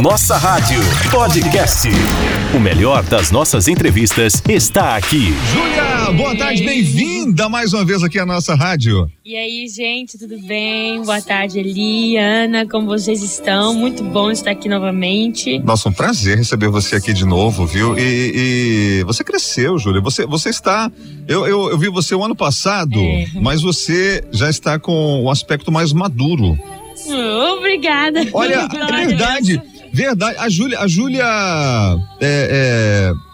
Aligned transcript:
Nossa 0.00 0.36
Rádio 0.36 0.78
Podcast. 1.10 1.88
O 2.54 2.60
melhor 2.60 3.02
das 3.02 3.32
nossas 3.32 3.66
entrevistas 3.66 4.40
está 4.48 4.96
aqui. 4.96 5.34
Júlia, 5.52 6.12
boa 6.16 6.36
tarde, 6.36 6.62
bem-vinda 6.62 7.48
mais 7.48 7.72
uma 7.72 7.84
vez 7.84 8.04
aqui 8.04 8.20
à 8.20 8.26
nossa 8.26 8.54
rádio. 8.54 9.10
E 9.24 9.34
aí, 9.34 9.66
gente, 9.68 10.16
tudo 10.16 10.38
bem? 10.42 11.02
Boa 11.02 11.20
tarde, 11.20 11.58
Eli, 11.58 12.16
Ana, 12.16 12.66
como 12.68 12.86
vocês 12.86 13.20
estão? 13.20 13.74
Muito 13.74 14.04
bom 14.04 14.30
estar 14.30 14.52
aqui 14.52 14.68
novamente. 14.68 15.58
Nossa, 15.58 15.88
um 15.88 15.92
prazer 15.92 16.38
receber 16.38 16.68
você 16.68 16.94
aqui 16.94 17.12
de 17.12 17.24
novo, 17.24 17.66
viu? 17.66 17.98
E, 17.98 19.00
e 19.00 19.04
você 19.04 19.24
cresceu, 19.24 19.76
Júlia. 19.76 20.00
Você, 20.00 20.24
você 20.24 20.50
está. 20.50 20.90
Eu, 21.26 21.46
eu, 21.46 21.70
eu 21.70 21.78
vi 21.78 21.88
você 21.88 22.14
o 22.14 22.24
ano 22.24 22.36
passado, 22.36 23.00
é. 23.00 23.26
mas 23.40 23.60
você 23.60 24.22
já 24.30 24.48
está 24.48 24.78
com 24.78 25.24
o 25.24 25.30
aspecto 25.30 25.72
mais 25.72 25.92
maduro. 25.92 26.56
Obrigada. 27.08 28.20
Olha, 28.32 28.68
verdade, 29.06 29.62
verdade. 29.92 30.36
A 30.38 30.48
Júlia, 30.48 30.78
a 30.80 30.88
Júlia 30.88 31.24
é, 32.20 33.12
é 33.12 33.29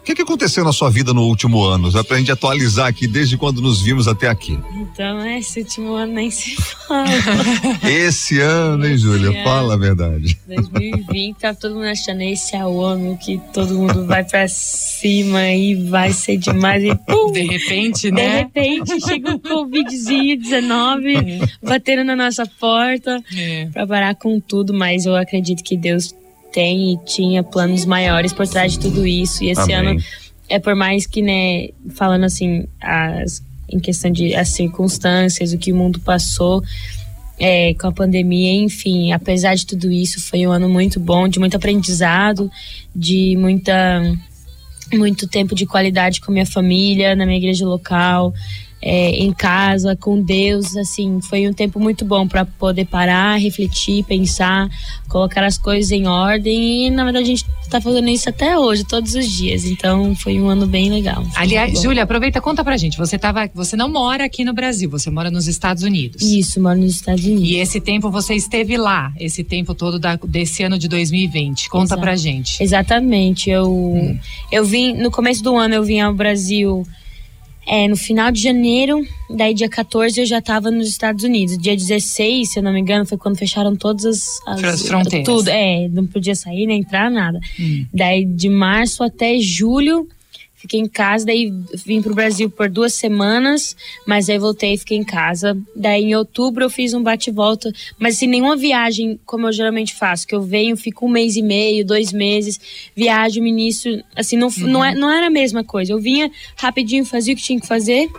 o 0.00 0.02
que, 0.02 0.14
que 0.14 0.22
aconteceu 0.22 0.64
na 0.64 0.72
sua 0.72 0.90
vida 0.90 1.12
no 1.12 1.24
último 1.24 1.62
ano? 1.62 1.90
Já 1.90 2.02
pra 2.02 2.16
gente 2.16 2.32
atualizar 2.32 2.86
aqui 2.86 3.06
desde 3.06 3.36
quando 3.36 3.60
nos 3.60 3.82
vimos 3.82 4.08
até 4.08 4.28
aqui. 4.28 4.58
Então, 4.74 5.24
esse 5.26 5.60
último 5.60 5.92
ano 5.92 6.14
nem 6.14 6.30
se 6.30 6.56
fala. 6.56 7.06
esse 7.84 8.40
ano, 8.40 8.86
hein, 8.86 8.96
Júlia? 8.96 9.44
Fala 9.44 9.74
a 9.74 9.76
verdade. 9.76 10.38
2020, 10.48 11.36
tá 11.36 11.54
todo 11.54 11.74
mundo 11.74 11.86
achando 11.86 12.22
esse 12.22 12.56
é 12.56 12.64
o 12.64 12.82
ano 12.82 13.16
que 13.18 13.38
todo 13.52 13.74
mundo 13.74 14.06
vai 14.06 14.24
pra 14.24 14.48
cima 14.48 15.50
e 15.50 15.74
vai 15.74 16.12
ser 16.12 16.38
demais. 16.38 16.82
E, 16.82 16.94
pum, 16.94 17.30
de 17.30 17.42
repente, 17.42 18.10
né? 18.10 18.30
De 18.30 18.36
repente, 18.38 19.00
chega 19.06 19.32
um 19.32 19.38
Covidzinho 19.38 20.38
19 20.40 21.16
é. 21.16 21.40
batendo 21.62 22.04
na 22.04 22.16
nossa 22.16 22.46
porta 22.46 23.22
é. 23.36 23.66
pra 23.66 23.86
parar 23.86 24.14
com 24.14 24.40
tudo, 24.40 24.72
mas 24.72 25.04
eu 25.04 25.14
acredito 25.14 25.62
que 25.62 25.76
Deus 25.76 26.14
tem 26.52 26.94
e 26.94 26.98
tinha 27.04 27.42
planos 27.42 27.84
maiores 27.84 28.32
por 28.32 28.46
trás 28.46 28.72
de 28.72 28.78
tudo 28.78 29.06
isso. 29.06 29.42
E 29.44 29.50
esse 29.50 29.72
Amém. 29.72 29.92
ano 29.92 30.04
é 30.48 30.58
por 30.58 30.74
mais 30.74 31.06
que, 31.06 31.22
né, 31.22 31.68
falando 31.94 32.24
assim, 32.24 32.66
as, 32.80 33.42
em 33.68 33.78
questão 33.78 34.10
de 34.10 34.34
as 34.34 34.48
circunstâncias, 34.48 35.52
o 35.52 35.58
que 35.58 35.72
o 35.72 35.76
mundo 35.76 36.00
passou 36.00 36.62
é, 37.38 37.72
com 37.74 37.86
a 37.86 37.92
pandemia, 37.92 38.52
enfim, 38.52 39.12
apesar 39.12 39.54
de 39.54 39.64
tudo 39.64 39.90
isso, 39.90 40.20
foi 40.20 40.46
um 40.46 40.50
ano 40.50 40.68
muito 40.68 41.00
bom, 41.00 41.26
de 41.26 41.38
muito 41.38 41.56
aprendizado, 41.56 42.50
de 42.94 43.36
muita 43.36 44.02
muito 44.92 45.28
tempo 45.28 45.54
de 45.54 45.66
qualidade 45.66 46.20
com 46.20 46.32
minha 46.32 46.44
família, 46.44 47.14
na 47.14 47.24
minha 47.24 47.38
igreja 47.38 47.64
local 47.64 48.34
é, 48.82 49.10
em 49.10 49.32
casa, 49.32 49.94
com 49.94 50.20
Deus, 50.20 50.76
assim, 50.76 51.20
foi 51.20 51.46
um 51.46 51.52
tempo 51.52 51.78
muito 51.78 52.04
bom 52.04 52.26
para 52.26 52.44
poder 52.44 52.86
parar, 52.86 53.38
refletir, 53.38 54.04
pensar, 54.04 54.68
colocar 55.08 55.44
as 55.44 55.58
coisas 55.58 55.90
em 55.90 56.06
ordem 56.06 56.86
e 56.86 56.90
na 56.90 57.04
verdade 57.04 57.24
a 57.24 57.28
gente 57.28 57.44
está 57.62 57.80
fazendo 57.80 58.08
isso 58.08 58.28
até 58.28 58.58
hoje, 58.58 58.84
todos 58.84 59.14
os 59.14 59.28
dias. 59.30 59.64
Então 59.64 60.14
foi 60.14 60.40
um 60.40 60.48
ano 60.48 60.66
bem 60.66 60.90
legal. 60.90 61.24
Aliás, 61.36 61.80
Júlia, 61.82 62.04
aproveita, 62.04 62.40
conta 62.40 62.64
pra 62.64 62.76
gente. 62.76 62.96
Você 62.96 63.18
tava, 63.18 63.50
você 63.54 63.76
não 63.76 63.88
mora 63.88 64.24
aqui 64.24 64.44
no 64.44 64.54
Brasil, 64.54 64.88
você 64.88 65.10
mora 65.10 65.30
nos 65.30 65.46
Estados 65.46 65.82
Unidos. 65.82 66.22
Isso, 66.22 66.60
moro 66.60 66.78
nos 66.78 66.94
Estados 66.94 67.24
Unidos. 67.24 67.48
E 67.48 67.56
esse 67.56 67.80
tempo 67.80 68.10
você 68.10 68.34
esteve 68.34 68.76
lá, 68.76 69.12
esse 69.18 69.44
tempo 69.44 69.74
todo 69.74 69.98
da, 69.98 70.16
desse 70.16 70.62
ano 70.62 70.78
de 70.78 70.88
2020. 70.88 71.68
Conta 71.68 71.84
Exato. 71.84 72.00
pra 72.00 72.16
gente. 72.16 72.62
Exatamente. 72.62 73.50
Eu 73.50 73.70
hum. 73.70 74.18
eu 74.50 74.64
vim 74.64 74.94
no 74.94 75.10
começo 75.10 75.42
do 75.42 75.56
ano 75.56 75.74
eu 75.74 75.84
vim 75.84 76.00
ao 76.00 76.14
Brasil 76.14 76.86
é, 77.66 77.86
no 77.86 77.96
final 77.96 78.30
de 78.32 78.42
janeiro, 78.42 79.06
daí 79.28 79.54
dia 79.54 79.68
14 79.68 80.20
eu 80.20 80.26
já 80.26 80.38
estava 80.38 80.70
nos 80.70 80.88
Estados 80.88 81.24
Unidos. 81.24 81.56
Dia 81.58 81.76
16, 81.76 82.52
se 82.52 82.58
eu 82.58 82.62
não 82.62 82.72
me 82.72 82.80
engano, 82.80 83.06
foi 83.06 83.18
quando 83.18 83.36
fecharam 83.36 83.76
todas 83.76 84.04
as, 84.04 84.64
as 84.64 84.86
fronteiras. 84.86 85.26
Tudo, 85.26 85.48
é, 85.48 85.88
não 85.88 86.06
podia 86.06 86.34
sair 86.34 86.66
nem 86.66 86.80
entrar, 86.80 87.10
nada. 87.10 87.38
Hum. 87.58 87.86
Daí 87.92 88.24
de 88.24 88.48
março 88.48 89.02
até 89.02 89.38
julho 89.38 90.08
Fiquei 90.60 90.78
em 90.78 90.86
casa, 90.86 91.24
daí 91.24 91.50
vim 91.86 92.02
pro 92.02 92.14
Brasil 92.14 92.50
por 92.50 92.68
duas 92.68 92.92
semanas, 92.92 93.74
mas 94.06 94.28
aí 94.28 94.38
voltei 94.38 94.74
e 94.74 94.76
fiquei 94.78 94.98
em 94.98 95.02
casa. 95.02 95.56
Daí 95.74 96.04
em 96.04 96.14
outubro 96.14 96.62
eu 96.62 96.68
fiz 96.68 96.92
um 96.92 97.02
bate-volta, 97.02 97.72
mas 97.98 98.16
assim, 98.16 98.26
nenhuma 98.26 98.58
viagem 98.58 99.18
como 99.24 99.46
eu 99.46 99.52
geralmente 99.52 99.94
faço, 99.94 100.26
que 100.26 100.34
eu 100.34 100.42
venho, 100.42 100.76
fico 100.76 101.06
um 101.06 101.08
mês 101.08 101.34
e 101.34 101.40
meio, 101.40 101.82
dois 101.82 102.12
meses, 102.12 102.60
viajo, 102.94 103.40
ministro, 103.40 104.04
assim, 104.14 104.36
não, 104.36 104.48
uhum. 104.48 104.66
não, 104.66 104.84
é, 104.84 104.94
não 104.94 105.10
era 105.10 105.28
a 105.28 105.30
mesma 105.30 105.64
coisa. 105.64 105.94
Eu 105.94 105.98
vinha 105.98 106.30
rapidinho, 106.56 107.06
fazia 107.06 107.32
o 107.32 107.36
que 107.38 107.42
tinha 107.42 107.58
que 107.58 107.66
fazer, 107.66 108.10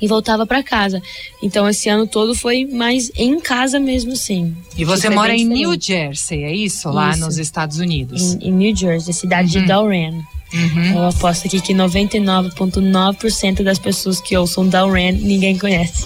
e 0.00 0.06
voltava 0.06 0.46
para 0.46 0.62
casa. 0.62 1.02
Então 1.42 1.68
esse 1.68 1.88
ano 1.88 2.06
todo 2.06 2.32
foi 2.32 2.64
mais 2.64 3.10
em 3.16 3.40
casa 3.40 3.80
mesmo, 3.80 4.14
sim. 4.14 4.54
E 4.76 4.84
você 4.84 5.10
mora 5.10 5.34
em 5.34 5.44
New 5.44 5.76
Jersey, 5.80 6.44
é 6.44 6.54
isso? 6.54 6.88
Lá 6.90 7.16
nos 7.16 7.38
Estados 7.38 7.78
Unidos? 7.78 8.34
Em, 8.34 8.50
em 8.50 8.52
New 8.52 8.76
Jersey, 8.76 9.12
cidade 9.12 9.56
uhum. 9.56 9.62
de 9.62 9.66
Delran. 9.66 10.35
Uhum. 10.52 10.94
Eu 10.94 11.08
aposto 11.08 11.46
aqui 11.46 11.60
que 11.60 11.74
99,9% 11.74 13.62
das 13.62 13.78
pessoas 13.78 14.20
que 14.20 14.36
ouçam 14.36 14.68
Downran 14.68 15.12
ninguém 15.12 15.58
conhece. 15.58 16.04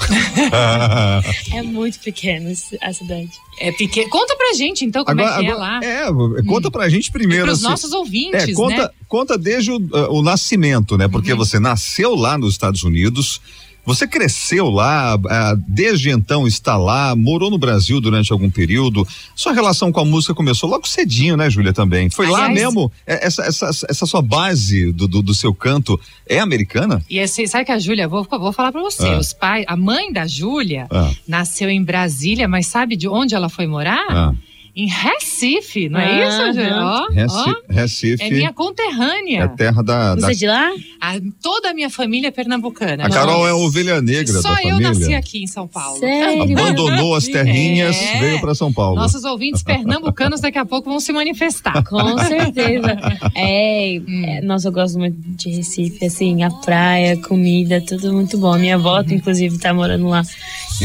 é 1.53 1.63
muito 1.63 1.99
pequeno 2.01 2.51
a 2.81 2.93
cidade. 2.93 3.31
É 3.59 3.71
pequeno. 3.73 4.09
Conta 4.09 4.35
pra 4.37 4.55
gente, 4.55 4.85
então, 4.85 5.05
como 5.05 5.21
agora, 5.21 5.37
é 5.37 5.45
que 5.45 5.51
agora, 5.51 5.85
é 5.85 6.09
lá. 6.09 6.39
É, 6.39 6.43
conta 6.45 6.71
pra 6.71 6.89
gente 6.89 7.11
primeiro. 7.11 7.45
Para 7.45 7.53
os 7.53 7.59
assim, 7.59 7.71
nossos 7.71 7.93
ouvintes, 7.93 8.49
é, 8.49 8.53
conta, 8.53 8.83
né? 8.83 8.91
Conta 9.07 9.37
desde 9.37 9.71
o, 9.71 9.77
uh, 9.77 10.13
o 10.13 10.23
nascimento, 10.23 10.97
né? 10.97 11.07
Porque 11.07 11.33
uhum. 11.33 11.39
você 11.39 11.61
nasceu 11.61 12.15
lá 12.15 12.39
nos 12.39 12.53
Estados 12.55 12.83
Unidos, 12.83 13.41
você 13.85 14.07
cresceu 14.07 14.69
lá, 14.69 15.19
ah, 15.29 15.55
desde 15.67 16.11
então 16.11 16.47
está 16.47 16.77
lá, 16.77 17.15
morou 17.17 17.51
no 17.51 17.59
Brasil 17.59 18.01
durante 18.01 18.33
algum 18.33 18.51
período. 18.51 19.07
Sua 19.35 19.53
relação 19.53 19.91
com 19.91 20.01
a 20.01 20.05
música 20.05 20.35
começou 20.35 20.69
logo 20.69 20.87
cedinho, 20.87 21.37
né, 21.37 21.49
Júlia, 21.51 21.73
também? 21.73 22.11
Foi 22.11 22.27
Aliás, 22.27 22.43
lá 22.43 22.49
mesmo? 22.51 22.93
É, 23.07 23.27
essa, 23.27 23.43
essa, 23.43 23.71
essa 23.89 24.07
sua 24.07 24.23
base 24.23 24.93
do, 24.93 25.09
do, 25.09 25.23
do, 25.23 25.35
seu 25.35 25.55
canto 25.55 25.99
é 26.29 26.39
americana? 26.39 27.03
E 27.09 27.19
esse, 27.19 27.47
sabe 27.47 27.65
que 27.65 27.73
a 27.73 27.79
Júlia, 27.79 28.07
vou, 28.09 28.25
vou 28.25 28.53
falar 28.53 28.73
para 28.73 28.83
você, 28.83 29.09
ah. 29.09 29.19
os 29.19 29.33
pais, 29.33 29.65
a 29.67 29.77
mãe 29.77 30.13
da 30.13 30.27
Júlia 30.27 30.87
ah. 30.91 31.11
nasceu 31.27 31.69
em 31.71 31.83
Brasília, 31.83 32.47
mas 32.47 32.67
sabe 32.67 32.97
de 32.97 33.09
onde 33.09 33.35
ela 33.35 33.49
foi 33.49 33.67
morar? 33.67 34.07
Ah 34.11 34.35
em 34.81 34.87
Recife, 34.87 35.91
não 35.91 36.01
é 36.01 36.27
isso, 36.27 36.53
Júlio? 36.55 37.13
Recife, 37.13 37.63
Recife. 37.69 38.25
É 38.25 38.31
minha 38.31 38.53
conterrânea. 38.53 39.43
É 39.43 39.49
terra 39.49 39.83
da. 39.83 40.15
Você 40.15 40.21
da... 40.21 40.33
é 40.33 40.35
de 40.35 40.47
lá? 40.47 40.71
A, 40.99 41.21
toda 41.43 41.71
a 41.71 41.75
minha 41.75 41.91
família 41.91 42.29
é 42.29 42.31
pernambucana. 42.31 43.05
A 43.05 43.11
Carol 43.11 43.47
é 43.47 43.53
ovelha 43.53 44.01
negra 44.01 44.41
Só 44.41 44.49
da 44.49 44.57
família. 44.57 44.73
eu 44.73 44.81
nasci 44.81 45.15
aqui 45.15 45.43
em 45.43 45.47
São 45.47 45.69
Paulo. 45.69 45.99
Sério? 45.99 46.59
Abandonou 46.59 47.15
as 47.15 47.27
terrinhas, 47.27 47.95
é. 47.95 48.21
veio 48.21 48.41
para 48.41 48.55
São 48.55 48.73
Paulo. 48.73 48.97
Nossos 48.97 49.23
ouvintes 49.25 49.63
pernambucanos 49.63 50.41
daqui 50.41 50.57
a 50.57 50.65
pouco 50.65 50.89
vão 50.89 50.99
se 50.99 51.13
manifestar. 51.13 51.85
Com 51.85 52.17
certeza. 52.19 52.99
É, 53.35 54.01
hum. 54.01 54.25
é, 54.25 54.41
nossa, 54.41 54.69
eu 54.69 54.73
gosto 54.73 54.99
muito 54.99 55.17
de 55.21 55.51
Recife, 55.51 56.07
assim, 56.07 56.43
a 56.43 56.51
praia, 56.51 57.19
comida, 57.19 57.83
tudo 57.87 58.15
muito 58.15 58.39
bom. 58.39 58.57
Minha 58.57 58.77
avó, 58.77 59.01
uhum. 59.01 59.05
inclusive, 59.11 59.59
tá 59.59 59.75
morando 59.75 60.09
lá. 60.09 60.23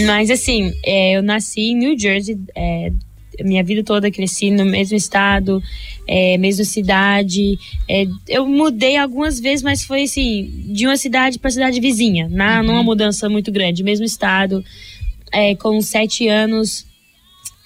Mas, 0.05 0.29
assim, 0.29 0.73
é, 0.85 1.13
eu 1.13 1.23
nasci 1.23 1.71
em 1.71 1.77
New 1.77 1.97
Jersey, 1.97 2.37
é, 2.53 2.91
minha 3.43 3.63
vida 3.63 3.83
toda 3.83 4.11
cresci 4.11 4.51
no 4.51 4.65
mesmo 4.65 4.95
estado, 4.95 5.61
é, 6.07 6.37
mesma 6.37 6.63
cidade. 6.63 7.57
É, 7.89 8.05
eu 8.27 8.45
mudei 8.47 8.97
algumas 8.97 9.39
vezes, 9.39 9.63
mas 9.63 9.83
foi 9.83 10.03
assim, 10.03 10.51
de 10.67 10.85
uma 10.85 10.97
cidade 10.97 11.39
para 11.39 11.51
cidade 11.51 11.79
vizinha, 11.79 12.27
na, 12.29 12.59
uhum. 12.59 12.67
numa 12.67 12.83
mudança 12.83 13.29
muito 13.29 13.51
grande, 13.51 13.83
mesmo 13.83 14.05
estado. 14.05 14.63
É, 15.31 15.55
com 15.55 15.81
sete 15.81 16.27
anos, 16.27 16.85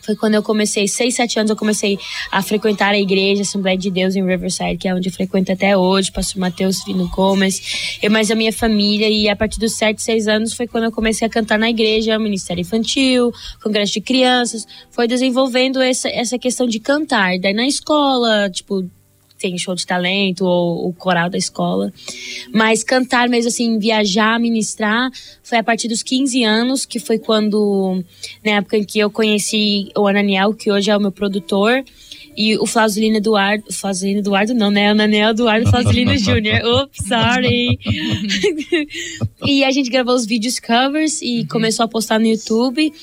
foi 0.10 0.16
quando 0.16 0.34
eu 0.34 0.42
comecei, 0.42 0.88
seis, 0.88 1.14
sete 1.16 1.38
anos, 1.38 1.52
eu 1.52 1.56
comecei 1.56 2.00
a 2.32 2.42
frequentar 2.42 2.94
a 2.94 2.98
igreja 2.98 3.44
Assembleia 3.44 3.78
de 3.78 3.92
Deus 3.92 4.16
em 4.16 4.26
Riverside, 4.26 4.78
que 4.78 4.88
é 4.88 4.96
onde 4.96 5.10
eu 5.10 5.14
frequento 5.14 5.52
até 5.52 5.78
hoje, 5.78 6.12
pastor 6.12 6.40
Mateus 6.40 6.82
Fino 6.82 7.08
Gomes, 7.10 8.00
eu 8.02 8.10
mais 8.10 8.32
a 8.32 8.36
minha 8.36 8.52
família, 8.52 9.08
e 9.08 9.30
a 9.30 9.36
partir 9.36 9.60
dos 9.60 9.74
sete, 9.74 10.02
seis 10.02 10.28
anos 10.28 10.54
foi 10.54 10.66
quando 10.66 10.86
eu 10.86 10.92
comecei 10.92 11.28
a 11.28 11.30
cantar 11.30 11.60
na 11.60 11.70
igreja, 11.70 12.18
Ministério 12.18 12.62
Infantil, 12.62 13.32
Congresso 13.62 13.94
de 13.94 14.02
Crianças, 14.02 14.66
foi 14.90 15.08
desenvolvendo 15.08 15.80
essa, 15.80 16.10
essa 16.10 16.40
questão 16.40 16.66
de 16.66 16.80
cantar, 16.80 17.38
daí 17.38 17.54
na 17.54 17.68
escola, 17.68 18.50
tipo, 18.50 18.90
tem 19.40 19.58
show 19.58 19.74
de 19.74 19.86
talento 19.86 20.46
ou 20.46 20.90
o 20.90 20.94
coral 20.94 21.30
da 21.30 21.38
escola. 21.38 21.92
Mas 22.54 22.84
cantar 22.84 23.30
mesmo 23.30 23.48
assim, 23.48 23.80
viajar, 23.80 24.40
ministrar, 24.40 25.10
foi 25.42 25.58
a 25.58 25.64
partir 25.64 25.88
dos 25.88 26.04
15 26.04 26.44
anos, 26.44 26.86
que 26.86 27.00
foi 27.00 27.18
quando, 27.18 28.04
na 28.44 28.52
época 28.58 28.78
em 28.78 28.84
que 28.84 29.00
eu 29.00 29.10
conheci 29.10 29.90
o 29.98 30.08
Ananiel, 30.08 30.54
que 30.54 30.72
hoje 30.72 30.92
é 30.92 30.98
o 30.98 31.00
meu 31.00 31.12
produtor. 31.12 31.84
E 32.38 32.58
o 32.58 32.66
Flauzolino 32.66 33.18
Eduardo. 33.18 33.66
Flauzolino 33.72 34.20
Eduardo 34.20 34.54
não, 34.54 34.72
né? 34.72 34.90
O 34.90 34.92
Ananiel 34.92 35.32
Eduardo 35.32 35.70
Flauzolino 35.70 36.16
Jr. 36.18 36.64
Oops, 36.64 37.08
sorry. 37.08 37.80
e 39.46 39.64
a 39.64 39.72
gente 39.72 39.90
gravou 39.90 40.16
os 40.16 40.26
vídeos 40.26 40.60
covers 40.60 41.22
e 41.22 41.40
uhum. 41.40 41.48
começou 41.48 41.84
a 41.84 41.88
postar 41.88 42.18
no 42.18 42.28
YouTube. 42.28 42.94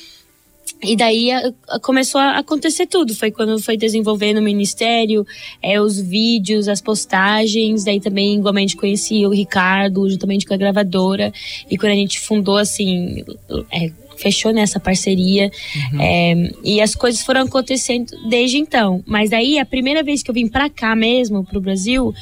E 0.83 0.95
daí 0.95 1.31
a, 1.31 1.53
a, 1.69 1.81
começou 1.81 2.21
a 2.21 2.39
acontecer 2.39 2.87
tudo. 2.87 3.15
Foi 3.15 3.31
quando 3.31 3.59
foi 3.61 3.77
desenvolvendo 3.77 4.39
o 4.39 4.43
ministério, 4.43 5.27
é, 5.63 5.81
os 5.81 5.99
vídeos, 5.99 6.69
as 6.69 6.81
postagens. 6.81 7.85
Daí 7.85 8.01
também, 8.01 8.37
igualmente, 8.37 8.77
conheci 8.77 9.25
o 9.25 9.31
Ricardo, 9.31 10.09
juntamente 10.09 10.45
com 10.47 10.55
a 10.55 10.57
gravadora. 10.57 11.33
E 11.71 11.79
quando 11.79 11.93
a 11.93 11.97
gente 11.97 12.21
fundou, 12.21 12.57
assim, 12.57 13.25
é, 13.73 13.91
fechou 14.17 14.53
nessa 14.53 14.81
parceria 14.81 15.51
uhum. 15.93 16.01
é, 16.01 16.51
e 16.65 16.81
as 16.81 16.95
coisas 16.95 17.21
foram 17.23 17.43
acontecendo 17.43 18.07
desde 18.29 18.59
então. 18.59 19.03
Mas 19.07 19.33
aí 19.33 19.59
a 19.59 19.67
primeira 19.67 20.03
vez 20.03 20.23
que 20.23 20.31
eu 20.31 20.35
vim 20.35 20.49
para 20.49 20.69
cá 20.69 20.97
mesmo, 20.97 21.45
pro 21.45 21.61
Brasil, 21.61 22.15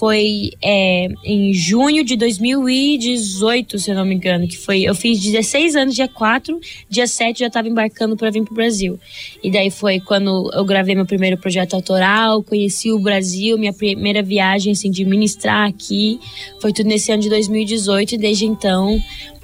foi 0.00 0.52
é, 0.62 1.08
em 1.22 1.52
junho 1.52 2.02
de 2.02 2.16
2018, 2.16 3.78
se 3.78 3.90
eu 3.90 3.94
não 3.94 4.06
me 4.06 4.14
engano, 4.14 4.48
que 4.48 4.56
foi, 4.56 4.80
eu 4.80 4.94
fiz 4.94 5.20
16 5.20 5.76
anos 5.76 5.94
dia 5.94 6.08
4, 6.08 6.58
dia 6.88 7.06
7 7.06 7.40
já 7.40 7.48
estava 7.48 7.68
embarcando 7.68 8.16
para 8.16 8.30
vir 8.30 8.42
pro 8.42 8.54
Brasil. 8.54 8.98
E 9.44 9.50
daí 9.50 9.70
foi 9.70 10.00
quando 10.00 10.50
eu 10.54 10.64
gravei 10.64 10.94
meu 10.94 11.04
primeiro 11.04 11.36
projeto 11.36 11.74
autoral, 11.74 12.42
conheci 12.42 12.90
o 12.90 12.98
Brasil, 12.98 13.58
minha 13.58 13.74
primeira 13.74 14.22
viagem 14.22 14.72
assim 14.72 14.90
de 14.90 15.04
ministrar 15.04 15.68
aqui, 15.68 16.18
foi 16.62 16.72
tudo 16.72 16.86
nesse 16.86 17.12
ano 17.12 17.22
de 17.22 17.28
2018 17.28 18.14
e 18.14 18.18
desde 18.18 18.46
então 18.46 18.98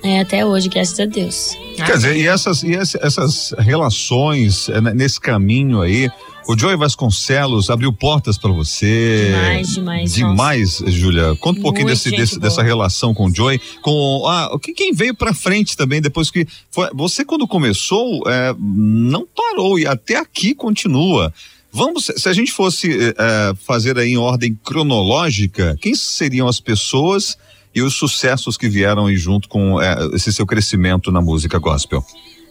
é, 0.07 0.21
até 0.21 0.47
hoje, 0.47 0.69
graças 0.69 0.99
a 1.01 1.05
Deus. 1.05 1.51
Quer 1.75 1.97
dizer, 1.97 2.17
e 2.17 2.27
essas, 2.27 2.63
e 2.63 2.75
essas 2.75 3.53
relações 3.59 4.69
é, 4.69 4.81
nesse 4.81 5.21
caminho 5.21 5.81
aí, 5.81 6.09
o 6.49 6.57
Joey 6.57 6.77
Vasconcelos 6.77 7.71
abriu 7.71 7.93
portas 7.93 8.39
para 8.39 8.53
você. 8.53 9.27
Demais, 9.27 9.75
demais. 9.75 10.15
Demais, 10.15 10.83
Júlia. 10.87 11.35
Conta 11.41 11.59
um 11.59 11.63
pouquinho 11.63 11.89
desse, 11.89 12.11
desse 12.11 12.39
dessa 12.39 12.63
relação 12.63 13.13
com 13.13 13.27
o 13.27 13.35
Joey, 13.35 13.61
com 13.83 14.25
ah, 14.29 14.57
quem 14.77 14.93
veio 14.93 15.15
para 15.15 15.35
frente 15.35 15.77
também 15.77 16.01
depois 16.01 16.31
que 16.31 16.47
foi, 16.71 16.89
você 16.95 17.25
quando 17.25 17.49
começou 17.49 18.23
é, 18.29 18.55
não 18.59 19.27
parou 19.27 19.79
e 19.79 19.87
até 19.87 20.17
aqui 20.17 20.55
continua. 20.55 21.35
Vamos, 21.73 22.11
se 22.17 22.29
a 22.29 22.33
gente 22.33 22.53
fosse 22.53 23.13
é, 23.19 23.55
fazer 23.67 23.99
aí 23.99 24.13
em 24.13 24.17
ordem 24.17 24.59
cronológica, 24.65 25.77
quem 25.81 25.95
seriam 25.95 26.47
as 26.47 26.61
pessoas 26.61 27.37
e 27.77 27.83
os 27.83 27.95
sucessos 27.95 28.57
que 28.57 28.71
vieram 28.71 29.05
aí 29.05 29.17
junto 29.19 29.51
com 29.51 29.79
é, 29.79 30.09
esse 30.15 30.33
seu 30.33 30.47
crescimento 30.47 31.13
na 31.13 31.21
música 31.21 31.59
gospel? 31.59 32.03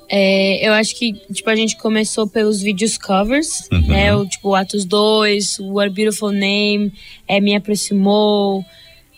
É, 0.07 0.67
eu 0.67 0.71
acho 0.71 0.95
que, 0.95 1.13
tipo, 1.33 1.49
a 1.49 1.55
gente 1.55 1.75
começou 1.77 2.27
pelos 2.27 2.61
vídeos 2.61 2.95
covers, 2.95 3.67
uhum. 3.71 3.87
né? 3.87 4.15
O, 4.15 4.23
tipo, 4.27 4.53
Atos 4.53 4.85
2, 4.85 5.57
What 5.61 5.95
Beautiful 5.95 6.31
Name, 6.31 6.93
é, 7.27 7.41
Me 7.41 7.55
Aproximou. 7.55 8.63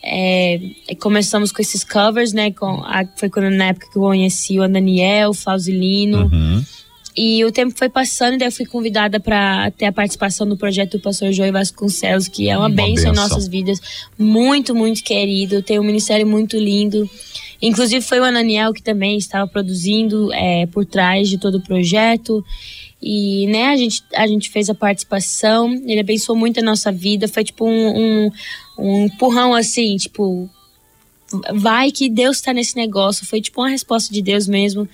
É, 0.02 0.62
começamos 1.02 1.52
com 1.52 1.62
esses 1.62 1.84
covers, 1.84 2.32
né? 2.32 2.52
Com, 2.52 2.82
a, 2.86 3.04
foi 3.18 3.30
quando, 3.30 3.50
na 3.50 3.66
época 3.66 3.90
que 3.92 3.98
eu 3.98 4.02
conheci 4.04 4.58
o 4.62 4.68
Daniel, 4.70 5.32
o 5.32 5.34
Fausilino. 5.34 6.30
Uhum. 6.32 6.64
E 7.18 7.44
o 7.44 7.52
tempo 7.52 7.74
foi 7.76 7.90
passando, 7.90 8.36
e 8.36 8.38
daí 8.38 8.48
eu 8.48 8.52
fui 8.52 8.66
convidada 8.66 9.20
para 9.20 9.72
ter 9.72 9.86
a 9.86 9.92
participação 9.92 10.46
no 10.46 10.56
projeto 10.56 10.98
do 10.98 11.00
Pastor 11.00 11.32
Joey 11.32 11.52
Vasconcelos, 11.52 12.28
que 12.28 12.48
é 12.48 12.56
uma, 12.56 12.68
uma 12.68 12.76
bênção 12.76 13.12
em 13.12 13.16
nossas 13.16 13.48
vidas. 13.48 13.82
Muito, 14.20 14.76
muito 14.76 15.04
querido. 15.04 15.64
Tem 15.64 15.80
um 15.80 15.84
ministério 15.84 16.28
muito 16.28 16.56
lindo. 16.58 17.10
Inclusive 17.60 18.06
foi 18.06 18.20
o 18.20 18.24
Ananiel 18.24 18.72
que 18.72 18.84
também 18.84 19.18
estava 19.18 19.48
produzindo 19.48 20.32
é, 20.32 20.68
por 20.68 20.86
trás 20.86 21.28
de 21.28 21.40
todo 21.40 21.56
o 21.56 21.62
projeto. 21.62 22.46
E 23.02 23.48
né, 23.48 23.70
a 23.70 23.76
gente, 23.76 24.04
a 24.14 24.28
gente 24.28 24.52
fez 24.52 24.70
a 24.70 24.76
participação, 24.76 25.74
ele 25.88 26.00
abençoou 26.00 26.38
muito 26.38 26.60
a 26.60 26.64
nossa 26.64 26.92
vida. 26.92 27.28
Foi 27.28 27.44
tipo 27.44 27.66
um, 27.66 27.98
um, 27.98 28.32
um 28.78 29.06
empurrão 29.06 29.56
assim, 29.56 29.96
tipo, 29.98 30.48
vai 31.56 31.92
que 31.92 32.10
Deus 32.10 32.38
está 32.38 32.54
nesse 32.54 32.76
negócio. 32.76 33.26
Foi 33.26 33.42
tipo 33.42 33.60
uma 33.60 33.70
resposta 33.70 34.14
de 34.14 34.22
Deus 34.22 34.48
mesmo. 34.48 34.88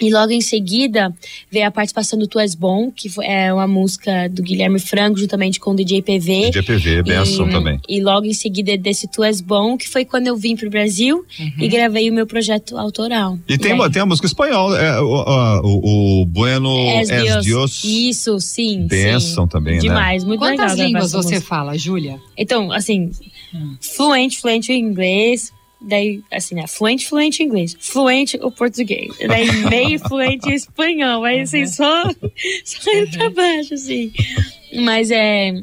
E 0.00 0.12
logo 0.12 0.32
em 0.32 0.40
seguida 0.40 1.12
veio 1.50 1.66
a 1.66 1.70
participação 1.70 2.18
do 2.18 2.26
Tu 2.26 2.38
És 2.38 2.54
Bom, 2.54 2.90
que 2.90 3.08
é 3.22 3.52
uma 3.52 3.66
música 3.66 4.28
do 4.28 4.42
Guilherme 4.42 4.78
Franco, 4.78 5.18
juntamente 5.18 5.58
com 5.58 5.70
o 5.70 5.74
DJ 5.76 6.02
PV. 6.02 6.50
DJ 6.50 6.62
PV, 6.62 7.02
benção 7.02 7.48
também. 7.48 7.80
E 7.88 8.00
logo 8.02 8.26
em 8.26 8.34
seguida 8.34 8.76
desse 8.76 9.08
Tu 9.08 9.24
És 9.24 9.40
Bom, 9.40 9.76
que 9.76 9.88
foi 9.88 10.04
quando 10.04 10.26
eu 10.26 10.36
vim 10.36 10.54
pro 10.54 10.68
Brasil 10.68 11.24
uhum. 11.38 11.52
e 11.58 11.68
gravei 11.68 12.10
o 12.10 12.12
meu 12.12 12.26
projeto 12.26 12.76
autoral. 12.76 13.38
E, 13.48 13.54
e 13.54 13.58
tem, 13.58 13.76
tem 13.90 14.02
a 14.02 14.06
música 14.06 14.26
espanhola, 14.26 14.78
é, 14.78 15.00
o, 15.00 15.60
o, 15.64 16.22
o, 16.22 16.26
Bueno 16.26 16.76
Es, 17.00 17.10
es 17.10 17.44
Dios. 17.44 17.84
Isso, 17.84 18.38
sim. 18.40 18.86
Benção 18.86 19.44
sim. 19.44 19.50
também, 19.50 19.78
Demais, 19.78 20.22
né? 20.22 20.28
muito 20.28 20.40
Quantas 20.40 20.56
legal. 20.56 20.68
Quantas 20.68 20.86
línguas 20.86 21.12
você 21.12 21.40
fala, 21.40 21.76
Júlia? 21.78 22.20
Então, 22.36 22.70
assim, 22.70 23.10
hum. 23.54 23.76
fluente, 23.80 24.38
fluente 24.38 24.72
em 24.72 24.80
inglês, 24.80 25.52
Daí, 25.80 26.22
assim, 26.30 26.54
né? 26.54 26.66
Fluente, 26.66 27.06
fluente 27.06 27.42
inglês. 27.42 27.76
Fluente 27.78 28.38
o 28.42 28.50
português. 28.50 29.14
Daí, 29.26 29.50
meio 29.68 29.98
fluente 30.08 30.50
espanhol. 30.50 31.24
Aí, 31.24 31.40
assim, 31.40 31.62
uhum. 31.62 31.66
só, 31.66 32.04
só 32.64 32.92
indo 32.92 33.10
pra 33.10 33.30
baixo, 33.30 33.74
assim. 33.74 34.12
Mas 34.72 35.10
é 35.10 35.62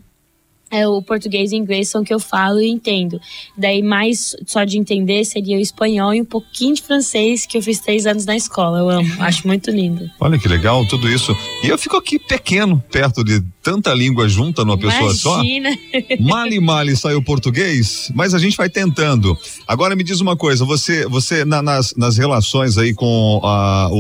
é, 0.74 0.88
o 0.88 1.04
português 1.04 1.52
e 1.52 1.56
inglês 1.56 1.88
são 1.88 2.04
que 2.04 2.12
eu 2.12 2.20
falo 2.20 2.60
e 2.60 2.68
entendo. 2.68 3.22
Daí, 3.56 3.84
mais 3.84 4.36
só 4.48 4.64
de 4.64 4.80
entender 4.80 5.24
seria 5.24 5.56
o 5.56 5.60
espanhol 5.60 6.16
e 6.16 6.20
um 6.20 6.26
pouquinho 6.26 6.74
de 6.74 6.82
francês, 6.82 7.46
que 7.46 7.56
eu 7.56 7.62
fiz 7.62 7.80
três 7.80 8.08
anos 8.08 8.26
na 8.26 8.36
escola. 8.36 8.80
Eu 8.80 8.90
amo, 8.90 9.14
acho 9.22 9.46
muito 9.46 9.70
lindo. 9.70 10.10
Olha 10.20 10.40
que 10.40 10.48
legal 10.48 10.84
tudo 10.88 11.08
isso. 11.08 11.38
E 11.64 11.68
eu 11.68 11.78
fico 11.78 11.96
aqui 11.96 12.18
pequeno, 12.18 12.84
perto 12.92 13.24
de 13.24 13.40
tanta 13.62 13.94
língua 13.94 14.28
junta 14.28 14.66
numa 14.66 14.76
pessoa 14.76 15.14
Imagina. 15.14 15.70
só. 15.78 16.18
Mali 16.20 16.60
mali 16.60 16.98
saiu 16.98 17.24
português, 17.24 18.12
mas 18.16 18.34
a 18.34 18.40
gente 18.40 18.58
vai 18.58 18.68
tentando. 18.68 19.38
Agora 19.68 19.96
me 19.96 20.04
diz 20.04 20.22
uma 20.22 20.36
coisa, 20.36 20.66
você, 20.66 21.06
você 21.06 21.46
na, 21.46 21.62
nas, 21.62 21.94
nas 21.96 22.18
relações 22.18 22.80
aí 22.80 22.96
com 22.96 23.40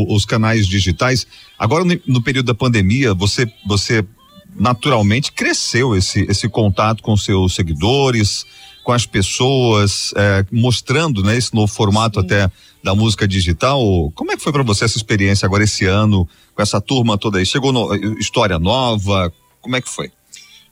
os 0.09 0.25
canais 0.25 0.65
digitais, 0.67 1.27
agora 1.57 1.85
no, 1.85 1.99
no 2.07 2.21
período 2.21 2.47
da 2.47 2.55
pandemia, 2.55 3.13
você, 3.13 3.47
você 3.67 4.03
naturalmente 4.55 5.31
cresceu 5.31 5.95
esse, 5.95 6.21
esse 6.29 6.47
contato 6.49 7.01
com 7.01 7.15
seus 7.17 7.55
seguidores, 7.55 8.45
com 8.83 8.91
as 8.91 9.05
pessoas, 9.05 10.13
é, 10.15 10.45
mostrando 10.51 11.23
né, 11.23 11.37
esse 11.37 11.53
novo 11.53 11.73
formato 11.73 12.19
Sim. 12.19 12.25
até 12.25 12.51
da 12.83 12.93
música 12.93 13.27
digital. 13.27 13.79
Como 14.13 14.31
é 14.31 14.35
que 14.35 14.43
foi 14.43 14.51
para 14.51 14.63
você 14.63 14.85
essa 14.85 14.97
experiência 14.97 15.45
agora 15.45 15.63
esse 15.63 15.85
ano, 15.85 16.27
com 16.53 16.61
essa 16.61 16.81
turma 16.81 17.17
toda 17.17 17.39
aí? 17.39 17.45
Chegou 17.45 17.71
no, 17.71 17.95
história 18.19 18.59
nova? 18.59 19.31
Como 19.61 19.75
é 19.75 19.81
que 19.81 19.89
foi? 19.89 20.11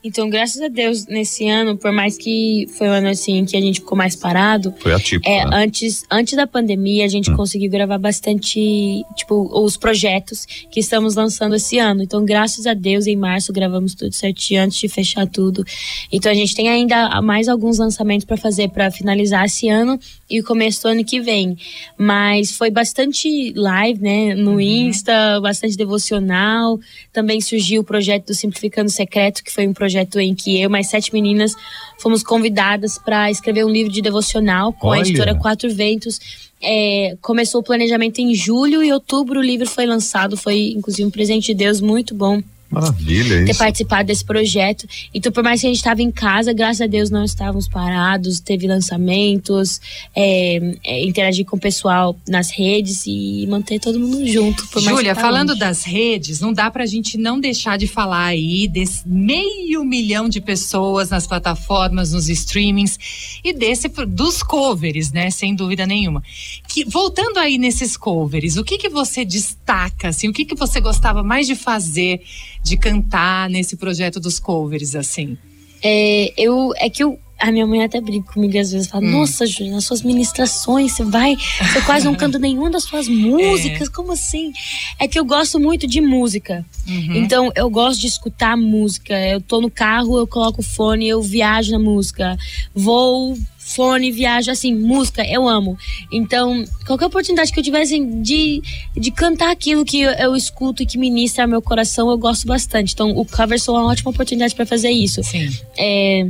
Então, 0.04 0.30
graças 0.30 0.60
a 0.62 0.68
Deus, 0.68 1.06
nesse 1.06 1.48
ano, 1.48 1.78
por 1.78 1.92
mais 1.92 2.18
que 2.18 2.68
foi 2.76 2.88
um 2.88 2.92
ano 2.92 3.08
assim 3.10 3.46
que 3.46 3.56
a 3.56 3.62
gente 3.62 3.82
ficou 3.82 3.96
mais 3.96 4.16
parado. 4.16 4.74
Foi 4.80 4.94
atípico. 4.94 5.30
É, 5.30 5.46
né? 5.46 5.64
antes, 5.64 6.04
antes 6.10 6.36
da 6.36 6.48
pandemia, 6.48 7.06
a 7.06 7.08
gente 7.08 7.30
hum. 7.30 7.36
conseguiu 7.36 7.70
gravar 7.70 8.00
bastante, 8.00 9.04
tipo, 9.16 9.48
os 9.64 9.78
projetos 9.78 10.48
que 10.72 10.80
estamos 10.80 11.16
lançando 11.16 11.56
esse 11.56 11.78
ano. 11.78 12.02
Então, 12.02 12.26
graças 12.26 12.66
a 12.66 12.74
Deus, 12.74 13.06
em 13.06 13.16
março 13.16 13.54
gravamos 13.54 13.94
tudo 13.94 14.12
certinho 14.14 14.64
antes 14.64 14.80
de 14.80 14.88
fechar 14.88 15.28
tudo. 15.28 15.64
Então, 16.12 16.32
a 16.32 16.36
gente 16.36 16.56
tem 16.56 16.68
ainda 16.68 17.22
mais 17.22 17.48
alguns 17.48 17.78
lançamentos 17.78 18.26
para 18.26 18.38
fazer 18.38 18.70
para 18.70 18.90
finalizar 18.90 19.46
esse 19.46 19.70
ano 19.70 20.00
e 20.28 20.40
o 20.40 20.44
começo 20.44 20.82
do 20.82 20.88
ano 20.88 21.06
que 21.06 21.22
vem. 21.22 21.56
Mas 21.96 22.52
foi 22.58 22.72
bastante 22.72 23.54
live, 23.56 24.02
né? 24.02 24.34
No 24.34 24.54
uhum. 24.54 24.62
Insta, 24.62 25.40
bastante 25.42 25.78
devocional. 25.78 26.80
Também 27.14 27.40
surgiu 27.40 27.82
o 27.82 27.84
projeto 27.84 28.28
do 28.28 28.34
Simplificando 28.34 28.90
Secreto, 28.90 29.44
que 29.44 29.52
foi 29.52 29.68
um 29.68 29.74
projeto 29.74 29.91
projeto 29.92 30.20
em 30.20 30.34
que 30.34 30.62
eu 30.62 30.70
mais 30.70 30.88
sete 30.88 31.12
meninas 31.14 31.54
fomos 32.00 32.24
convidadas 32.24 32.98
para 32.98 33.30
escrever 33.30 33.66
um 33.66 33.70
livro 33.70 33.92
de 33.92 34.02
devocional 34.02 34.72
com 34.72 34.88
Olha. 34.88 35.02
a 35.02 35.02
editora 35.02 35.36
Quatro 35.36 35.70
Ventos. 35.74 36.20
É, 36.62 37.18
começou 37.22 37.62
o 37.62 37.64
planejamento 37.64 38.20
em 38.20 38.34
julho 38.34 38.84
e 38.84 38.94
outubro 38.94 39.40
o 39.40 39.44
livro 39.44 39.68
foi 39.68 39.86
lançado. 39.86 40.38
Foi, 40.38 40.74
inclusive, 40.76 41.08
um 41.08 41.12
presente 41.12 41.48
de 41.48 41.54
Deus 41.56 41.82
muito 41.82 42.16
bom 42.16 42.42
Maravilha, 42.72 43.46
ter 43.46 43.56
participado 43.56 44.08
desse 44.08 44.24
projeto. 44.24 44.88
Então, 45.14 45.32
por 45.32 45.44
mais 45.44 45.60
que 45.60 45.68
a 45.68 45.70
gente 45.70 45.78
estava 45.78 46.02
em 46.02 46.10
casa, 46.10 46.54
graças 46.54 46.82
a 46.82 46.88
Deus 46.88 47.10
não 47.10 47.26
estávamos 47.26 47.68
parados, 47.68 48.40
teve 48.40 48.66
lançamentos, 48.66 49.82
é, 50.16 50.78
é, 50.84 51.04
interagir 51.06 51.46
com 51.46 51.58
o 51.58 51.60
pessoal 51.60 52.18
nas 52.28 52.50
redes 52.50 53.04
e 53.06 53.46
manter 53.50 53.80
todo 53.80 54.00
mundo 54.00 54.26
junto. 54.26 54.66
Júlia, 54.80 55.14
falando 55.14 55.50
longe. 55.50 55.60
das 55.60 55.84
redes, 55.84 56.40
não 56.40 56.54
dá 56.54 56.72
pra 56.72 56.86
gente 56.86 57.18
não 57.18 57.40
deixar 57.40 57.78
de 57.78 57.88
falar 57.88 58.26
aí 58.26 58.68
desse 58.68 59.08
meio 59.08 59.84
milhão 59.84 60.30
de 60.30 60.40
pessoas 60.40 61.10
nas 61.10 61.28
plataformas, 61.28 62.14
nos 62.14 62.30
streamings 62.30 62.98
e 63.44 63.54
desse 63.54 63.90
dos 64.08 64.42
covers, 64.42 65.12
né? 65.12 65.30
Sem 65.30 65.54
dúvida 65.54 65.86
nenhuma. 65.86 66.24
Que, 66.68 66.86
voltando 66.86 67.38
aí 67.38 67.58
nesses 67.58 67.98
covers, 67.98 68.56
o 68.56 68.64
que 68.64 68.78
que 68.78 68.90
você 68.90 69.26
destaca, 69.26 70.08
assim, 70.08 70.30
o 70.30 70.34
que 70.34 70.46
que 70.46 70.56
você 70.56 70.80
gostava 70.80 71.22
mais 71.22 71.46
de 71.46 71.56
fazer? 71.56 72.22
De 72.64 72.78
cantar 72.78 73.50
nesse 73.50 73.76
projeto 73.76 74.20
dos 74.20 74.40
covers, 74.40 74.96
assim? 74.96 75.38
É, 75.84 76.34
eu, 76.38 76.74
é 76.78 76.90
que 76.90 77.04
eu, 77.04 77.20
a 77.42 77.52
minha 77.52 77.66
mãe 77.66 77.84
até 77.84 78.00
brinca 78.00 78.32
comigo 78.32 78.58
às 78.58 78.72
vezes, 78.72 78.88
fala, 78.88 79.04
hum. 79.04 79.12
nossa, 79.12 79.46
Júlia, 79.46 79.74
nas 79.74 79.86
suas 79.86 80.02
ministrações, 80.04 80.94
você 80.94 81.04
vai, 81.04 81.36
você 81.36 81.82
quase 81.82 82.06
não 82.06 82.16
canta 82.16 82.38
nenhuma 82.38 82.70
das 82.70 82.84
suas 82.84 83.08
músicas, 83.10 83.88
é. 83.88 83.92
como 83.92 84.12
assim? 84.12 84.54
É 85.00 85.08
que 85.08 85.20
eu 85.20 85.26
gosto 85.26 85.60
muito 85.60 85.88
de 85.88 86.00
música, 86.00 86.66
uhum. 86.88 87.16
então 87.16 87.52
eu 87.56 87.70
gosto 87.70 88.00
de 88.00 88.08
escutar 88.08 88.56
música, 88.56 89.14
eu 89.28 89.42
tô 89.42 89.60
no 89.60 89.72
carro, 89.72 90.18
eu 90.18 90.28
coloco 90.28 90.62
o 90.62 90.64
fone, 90.64 91.08
eu 91.08 91.22
viajo 91.22 91.72
na 91.72 91.80
música, 91.80 92.38
vou 92.76 93.36
fone, 93.76 94.12
viajo, 94.12 94.52
assim, 94.52 94.76
música, 94.76 95.24
eu 95.26 95.48
amo. 95.48 95.78
Então, 96.12 96.64
qualquer 96.86 97.06
oportunidade 97.06 97.52
que 97.54 97.60
eu 97.60 97.64
tivesse 97.64 98.00
de, 98.22 98.62
de 98.96 99.12
cantar 99.12 99.52
aquilo 99.52 99.86
que 99.86 100.02
eu, 100.02 100.12
eu 100.12 100.36
escuto 100.36 100.84
e 100.84 100.86
que 100.86 100.98
ministra 100.98 101.48
meu 101.48 101.62
coração, 101.62 102.10
eu 102.10 102.18
gosto 102.18 102.46
bastante. 102.46 102.94
Então, 102.94 103.12
o 103.12 103.26
cover 103.26 103.58
é 103.66 103.72
uma 103.72 103.86
ótima 103.86 104.12
oportunidade 104.12 104.54
para 104.56 104.66
fazer 104.66 104.90
isso. 104.90 105.24
Sim. 105.24 105.50
É, 105.78 106.28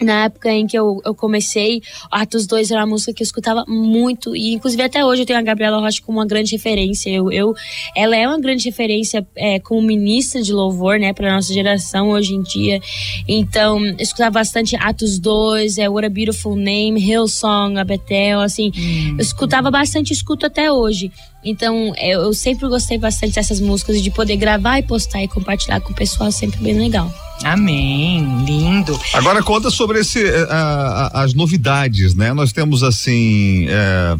na 0.00 0.24
época 0.24 0.50
em 0.50 0.66
que 0.66 0.78
eu, 0.78 1.00
eu 1.04 1.14
comecei, 1.14 1.82
Atos 2.10 2.46
2 2.46 2.70
era 2.70 2.80
uma 2.80 2.86
música 2.86 3.12
que 3.12 3.22
eu 3.22 3.24
escutava 3.24 3.64
muito, 3.66 4.34
e 4.34 4.54
inclusive 4.54 4.82
até 4.82 5.04
hoje 5.04 5.22
eu 5.22 5.26
tenho 5.26 5.38
a 5.38 5.42
Gabriela 5.42 5.80
Rocha 5.80 6.00
como 6.02 6.18
uma 6.18 6.26
grande 6.26 6.52
referência. 6.52 7.10
Eu, 7.10 7.30
eu 7.32 7.54
ela 7.96 8.16
é 8.16 8.26
uma 8.26 8.38
grande 8.40 8.64
referência 8.64 9.26
é, 9.36 9.58
como 9.58 9.82
ministra 9.82 10.42
de 10.42 10.52
louvor, 10.52 10.98
né, 10.98 11.12
para 11.12 11.34
nossa 11.34 11.52
geração 11.52 12.10
hoje 12.10 12.34
em 12.34 12.42
dia. 12.42 12.80
Então, 13.26 13.84
eu 13.84 13.96
escutava 13.98 14.30
bastante 14.30 14.76
Atos 14.76 15.18
2, 15.18 15.78
é 15.78 15.88
What 15.88 16.06
a 16.06 16.10
Beautiful 16.10 16.54
Name, 16.54 17.00
Hillsong, 17.00 17.78
a 17.78 17.84
Bethel, 17.84 18.40
assim, 18.40 18.70
hum. 18.76 19.16
eu 19.18 19.22
escutava 19.22 19.70
bastante, 19.70 20.12
escuto 20.12 20.46
até 20.46 20.70
hoje. 20.70 21.10
Então, 21.44 21.94
eu, 21.96 22.22
eu 22.22 22.34
sempre 22.34 22.68
gostei 22.68 22.98
bastante 22.98 23.34
dessas 23.34 23.60
músicas 23.60 23.96
e 23.96 24.00
de 24.00 24.10
poder 24.10 24.36
gravar 24.36 24.78
e 24.78 24.82
postar 24.82 25.22
e 25.22 25.28
compartilhar 25.28 25.80
com 25.80 25.92
o 25.92 25.94
pessoal, 25.94 26.32
sempre 26.32 26.60
bem 26.60 26.78
legal. 26.78 27.12
Amém, 27.44 28.44
lindo. 28.44 28.98
Agora 29.14 29.42
conta 29.42 29.70
sobre 29.70 30.00
esse, 30.00 30.24
uh, 30.24 31.10
as 31.12 31.34
novidades, 31.34 32.14
né? 32.14 32.32
Nós 32.32 32.52
temos 32.52 32.82
assim, 32.82 33.66
é, 33.68 34.16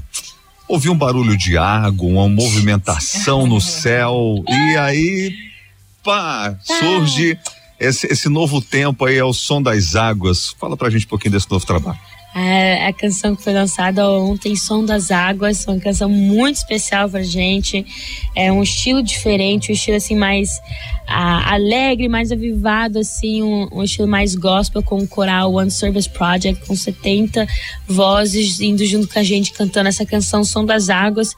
ouvi 0.68 0.88
um 0.88 0.96
barulho 0.96 1.36
de 1.36 1.58
água, 1.58 2.06
uma 2.08 2.28
movimentação 2.28 3.46
no 3.46 3.60
céu 3.60 4.44
e 4.48 4.76
aí, 4.76 5.34
pá, 6.04 6.56
surge 6.62 7.36
esse, 7.80 8.06
esse 8.06 8.28
novo 8.28 8.60
tempo 8.60 9.04
aí, 9.04 9.16
é 9.16 9.24
o 9.24 9.32
som 9.32 9.60
das 9.60 9.96
águas. 9.96 10.54
Fala 10.58 10.76
pra 10.76 10.90
gente 10.90 11.06
um 11.06 11.08
pouquinho 11.08 11.32
desse 11.32 11.50
novo 11.50 11.66
trabalho. 11.66 11.98
É, 12.34 12.86
a 12.86 12.92
canção 12.92 13.34
que 13.34 13.42
foi 13.42 13.52
lançada 13.52 14.08
ontem, 14.10 14.54
Som 14.54 14.84
das 14.84 15.10
Águas, 15.10 15.66
uma 15.66 15.80
canção 15.80 16.08
muito 16.08 16.56
especial 16.56 17.08
pra 17.08 17.22
gente. 17.22 17.84
É 18.36 18.52
um 18.52 18.62
estilo 18.62 19.02
diferente, 19.02 19.70
um 19.70 19.74
estilo 19.74 19.96
assim 19.96 20.14
mais 20.14 20.60
alegre, 21.06 22.06
mais 22.06 22.30
avivado, 22.30 22.98
assim, 22.98 23.42
um, 23.42 23.66
um, 23.72 23.82
estilo 23.82 24.06
mais 24.06 24.34
gospel 24.34 24.82
com 24.82 24.98
o 24.98 25.08
coral 25.08 25.54
One 25.54 25.70
Service 25.70 26.08
Project, 26.08 26.66
com 26.66 26.76
70 26.76 27.46
vozes 27.86 28.60
indo 28.60 28.84
junto 28.84 29.08
com 29.08 29.18
a 29.18 29.22
gente 29.22 29.52
cantando 29.54 29.88
essa 29.88 30.04
canção 30.04 30.44
Som 30.44 30.66
das 30.66 30.90
Águas, 30.90 31.34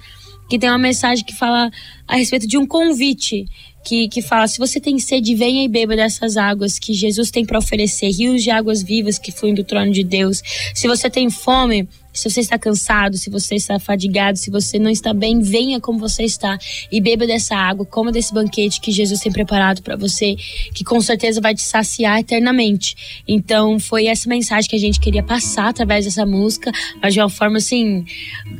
que 0.48 0.58
tem 0.58 0.68
uma 0.68 0.78
mensagem 0.78 1.24
que 1.24 1.34
fala 1.34 1.70
a 2.08 2.16
respeito 2.16 2.48
de 2.48 2.58
um 2.58 2.66
convite 2.66 3.46
que, 3.84 4.08
que 4.08 4.22
fala: 4.22 4.46
se 4.46 4.58
você 4.58 4.80
tem 4.80 4.98
sede, 4.98 5.34
venha 5.34 5.64
e 5.64 5.68
beba 5.68 5.96
dessas 5.96 6.36
águas 6.36 6.78
que 6.78 6.92
Jesus 6.92 7.30
tem 7.30 7.44
para 7.44 7.58
oferecer, 7.58 8.10
rios 8.10 8.42
de 8.42 8.50
águas 8.50 8.82
vivas 8.82 9.18
que 9.18 9.32
fluem 9.32 9.54
do 9.54 9.64
trono 9.64 9.92
de 9.92 10.04
Deus. 10.04 10.42
Se 10.74 10.86
você 10.86 11.08
tem 11.08 11.30
fome, 11.30 11.88
se 12.12 12.28
você 12.28 12.40
está 12.40 12.58
cansado, 12.58 13.16
se 13.16 13.30
você 13.30 13.54
está 13.54 13.78
fadigado, 13.78 14.38
se 14.38 14.50
você 14.50 14.78
não 14.78 14.90
está 14.90 15.12
bem, 15.12 15.40
venha 15.40 15.80
como 15.80 15.98
você 15.98 16.24
está 16.24 16.58
e 16.90 17.00
beba 17.00 17.26
dessa 17.26 17.54
água, 17.54 17.86
coma 17.86 18.10
desse 18.10 18.32
banquete 18.32 18.80
que 18.80 18.90
Jesus 18.90 19.20
tem 19.20 19.32
preparado 19.32 19.82
para 19.82 19.96
você, 19.96 20.36
que 20.74 20.84
com 20.84 21.00
certeza 21.00 21.40
vai 21.40 21.54
te 21.54 21.62
saciar 21.62 22.18
eternamente. 22.18 23.22
Então, 23.26 23.78
foi 23.78 24.06
essa 24.06 24.28
mensagem 24.28 24.68
que 24.68 24.76
a 24.76 24.80
gente 24.80 24.98
queria 24.98 25.22
passar 25.22 25.68
através 25.68 26.04
dessa 26.04 26.26
música, 26.26 26.72
mas 27.02 27.14
de 27.14 27.20
uma 27.20 27.30
forma 27.30 27.58
assim, 27.58 28.04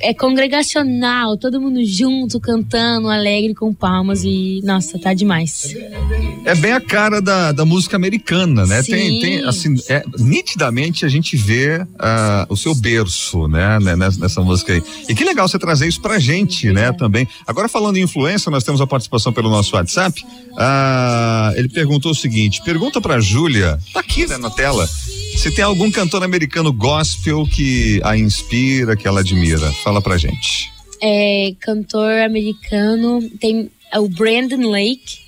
é 0.00 0.14
congregacional, 0.14 1.36
todo 1.36 1.60
mundo 1.60 1.84
junto, 1.84 2.38
cantando, 2.40 3.08
alegre, 3.08 3.54
com 3.54 3.74
palmas 3.74 4.22
e, 4.24 4.60
nossa, 4.62 4.98
tá 4.98 5.12
demais. 5.12 5.74
É 6.44 6.54
bem 6.54 6.72
a 6.72 6.80
cara 6.80 7.20
da, 7.20 7.52
da 7.52 7.64
música 7.64 7.96
americana, 7.96 8.64
né? 8.66 8.82
Sim. 8.82 8.92
Tem, 8.92 9.20
tem, 9.20 9.44
assim, 9.44 9.76
é, 9.88 10.02
nitidamente 10.18 11.04
a 11.04 11.08
gente 11.08 11.36
vê 11.36 11.82
uh, 11.82 12.46
o 12.48 12.56
seu 12.56 12.74
berço 12.74 13.39
né, 13.48 13.78
né 13.78 13.94
nessa 13.96 14.40
música 14.40 14.72
aí. 14.72 14.82
E 15.08 15.14
que 15.14 15.24
legal 15.24 15.48
você 15.48 15.58
trazer 15.58 15.86
isso 15.86 16.00
pra 16.00 16.18
gente, 16.18 16.72
né, 16.72 16.92
também. 16.92 17.26
Agora 17.46 17.68
falando 17.68 17.96
em 17.96 18.02
influência, 18.02 18.50
nós 18.50 18.64
temos 18.64 18.80
a 18.80 18.86
participação 18.86 19.32
pelo 19.32 19.50
nosso 19.50 19.74
WhatsApp. 19.76 20.24
Ah, 20.56 21.52
ele 21.56 21.68
perguntou 21.68 22.12
o 22.12 22.14
seguinte: 22.14 22.62
pergunta 22.62 23.00
pra 23.00 23.20
Júlia, 23.20 23.78
tá 23.92 24.00
aqui, 24.00 24.26
né, 24.26 24.36
na 24.36 24.50
tela, 24.50 24.86
se 24.86 25.50
tem 25.50 25.64
algum 25.64 25.90
cantor 25.90 26.22
americano 26.22 26.72
gospel 26.72 27.46
que 27.46 28.00
a 28.04 28.16
inspira, 28.16 28.96
que 28.96 29.06
ela 29.06 29.20
admira. 29.20 29.70
Fala 29.84 30.00
pra 30.00 30.16
gente. 30.16 30.70
É, 31.02 31.54
cantor 31.60 32.12
americano, 32.20 33.20
tem 33.40 33.70
é 33.92 33.98
o 33.98 34.08
Brandon 34.08 34.70
Lake, 34.70 35.18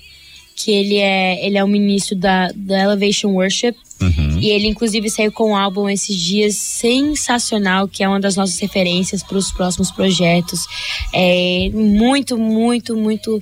que 0.55 0.71
ele 0.71 0.97
é, 0.97 1.45
ele 1.45 1.57
é 1.57 1.63
o 1.63 1.67
ministro 1.67 2.15
da, 2.15 2.49
da 2.55 2.83
Elevation 2.83 3.31
Worship. 3.31 3.75
Uhum. 4.03 4.39
E 4.39 4.49
ele, 4.49 4.67
inclusive, 4.67 5.09
saiu 5.09 5.31
com 5.31 5.51
um 5.51 5.55
álbum 5.55 5.89
esses 5.89 6.15
dias 6.15 6.55
sensacional, 6.55 7.87
que 7.87 8.03
é 8.03 8.07
uma 8.07 8.19
das 8.19 8.35
nossas 8.35 8.59
referências 8.59 9.23
para 9.23 9.37
os 9.37 9.51
próximos 9.51 9.91
projetos. 9.91 10.65
É 11.13 11.69
muito, 11.73 12.37
muito, 12.37 12.95
muito. 12.95 13.41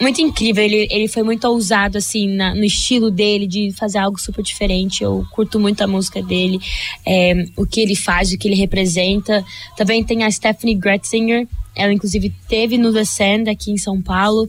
Muito 0.00 0.18
incrível, 0.22 0.64
ele, 0.64 0.88
ele 0.90 1.08
foi 1.08 1.22
muito 1.22 1.46
ousado, 1.46 1.98
assim, 1.98 2.26
na, 2.26 2.54
no 2.54 2.64
estilo 2.64 3.10
dele, 3.10 3.46
de 3.46 3.70
fazer 3.72 3.98
algo 3.98 4.18
super 4.18 4.42
diferente. 4.42 5.04
Eu 5.04 5.26
curto 5.30 5.60
muito 5.60 5.82
a 5.82 5.86
música 5.86 6.22
dele, 6.22 6.58
é, 7.04 7.44
o 7.54 7.66
que 7.66 7.82
ele 7.82 7.94
faz, 7.94 8.32
o 8.32 8.38
que 8.38 8.48
ele 8.48 8.54
representa. 8.54 9.44
Também 9.76 10.02
tem 10.02 10.24
a 10.24 10.30
Stephanie 10.30 10.74
Gretzinger, 10.74 11.46
ela 11.76 11.92
inclusive 11.92 12.32
teve 12.48 12.78
no 12.78 12.94
The 12.94 13.04
Sand 13.04 13.50
aqui 13.50 13.72
em 13.72 13.76
São 13.76 14.00
Paulo. 14.00 14.48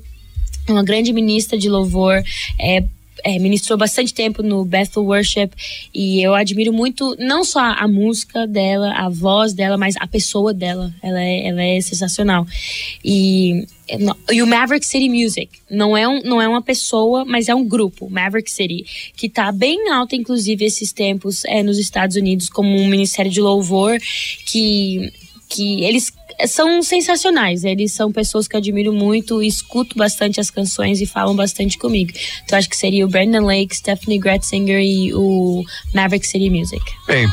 É 0.66 0.72
uma 0.72 0.84
grande 0.84 1.12
ministra 1.12 1.58
de 1.58 1.68
louvor, 1.68 2.24
é, 2.58 2.86
é, 3.24 3.38
ministrou 3.40 3.78
bastante 3.78 4.14
tempo 4.14 4.44
no 4.44 4.64
Bethel 4.66 5.04
Worship 5.04 5.50
e 5.94 6.22
eu 6.22 6.34
admiro 6.34 6.74
muito 6.74 7.16
não 7.20 7.44
só 7.44 7.60
a 7.60 7.88
música 7.88 8.48
dela, 8.48 8.94
a 8.94 9.10
voz 9.10 9.54
dela, 9.54 9.78
mas 9.78 9.96
a 9.98 10.08
pessoa 10.08 10.54
dela. 10.54 10.94
Ela 11.02 11.22
é, 11.22 11.48
ela 11.48 11.62
é 11.62 11.82
sensacional. 11.82 12.46
E, 13.04 13.66
e 14.32 14.42
o 14.42 14.48
Maverick 14.48 14.86
City 14.86 15.10
Music 15.10 15.50
não 15.70 15.96
é, 15.96 16.08
um, 16.08 16.22
não 16.22 16.42
é 16.42 16.48
uma 16.48 16.62
pessoa, 16.62 17.26
mas 17.26 17.50
é 17.50 17.56
um 17.56 17.68
grupo, 17.68 18.10
Maverick 18.10 18.50
City, 18.50 18.86
que 19.16 19.28
está 19.28 19.52
bem 19.52 19.90
alta, 19.92 20.16
inclusive, 20.16 20.66
esses 20.66 20.92
tempos 20.92 21.44
é, 21.46 21.64
nos 21.64 21.78
Estados 21.78 22.16
Unidos, 22.16 22.50
como 22.50 22.70
um 22.78 22.88
ministério 22.88 23.32
de 23.32 23.42
louvor 23.42 23.98
que, 24.46 25.12
que 25.50 25.84
eles 25.84 26.12
são 26.48 26.82
sensacionais. 26.82 27.64
Eles 27.64 27.92
são 27.92 28.12
pessoas 28.12 28.48
que 28.48 28.56
eu 28.56 28.60
admiro 28.60 28.94
muito, 28.94 29.42
escuto 29.42 29.98
bastante 29.98 30.40
as 30.40 30.50
canções 30.50 31.02
e 31.02 31.06
falam 31.06 31.36
bastante 31.36 31.78
comigo. 31.78 32.12
Então 32.44 32.58
acho 32.58 32.70
que 32.70 32.78
seria 32.78 33.06
o 33.06 33.10
Brandon 33.10 33.46
Lake, 33.46 33.76
Stephanie 33.76 34.20
Gretzinger 34.20 34.82
e 34.82 35.14
o 35.14 35.64
Maverick 35.94 36.28
City 36.28 36.50
Music. 36.50 36.84
Bem, 37.08 37.28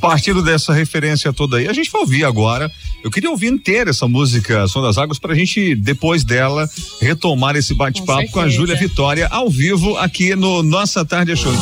partindo 0.00 0.42
dessa 0.42 0.72
referência 0.72 1.32
toda 1.32 1.58
aí, 1.58 1.68
a 1.68 1.72
gente 1.72 1.90
vai 1.90 2.00
ouvir 2.00 2.24
agora. 2.24 2.70
Eu 3.02 3.10
queria 3.10 3.30
ouvir 3.30 3.48
inteira 3.48 3.90
essa 3.90 4.08
música 4.08 4.66
Som 4.66 4.82
das 4.82 4.98
Águas 4.98 5.18
para 5.18 5.32
a 5.32 5.36
gente, 5.36 5.74
depois 5.74 6.24
dela, 6.24 6.68
retomar 7.00 7.56
esse 7.56 7.74
bate-papo 7.74 8.26
com, 8.26 8.32
com 8.32 8.40
a 8.40 8.48
Júlia 8.48 8.74
Vitória 8.76 9.28
ao 9.30 9.48
vivo 9.48 9.96
aqui 9.98 10.34
no 10.34 10.62
Nossa 10.62 11.04
Tarde 11.04 11.36
Show. 11.36 11.52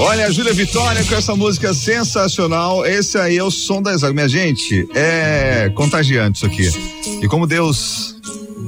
Olha, 0.00 0.26
a 0.26 0.30
Júlia 0.30 0.54
Vitória 0.54 1.04
com 1.04 1.14
essa 1.16 1.34
música 1.34 1.74
sensacional. 1.74 2.86
Esse 2.86 3.18
aí 3.18 3.36
é 3.36 3.42
o 3.42 3.50
som 3.50 3.82
das 3.82 4.04
águas. 4.04 4.14
Minha 4.14 4.28
gente, 4.28 4.88
é 4.94 5.70
contagiante 5.74 6.36
isso 6.36 6.46
aqui. 6.46 6.70
E 7.20 7.26
como 7.26 7.48
Deus 7.48 8.14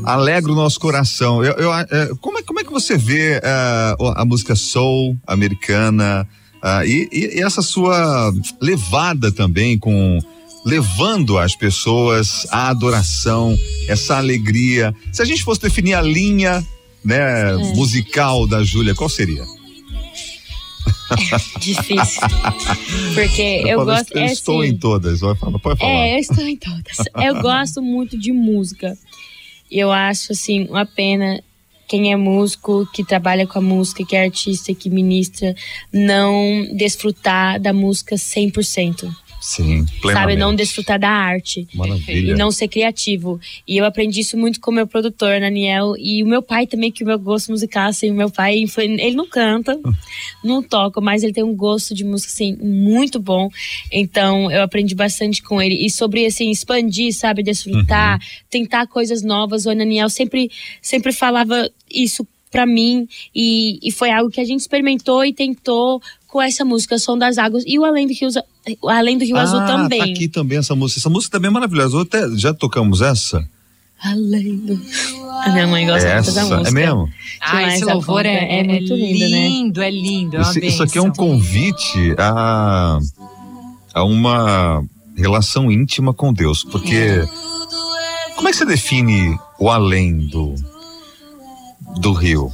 alegra 0.04 0.50
o 0.50 0.56
nosso 0.56 0.80
coração. 0.80 1.44
Eu, 1.44 1.52
eu 1.52 1.72
é, 1.72 1.87
como, 2.20 2.38
é, 2.38 2.42
como 2.42 2.58
é 2.58 2.64
que 2.64 2.70
você 2.72 2.96
vê 2.96 3.38
uh, 3.38 4.08
a 4.16 4.25
música 4.25 4.56
soul 4.56 5.16
americana 5.25 6.26
uh, 6.64 6.84
e, 6.84 7.08
e, 7.12 7.38
e 7.38 7.42
essa 7.42 7.62
sua 7.62 8.32
levada 8.60 9.30
também 9.30 9.78
com 9.78 10.18
levando 10.66 11.38
as 11.38 11.54
pessoas 11.54 12.46
à 12.50 12.68
adoração, 12.70 13.56
essa 13.88 14.16
alegria. 14.16 14.92
Se 15.12 15.22
a 15.22 15.25
gente 15.25 15.44
fosse 15.44 15.60
definir 15.60 15.94
a 15.94 16.02
linha, 16.02 16.66
né, 17.04 17.52
é. 17.52 17.54
musical 17.75 18.49
da 18.49 18.64
Júlia, 18.64 18.94
qual 18.94 19.08
seria? 19.08 19.44
Difícil. 21.61 22.23
Porque 23.14 23.62
eu, 23.64 23.81
eu 23.81 23.85
gosto. 23.85 24.17
Eu 24.17 24.23
é 24.23 24.33
estou 24.33 24.61
assim, 24.61 24.71
em 24.71 24.76
todas, 24.76 25.21
vai 25.21 25.35
falar, 25.35 25.59
pode 25.59 25.79
falar. 25.79 25.93
É, 25.93 26.14
eu 26.14 26.19
estou 26.19 26.47
em 26.47 26.57
todas. 26.57 26.99
eu 27.23 27.40
gosto 27.43 27.83
muito 27.83 28.19
de 28.19 28.33
música. 28.33 28.97
Eu 29.71 29.93
acho 29.93 30.33
assim 30.33 30.67
uma 30.69 30.85
pena 30.85 31.43
quem 31.90 32.12
é 32.12 32.17
músico, 32.17 32.88
que 32.93 33.02
trabalha 33.02 33.49
com 33.49 33.59
a 33.59 33.62
música, 33.62 34.05
que 34.05 34.14
é 34.14 34.23
artista, 34.23 34.73
que 34.73 34.88
ministra, 34.88 35.57
não 35.93 36.69
desfrutar 36.76 37.59
da 37.59 37.73
música 37.73 38.14
100%. 38.14 39.12
Sim, 39.40 39.87
plenamente. 40.02 40.12
Sabe, 40.12 40.37
não 40.37 40.54
desfrutar 40.54 40.99
da 40.99 41.09
arte. 41.09 41.66
Maravilha. 41.75 42.32
E 42.32 42.35
não 42.35 42.50
ser 42.50 42.68
criativo. 42.68 43.40
E 43.66 43.78
eu 43.78 43.87
aprendi 43.87 44.20
isso 44.20 44.37
muito 44.37 44.61
com 44.61 44.70
o 44.70 44.75
meu 44.75 44.87
produtor, 44.87 45.40
Daniel, 45.40 45.94
e 45.99 46.23
o 46.23 46.26
meu 46.26 46.42
pai 46.42 46.66
também, 46.66 46.92
que 46.92 47.02
o 47.02 47.06
meu 47.06 47.18
gosto 47.18 47.50
musical, 47.50 47.88
assim, 47.88 48.11
o 48.11 48.14
meu 48.14 48.30
pai, 48.30 48.64
ele 48.78 49.16
não 49.16 49.26
canta, 49.26 49.80
não 50.44 50.62
toca, 50.62 51.00
mas 51.00 51.23
ele 51.23 51.32
tem 51.32 51.42
um 51.42 51.56
gosto 51.56 51.94
de 51.94 52.04
música, 52.04 52.30
assim, 52.32 52.54
muito 52.61 53.18
bom. 53.18 53.49
Então, 53.90 54.50
eu 54.50 54.62
aprendi 54.62 54.94
bastante 54.94 55.42
com 55.42 55.61
ele. 55.61 55.87
E 55.87 55.88
sobre, 55.88 56.26
assim, 56.26 56.50
expandir, 56.50 57.14
sabe, 57.14 57.42
desfrutar, 57.42 58.18
uhum. 58.18 58.26
tentar 58.50 58.87
coisas 58.87 59.23
novas. 59.23 59.64
O 59.64 59.75
Daniel 59.75 60.11
sempre, 60.11 60.50
sempre 60.82 61.12
falava 61.12 61.70
isso 61.90 62.26
para 62.50 62.66
mim 62.66 63.09
e, 63.35 63.78
e 63.83 63.92
foi 63.92 64.11
algo 64.11 64.30
que 64.30 64.40
a 64.40 64.45
gente 64.45 64.61
experimentou 64.61 65.25
e 65.25 65.33
tentou 65.33 66.02
com 66.26 66.40
essa 66.40 66.64
música 66.64 66.99
Som 66.99 67.19
das 67.19 67.38
Águas 67.38 67.64
e 67.66 67.78
o 67.78 67.85
Além 67.85 68.07
do 68.07 68.12
Rio, 68.12 68.28
Além 68.88 69.19
do 69.19 69.25
Rio 69.25 69.37
ah, 69.37 69.42
Azul 69.42 69.61
também. 69.61 69.99
Tá 69.99 70.04
aqui 70.04 70.28
também 70.28 70.59
essa 70.59 70.75
música. 70.75 71.00
Essa 71.00 71.11
música 71.11 71.33
também 71.33 71.49
é 71.49 71.52
maravilhosa. 71.52 72.02
Até, 72.02 72.28
já 72.37 72.54
tocamos 72.54 73.00
essa? 73.02 73.45
Aleluia. 74.02 74.80
A 75.45 75.50
minha 75.50 75.66
mãe 75.66 75.87
gosta 75.87 76.09
muito 76.09 76.28
Essa, 76.28 76.33
dessa 76.33 76.57
música. 76.57 76.69
é 76.69 76.73
mesmo? 76.73 77.09
Ah, 77.40 77.75
esse 77.75 77.85
louvor 77.85 78.25
é, 78.25 78.40
conta 78.40 78.52
é 78.52 78.62
muito 78.64 78.95
lindo, 78.95 79.19
né? 79.19 79.49
lindo, 79.49 79.83
é 79.83 79.90
lindo. 79.90 80.37
É 80.37 80.40
Esse- 80.40 80.66
isso 80.66 80.83
aqui 80.83 80.99
é 80.99 81.02
um 81.02 81.11
convite 81.11 82.14
a, 82.16 82.99
a 83.92 84.04
uma 84.04 84.85
relação 85.16 85.71
íntima 85.71 86.14
com 86.14 86.33
Deus. 86.33 86.64
Porque 86.64 87.25
como 88.37 88.49
é 88.49 88.52
que 88.52 88.57
você 88.57 88.64
define 88.64 89.38
o 89.59 89.69
além 89.69 90.16
do, 90.28 90.54
do 91.99 92.12
rio? 92.12 92.52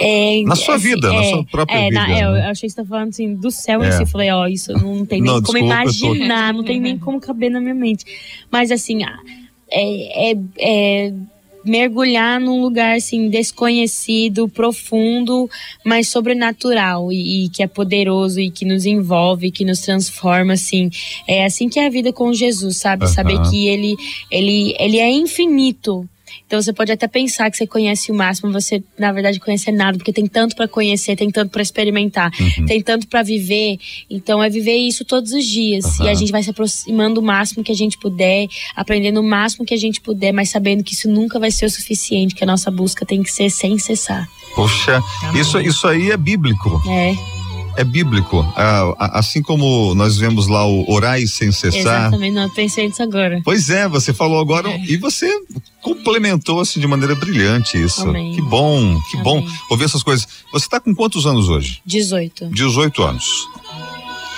É, 0.00 0.42
Na 0.44 0.56
sua 0.56 0.76
vida, 0.76 1.12
na 1.12 1.22
sua 1.24 1.44
própria 1.44 1.76
é, 1.86 1.90
na- 1.90 2.06
vida, 2.06 2.18
é, 2.18 2.24
eu 2.24 2.32
né? 2.32 2.46
achei 2.50 2.68
que 2.68 2.74
você 2.74 2.82
tá 2.82 2.88
falando 2.88 3.08
assim, 3.08 3.34
do 3.34 3.50
céu 3.50 3.82
É. 3.82 3.88
em 3.88 3.92
si. 3.92 4.02
Eu 4.02 4.06
falei, 4.06 4.30
ó, 4.30 4.46
isso 4.46 4.72
não 4.72 5.04
tem 5.06 5.20
nem 5.20 5.30
Não, 5.32 5.42
como 5.42 5.58
desculpa, 5.58 5.74
eu 5.82 5.84
tô- 5.92 6.06
imaginar, 6.14 6.52
não 6.54 6.64
tem 6.64 6.80
nem 6.80 6.98
como 6.98 7.20
caber 7.20 7.50
na 7.50 7.60
minha 7.60 7.74
mente. 7.74 8.04
Mas 8.50 8.70
assim, 8.70 9.02
ah, 9.02 9.18
é, 9.70 10.32
é- 10.32 10.38
é 10.58 11.12
mergulhar 11.64 12.38
num 12.38 12.60
lugar 12.60 12.94
assim 12.96 13.30
desconhecido, 13.30 14.46
profundo, 14.48 15.48
mas 15.82 16.08
sobrenatural 16.08 17.10
e, 17.10 17.46
e 17.46 17.48
que 17.48 17.62
é 17.62 17.66
poderoso 17.66 18.38
e 18.38 18.50
que 18.50 18.66
nos 18.66 18.84
envolve, 18.84 19.50
que 19.50 19.64
nos 19.64 19.80
transforma 19.80 20.52
assim. 20.52 20.90
É 21.26 21.46
assim 21.46 21.68
que 21.70 21.78
é 21.78 21.86
a 21.86 21.90
vida 21.90 22.12
com 22.12 22.34
Jesus, 22.34 22.76
sabe? 22.76 23.08
Saber 23.08 23.40
que 23.48 23.66
ele 23.66 23.96
ele 24.30 24.74
ele 24.78 24.98
é 24.98 25.10
infinito. 25.10 26.06
Então 26.54 26.62
você 26.62 26.72
pode 26.72 26.92
até 26.92 27.08
pensar 27.08 27.50
que 27.50 27.56
você 27.56 27.66
conhece 27.66 28.12
o 28.12 28.14
máximo, 28.14 28.52
você 28.52 28.80
na 28.96 29.10
verdade 29.10 29.40
conhece 29.40 29.72
nada, 29.72 29.98
porque 29.98 30.12
tem 30.12 30.24
tanto 30.24 30.54
para 30.54 30.68
conhecer, 30.68 31.16
tem 31.16 31.28
tanto 31.28 31.50
para 31.50 31.60
experimentar, 31.60 32.30
Uhum. 32.38 32.66
tem 32.66 32.80
tanto 32.80 33.08
para 33.08 33.24
viver. 33.24 33.76
Então 34.08 34.40
é 34.40 34.48
viver 34.48 34.76
isso 34.76 35.04
todos 35.04 35.32
os 35.32 35.44
dias. 35.44 35.84
Aham. 35.84 36.04
E 36.04 36.08
a 36.10 36.14
gente 36.14 36.30
vai 36.30 36.44
se 36.44 36.50
aproximando 36.50 37.20
o 37.20 37.22
máximo 37.24 37.64
que 37.64 37.72
a 37.72 37.74
gente 37.74 37.98
puder, 37.98 38.46
aprendendo 38.76 39.18
o 39.18 39.22
máximo 39.24 39.64
que 39.66 39.74
a 39.74 39.76
gente 39.76 40.00
puder, 40.00 40.30
mas 40.32 40.48
sabendo 40.50 40.84
que 40.84 40.94
isso 40.94 41.10
nunca 41.10 41.40
vai 41.40 41.50
ser 41.50 41.66
o 41.66 41.70
suficiente, 41.70 42.36
que 42.36 42.44
a 42.44 42.46
nossa 42.46 42.70
busca 42.70 43.04
tem 43.04 43.20
que 43.20 43.32
ser 43.32 43.50
sem 43.50 43.76
cessar. 43.76 44.28
Poxa, 44.54 45.02
isso, 45.34 45.58
isso 45.60 45.88
aí 45.88 46.12
é 46.12 46.16
bíblico. 46.16 46.80
É, 46.88 47.16
É 47.76 47.84
bíblico. 47.84 48.40
Ah, 48.56 48.94
a- 48.98 49.18
assim 49.18 49.42
como 49.42 49.94
nós 49.94 50.16
vemos 50.16 50.46
lá 50.46 50.66
o 50.66 50.88
orai 50.90 51.26
sem 51.26 51.50
cessar. 51.50 51.80
exatamente. 51.80 52.32
Não, 52.34 52.48
pensei 52.50 52.86
nisso 52.86 53.02
agora. 53.02 53.40
Pois 53.44 53.68
é, 53.70 53.88
você 53.88 54.12
falou 54.12 54.40
agora 54.40 54.68
e 54.88 54.96
você 54.96 55.28
complementou 55.82 56.60
assim 56.60 56.80
de 56.80 56.86
maneira 56.86 57.14
brilhante 57.14 57.80
isso. 57.82 58.02
Amém. 58.08 58.34
Que 58.34 58.42
bom, 58.42 59.00
que 59.10 59.16
bom 59.18 59.38
Amém. 59.38 59.50
ouvir 59.70 59.84
essas 59.84 60.02
coisas. 60.02 60.26
Você 60.52 60.66
está 60.66 60.78
com 60.80 60.94
quantos 60.94 61.26
anos 61.26 61.48
hoje? 61.48 61.80
18. 61.84 62.46
18 62.50 63.02
anos. 63.02 63.46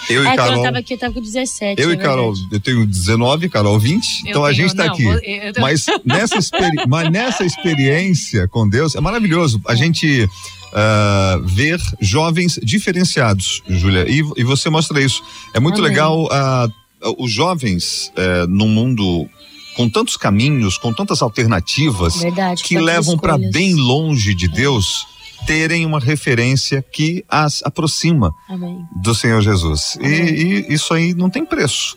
Eu 0.09 0.23
e 0.23 0.27
É, 0.27 0.31
quando 0.31 0.37
Carol. 0.37 0.57
eu 0.59 0.63
tava 0.63 0.79
aqui, 0.79 0.95
eu 0.95 0.99
tava 0.99 1.15
com 1.15 1.21
17. 1.21 1.83
eu 1.83 1.91
é 1.91 1.95
e 1.95 1.97
Carol, 1.97 2.33
eu 2.53 2.61
tenho 2.61 2.87
19, 2.87 3.49
Carol 3.49 3.77
20. 3.77 4.07
Eu 4.25 4.31
então 4.31 4.45
a 4.45 4.51
tenho- 4.51 4.63
gente 4.69 4.77
tá 4.77 4.85
não, 4.87 4.93
aqui. 4.95 5.03
vou- 5.03 5.15
eu- 5.19 5.53
Mas 5.61 5.87
nessa, 6.05 6.49
mas 6.87 7.11
nessa 7.11 7.45
experiência 7.45 8.47
com 8.47 8.69
Deus 8.69 8.95
é 8.95 9.01
maravilhoso. 9.01 9.61
A 9.67 9.75
gente 9.75 10.29
ah, 10.73 11.41
ver 11.43 11.81
jovens 12.01 12.59
diferenciados, 12.63 13.63
Júlia. 13.69 14.07
E, 14.09 14.23
e 14.37 14.45
você 14.45 14.69
mostra 14.69 15.01
isso. 15.01 15.23
É 15.55 15.61
muito 15.61 15.79
Amém. 15.79 15.91
legal 15.91 16.29
ah, 16.31 16.69
os 17.19 17.31
jovens 17.31 18.11
eh, 18.17 18.47
num 18.49 18.69
mundo 18.69 19.29
com 19.77 19.89
tantos 19.89 20.17
caminhos, 20.17 20.79
com 20.79 20.93
tantas 20.93 21.21
alternativas 21.21 22.17
Verdade. 22.17 22.63
que 22.63 22.79
levam 22.79 23.19
para 23.19 23.37
bem 23.37 23.75
longe 23.75 24.35
de 24.35 24.49
Deus 24.49 25.07
terem 25.47 25.85
uma 25.85 26.01
referência 26.01 26.83
que 26.83 27.25
as 27.29 27.63
aproxima 27.63 28.35
Amém. 28.49 28.85
do 28.97 29.15
Senhor 29.15 29.41
Jesus. 29.43 29.97
E, 30.01 30.07
e 30.07 30.75
isso 30.75 30.95
aí 30.95 31.15
não 31.15 31.29
tem 31.29 31.45
preço. 31.45 31.97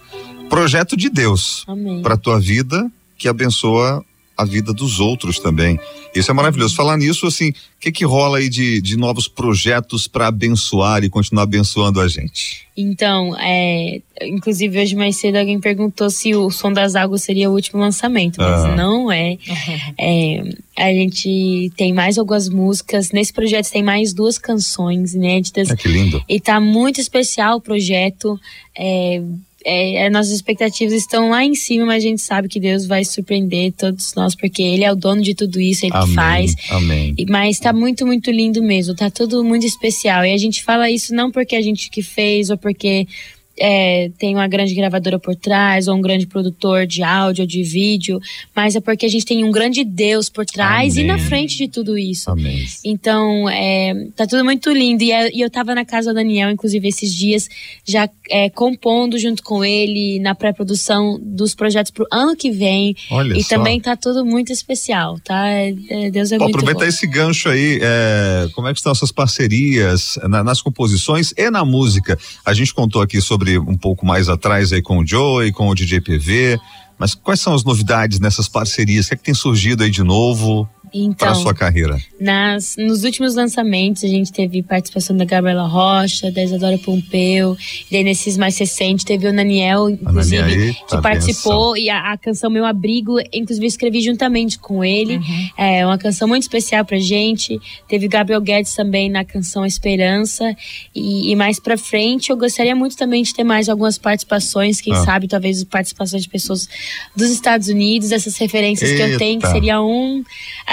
Projeto 0.50 0.98
de 0.98 1.10
Deus 1.10 1.66
para 2.04 2.18
tua 2.18 2.40
vida 2.40 2.92
que 3.18 3.28
abençoa 3.28 4.04
a 4.40 4.46
vida 4.46 4.74
dos 4.74 5.00
outros 5.00 5.38
também. 5.40 5.78
Isso 6.16 6.32
é 6.32 6.34
maravilhoso. 6.34 6.76
Falar 6.76 6.96
nisso, 6.98 7.28
assim, 7.28 7.50
o 7.50 7.54
que 7.80 7.92
que 7.92 8.06
rola 8.06 8.38
aí 8.38 8.48
de, 8.50 8.82
de 8.82 8.96
novos 8.98 9.28
projetos 9.28 10.08
para 10.08 10.28
abençoar 10.28 11.04
e 11.04 11.10
continuar 11.10 11.44
abençoando 11.44 12.00
a 12.00 12.08
gente? 12.08 12.68
Então, 12.76 13.36
é, 13.38 14.00
inclusive 14.22 14.82
hoje 14.82 14.96
mais 14.96 15.18
cedo 15.18 15.36
alguém 15.36 15.60
perguntou 15.60 16.10
se 16.10 16.34
o 16.34 16.50
Som 16.50 16.72
das 16.72 16.96
Águas 16.96 17.22
seria 17.24 17.50
o 17.50 17.54
último 17.54 17.82
lançamento, 17.82 18.38
mas 18.40 18.64
Ah. 18.64 18.76
não 18.76 19.12
é. 19.12 19.38
É, 20.00 20.42
A 20.78 20.94
gente 20.94 21.70
tem 21.76 21.92
mais 21.92 22.18
algumas 22.18 22.48
músicas. 22.48 23.12
Nesse 23.12 23.34
projeto 23.34 23.70
tem 23.70 23.84
mais 23.84 24.14
duas 24.14 24.38
canções 24.38 25.14
inéditas. 25.14 25.70
É 25.70 25.76
que 25.76 25.90
lindo. 25.90 26.24
E 26.30 26.40
tá 26.40 26.60
muito 26.62 27.02
especial 27.02 27.58
o 27.58 27.62
projeto. 27.62 28.40
É, 28.78 29.22
é, 29.66 30.06
as 30.06 30.12
nossas 30.12 30.32
expectativas 30.32 30.94
estão 30.94 31.30
lá 31.30 31.44
em 31.44 31.54
cima, 31.56 31.86
mas 31.86 32.04
a 32.04 32.08
gente 32.08 32.22
sabe 32.22 32.48
que 32.48 32.60
Deus 32.60 32.86
vai 32.86 33.04
surpreender 33.04 33.74
todos 33.74 34.14
nós, 34.16 34.34
porque 34.36 34.62
Ele 34.62 34.84
é 34.84 34.92
o 34.92 34.96
dono 34.96 35.22
de 35.22 35.36
tudo 35.36 35.60
isso, 35.60 35.86
Ele 35.86 35.94
Amém. 35.96 36.16
faz. 36.16 36.56
Amém. 36.70 37.16
Mas 37.30 37.60
tá 37.60 37.74
muito, 37.74 38.06
muito 38.06 38.32
lindo 38.32 38.62
mesmo. 38.64 38.96
Tá 38.96 39.10
tudo 39.10 39.44
muito 39.44 39.66
especial. 39.66 40.26
E 40.26 40.34
a 40.34 40.38
gente 40.38 40.64
fala 40.64 40.90
isso 40.90 41.14
não 41.14 41.32
porque 41.32 41.56
a 41.56 41.62
gente 41.62 41.90
que 41.90 42.02
fez 42.02 42.50
ou 42.50 42.58
porque 42.58 43.08
é, 43.62 44.10
tem 44.18 44.34
uma 44.34 44.48
grande 44.48 44.74
gravadora 44.74 45.20
por 45.20 45.36
trás 45.36 45.90
ou 45.90 45.96
um 45.98 46.02
grande 46.02 46.26
produtor 46.26 46.88
de 46.88 47.04
áudio 47.04 47.42
ou 47.42 47.48
de 47.48 47.62
vídeo, 47.62 48.18
mas 48.56 48.74
é 48.74 48.80
porque 48.80 49.06
a 49.06 49.10
gente 49.10 49.26
tem 49.26 49.44
um 49.44 49.52
grande 49.52 49.84
Deus 49.84 50.30
por 50.30 50.46
trás 50.46 50.96
e 50.96 51.04
na 51.04 51.16
Amém. 51.16 51.26
frente 51.26 51.58
de 51.58 51.68
tudo 51.68 51.98
isso. 51.98 52.32
Amém. 52.32 52.66
Então, 52.86 53.50
é, 53.50 54.08
tá 54.16 54.26
tudo 54.26 54.46
muito 54.46 54.72
lindo. 54.72 55.04
E, 55.04 55.12
é- 55.12 55.36
e 55.36 55.42
eu 55.42 55.50
tava 55.50 55.76
na 55.76 55.84
casa 55.84 56.12
do 56.12 56.16
Daniel, 56.16 56.50
inclusive, 56.50 56.88
esses 56.88 57.14
dias, 57.14 57.50
já 57.86 58.10
é, 58.30 58.50
compondo 58.50 59.18
junto 59.18 59.42
com 59.44 59.64
ele 59.66 60.20
na 60.20 60.34
pré-produção 60.36 61.20
dos 61.22 61.54
projetos 61.56 61.92
pro 61.92 62.06
ano 62.12 62.36
que 62.36 62.52
vem. 62.52 62.96
Olha 63.12 63.38
e 63.38 63.44
só. 63.44 63.50
também 63.56 63.80
tá 63.80 63.96
tudo 63.96 64.26
muito 64.26 64.52
especial, 64.52 65.20
tá? 65.24 65.48
É- 65.48 65.74
é- 65.90 66.12
Deus 66.12 66.32
é 66.32 66.38
Vou 66.38 66.46
muito 66.48 66.56
aproveitar 66.58 66.86
bom. 66.86 66.90
esse 66.90 67.08
gancho 67.08 67.50
aí, 67.50 67.80
é, 67.82 68.48
como 68.54 68.68
é 68.68 68.74
que 68.74 68.80
estão 68.80 68.92
essas 68.92 69.12
parcerias 69.12 70.18
na- 70.30 70.44
nas 70.44 70.62
composições 70.62 71.34
e 71.38 71.50
na 71.50 71.66
música? 71.66 72.18
A 72.46 72.54
gente 72.54 72.74
contou 72.74 73.02
aqui 73.02 73.20
sobre 73.22 73.58
um 73.58 73.76
pouco 73.78 74.06
mais 74.06 74.30
atrás 74.30 74.72
aí 74.72 74.82
com 74.82 75.00
o 75.00 75.06
Joey, 75.08 75.52
com 75.52 75.68
o 75.70 75.76
DJ 75.76 76.00
PV, 76.02 76.60
mas 76.98 77.16
quais 77.16 77.40
são 77.40 77.54
as 77.54 77.64
novidades 77.64 78.20
nessas 78.20 78.48
parcerias? 78.48 79.06
O 79.06 79.10
que 79.10 79.14
é 79.16 79.18
que 79.18 79.24
tem 79.24 79.34
surgido 79.34 79.84
aí 79.84 79.90
de 79.90 80.04
novo 80.04 80.70
Então, 80.94 81.30
a 81.30 81.36
sua 81.36 81.54
carreira? 81.54 81.98
Nas, 82.20 82.76
nos 82.78 83.04
últimos 83.04 83.36
lançamentos, 83.36 84.04
a 84.04 84.08
gente 84.08 84.32
teve 84.32 84.62
participação 84.62 85.16
da 85.16 85.26
Gabriela 85.26 85.68
Rocha, 85.68 86.32
da 86.32 86.44
Isadora 86.44 86.78
Pompeu, 86.78 87.58
e 87.90 87.94
daí 87.94 88.04
nesses 88.04 88.38
mais 88.38 88.58
recentes 88.58 89.06
teve 89.06 89.28
o 89.28 89.34
Naniel, 89.34 89.90
inclusive, 89.90 90.74
que 90.74 90.88
tá, 90.88 91.02
participou, 91.02 91.78
e 91.78 91.90
a, 91.90 92.12
a 92.14 92.18
canção 92.18 92.50
Meu 92.50 92.66
Abrigo, 92.66 93.20
inclusive, 93.34 93.66
eu 93.66 93.70
escrevi 93.70 94.02
juntamente 94.02 94.58
com 94.60 94.84
ele. 94.84 95.18
Uhum. 95.18 95.50
É 95.58 95.86
uma 95.86 95.98
canção 95.98 96.28
muito 96.28 96.44
especial 96.44 96.84
pra 96.86 96.98
gente. 97.00 97.60
Teve 97.88 98.08
Gabriel 98.08 98.42
Guedes 98.42 98.74
também 98.76 99.10
na 99.10 99.24
canção 99.24 99.66
Esperança. 99.66 100.56
E, 100.96 101.32
e 101.32 101.36
mais 101.36 101.60
pra 101.60 101.78
frente, 101.78 102.30
eu 102.30 102.38
gostaria 102.38 102.76
muito 102.76 102.98
também 102.98 103.24
de 103.24 103.34
ter 103.34 103.44
mais 103.44 103.70
algumas 103.70 103.98
participações, 103.98 104.82
quem 104.82 104.94
Ah. 104.94 105.04
sabe, 105.06 105.28
talvez 105.28 105.64
participações 105.64 106.24
de 106.24 106.30
pessoas 106.30 106.68
dos 107.16 107.30
Estados 107.30 107.68
Unidos, 107.68 108.12
essas 108.12 108.38
referências 108.38 108.92
que 108.92 109.02
eu 109.02 109.18
tenho, 109.18 109.40
que 109.40 109.46
Eita. 109.46 109.54
seria 109.54 109.82
um, 109.82 110.24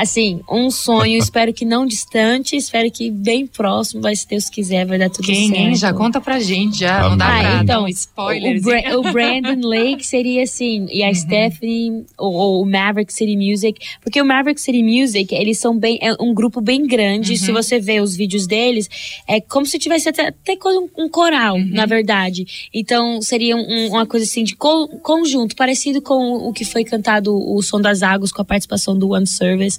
assim, 0.07 0.41
um 0.51 0.71
sonho. 0.71 1.19
espero 1.19 1.53
que 1.53 1.65
não 1.65 1.85
distante, 1.87 2.57
espero 2.57 2.91
que 2.91 3.11
bem 3.11 3.47
próximo, 3.47 4.01
vai, 4.03 4.15
se 4.17 4.27
Deus 4.29 4.49
quiser, 4.49 4.87
vai 4.87 4.99
dar 4.99 5.11
tudo 5.11 5.27
Quem, 5.27 5.49
certo. 5.49 5.61
hein? 5.61 5.75
Já 5.75 5.93
conta 5.93 6.21
pra 6.21 6.39
gente, 6.41 6.79
já. 6.81 7.09
Não 7.09 7.17
dá 7.17 7.27
Amém. 7.29 7.41
pra 7.43 7.51
Ah, 7.59 7.63
então, 7.63 7.81
dar 7.81 7.83
um 7.83 7.89
spoiler. 7.89 8.57
O, 8.59 8.63
Bra- 8.63 8.99
o 8.99 9.13
Brandon 9.13 9.69
Lake 9.69 10.07
seria 10.07 10.43
assim, 10.43 10.87
e 10.91 11.03
a 11.03 11.13
Stephanie, 11.13 12.05
ou, 12.19 12.33
ou 12.35 12.63
o 12.63 12.67
Maverick 12.67 13.13
City 13.13 13.37
Music, 13.37 13.81
porque 14.01 14.21
o 14.21 14.25
Maverick 14.25 14.61
City 14.61 14.83
Music, 14.83 15.35
eles 15.35 15.59
são 15.59 15.77
bem, 15.79 15.99
é 16.01 16.15
um 16.21 16.33
grupo 16.35 16.61
bem 16.61 16.87
grande, 16.87 17.37
se 17.37 17.51
você 17.53 17.79
vê 17.79 18.01
os 18.01 18.17
vídeos 18.17 18.47
deles, 18.47 18.89
é 19.29 19.41
como 19.41 19.67
se 19.67 19.79
tivesse 19.79 20.09
até, 20.09 20.29
até 20.29 20.57
coisa- 20.57 20.79
um, 20.81 20.89
um 21.05 21.09
coral, 21.09 21.59
na 21.59 21.87
verdade. 21.87 22.47
Então, 22.73 23.21
seria 23.21 23.57
um- 23.57 23.89
uma 23.89 24.07
coisa 24.07 24.25
assim 24.25 24.45
de 24.45 24.55
co- 24.57 24.89
conjunto, 25.03 25.57
parecido 25.57 26.01
com 26.01 26.49
o 26.49 26.53
que 26.53 26.65
foi 26.65 26.85
cantado 26.85 27.35
o 27.37 27.61
Som 27.63 27.81
das 27.81 28.03
Águas, 28.03 28.31
com 28.33 28.43
a 28.43 28.45
participação 28.45 28.97
do 28.99 29.11
One 29.11 29.27
Service. 29.27 29.79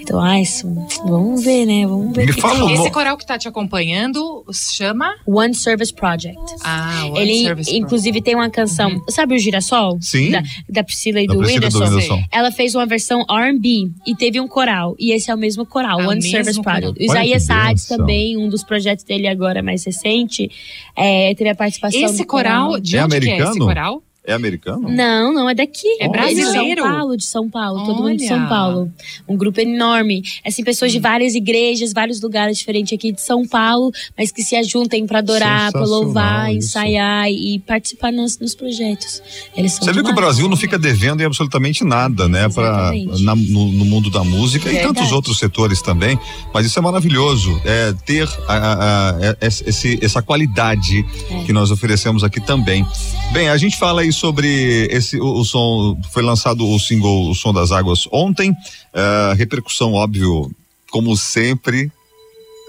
Então, 0.00 0.20
ai, 0.20 0.42
isso- 0.42 0.66
vamos 1.06 1.42
ver, 1.44 1.66
né? 1.66 1.86
Vamos 1.86 2.14
ver. 2.16 2.32
Fala 2.34 2.64
um 2.64 2.70
Esse 2.70 2.90
coral 2.90 3.16
que 3.16 3.26
tá 3.26 3.36
te 3.36 3.48
acompanhando 3.48 4.44
chama. 4.52 5.14
One 5.26 5.54
Service 5.54 5.92
Project. 5.92 6.38
Ah, 6.62 7.06
o 7.10 7.16
Ele, 7.18 7.42
Service 7.44 7.76
inclusive, 7.76 8.22
tem 8.22 8.34
uma 8.34 8.48
canção. 8.48 9.02
Sabe 9.10 9.34
o 9.34 9.38
Girassol? 9.38 9.98
Sim. 10.00 10.30
Da, 10.30 10.42
da 10.68 10.84
Priscila 10.84 11.20
e 11.20 11.26
Da 11.26 11.34
do 11.34 11.40
Priscila 11.40 11.68
do 11.68 11.78
Whindersson. 11.78 12.22
Ela 12.30 12.50
fez 12.52 12.74
uma 12.74 12.86
versão 12.86 13.24
RB 13.28 13.90
e 14.06 14.14
teve 14.14 14.40
um 14.40 14.46
coral. 14.48 14.94
E 14.98 15.12
esse 15.12 15.30
é 15.30 15.34
o 15.34 15.38
mesmo 15.38 15.66
coral, 15.66 16.00
É 16.00 16.06
One 16.06 16.14
mesmo 16.16 16.30
Service 16.30 16.58
coral. 16.62 16.80
Project. 16.80 17.04
Isaías 17.04 17.46
bênção. 17.46 17.96
também, 17.98 18.36
um 18.36 18.48
dos 18.48 18.62
projetos 18.62 19.04
dele 19.04 19.26
agora 19.26 19.62
mais 19.62 19.84
recente, 19.84 20.50
é, 20.96 21.34
teve 21.34 21.50
a 21.50 21.54
participação 21.54 22.00
Esse 22.00 22.18
do 22.18 22.26
coral, 22.26 22.78
de 22.80 22.96
É 22.96 23.04
onde 23.04 23.18
que 23.20 23.28
é 23.28 23.34
esse 23.34 23.42
americano? 23.42 23.66
coral? 23.66 24.02
É 24.28 24.34
americano? 24.34 24.88
Não, 24.90 25.32
não, 25.32 25.48
é 25.48 25.54
daqui. 25.54 25.86
É 26.00 26.06
brasileiro? 26.08 26.82
De 26.82 26.82
São 26.82 26.92
Paulo, 26.92 27.16
de 27.16 27.24
São 27.24 27.48
Paulo, 27.50 27.86
todo 27.86 28.02
mundo 28.02 28.16
de 28.18 28.24
Olha. 28.24 28.28
São 28.36 28.46
Paulo. 28.48 28.92
Um 29.26 29.36
grupo 29.38 29.58
enorme. 29.60 30.22
Assim, 30.46 30.62
pessoas 30.62 30.92
de 30.92 30.98
várias 30.98 31.34
igrejas, 31.34 31.92
vários 31.94 32.20
lugares 32.20 32.58
diferentes 32.58 32.92
aqui 32.92 33.10
de 33.10 33.22
São 33.22 33.46
Paulo, 33.48 33.90
mas 34.16 34.30
que 34.30 34.42
se 34.42 34.54
ajuntem 34.54 35.06
pra 35.06 35.20
adorar, 35.20 35.72
pra 35.72 35.80
Sensacional 35.80 36.02
louvar, 36.04 36.50
isso. 36.54 36.68
ensaiar 36.68 37.30
e 37.30 37.58
participar 37.66 38.12
nos, 38.12 38.38
nos 38.38 38.54
projetos. 38.54 39.22
Eles 39.56 39.72
são 39.72 39.84
Você 39.86 39.92
viu 39.94 40.04
que 40.04 40.10
o. 40.10 40.14
Brasil 40.14 40.46
não 40.48 40.56
fica 40.58 40.78
devendo 40.78 41.22
em 41.22 41.24
absolutamente 41.24 41.82
nada, 41.84 42.28
né? 42.28 42.48
Pra, 42.50 42.92
na- 43.20 43.34
no, 43.34 43.72
no 43.72 43.84
mundo 43.86 44.10
da 44.10 44.22
música 44.22 44.68
e 44.68 44.72
Verdade. 44.74 44.94
tantos 44.94 45.10
outros 45.12 45.38
setores 45.38 45.80
também. 45.80 46.18
Mas 46.52 46.66
isso 46.66 46.78
é 46.78 46.82
maravilhoso, 46.82 47.58
é 47.64 47.94
ter 48.04 48.28
a- 48.46 48.52
a- 48.52 49.10
a- 49.10 49.36
esse- 49.40 49.98
essa 50.02 50.20
qualidade 50.20 51.06
É. 51.30 51.44
que 51.44 51.52
nós 51.52 51.70
oferecemos 51.70 52.22
aqui 52.22 52.40
também. 52.40 52.84
Bem, 53.32 53.48
a 53.48 53.56
gente 53.56 53.78
fala 53.78 54.02
aí 54.02 54.12
sobre 54.18 54.88
esse 54.90 55.18
o, 55.20 55.38
o 55.38 55.44
som. 55.44 55.96
Foi 56.10 56.22
lançado 56.22 56.66
o 56.68 56.78
single 56.78 57.30
O 57.30 57.34
Som 57.34 57.52
das 57.52 57.72
Águas 57.72 58.08
ontem. 58.12 58.54
ah, 58.94 59.34
repercussão, 59.36 59.92
óbvio, 59.92 60.50
como 60.90 61.16
sempre. 61.16 61.90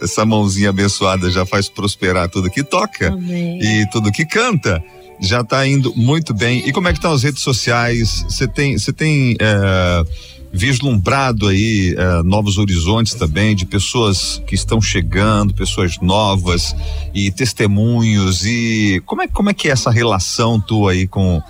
Essa 0.02 0.26
mãozinha 0.26 0.70
abençoada 0.70 1.30
já 1.30 1.46
faz 1.46 1.68
prosperar 1.68 2.30
tudo 2.30 2.50
que 2.50 2.64
toca 2.64 3.10
Amém. 3.12 3.60
e 3.62 3.90
tudo 3.90 4.12
que 4.12 4.26
canta 4.26 4.82
já 5.20 5.44
tá 5.44 5.68
indo 5.68 5.94
muito 5.96 6.34
bem. 6.34 6.68
E 6.68 6.72
como 6.72 6.88
é 6.88 6.92
que 6.92 6.98
estão 6.98 7.12
as 7.12 7.24
redes 7.24 7.44
sociais? 7.44 8.24
Você 8.24 8.48
tem, 8.48 8.78
você 8.78 8.94
tem 8.94 9.36
é, 9.40 10.04
vislumbrado 10.52 11.48
aí 11.48 11.96
é, 11.98 12.24
novos 12.24 12.58
horizontes 12.58 13.14
também 13.14 13.56
de 13.56 13.66
pessoas 13.66 14.42
que 14.48 14.56
estão 14.56 14.82
chegando, 14.82 15.54
pessoas 15.54 15.98
novas 16.02 16.76
e 17.14 17.32
testemunhos 17.32 18.46
e 18.46 19.02
como 19.06 19.22
é, 19.22 19.28
como 19.28 19.50
é 19.50 19.54
que 19.54 19.68
é 19.68 19.72
essa 19.72 19.92
relação 19.92 20.60
tua 20.60 20.92
aí 20.92 21.08
com 21.08 21.42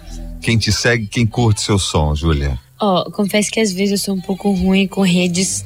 quem 0.41 0.57
te 0.57 0.71
segue, 0.71 1.07
quem 1.07 1.25
curte 1.25 1.61
seu 1.61 1.79
som, 1.79 2.13
Júlia? 2.15 2.59
Ó, 2.81 3.09
confesso 3.11 3.51
que 3.51 3.59
às 3.59 3.73
vezes 3.73 3.91
eu 3.91 3.97
sou 3.97 4.15
um 4.15 4.21
pouco 4.21 4.51
ruim 4.51 4.87
com 4.87 5.01
redes. 5.01 5.65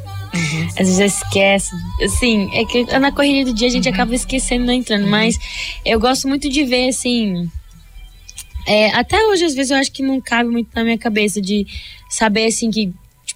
Às 0.72 0.88
vezes 0.88 1.00
eu 1.00 1.06
esqueço. 1.06 1.76
Assim, 2.04 2.50
é 2.54 2.66
que 2.66 2.84
na 2.98 3.12
correria 3.12 3.46
do 3.46 3.54
dia 3.54 3.68
a 3.68 3.72
gente 3.72 3.88
acaba 3.88 4.16
esquecendo, 4.16 4.66
não 4.66 4.74
entrando. 4.74 5.08
Mas 5.08 5.38
eu 5.86 6.00
gosto 6.00 6.28
muito 6.28 6.50
de 6.50 6.64
ver, 6.64 6.90
assim. 6.90 7.48
é, 8.68 8.90
até 8.96 9.24
hoje, 9.28 9.46
às 9.46 9.54
vezes, 9.54 9.70
eu 9.70 9.78
acho 9.78 9.92
que 9.92 10.02
não 10.02 10.20
cabe 10.20 10.50
muito 10.50 10.70
na 10.76 10.84
minha 10.84 10.98
cabeça 10.98 11.40
de 11.40 11.68
saber, 12.10 12.46
assim, 12.46 12.72
que, 12.72 12.92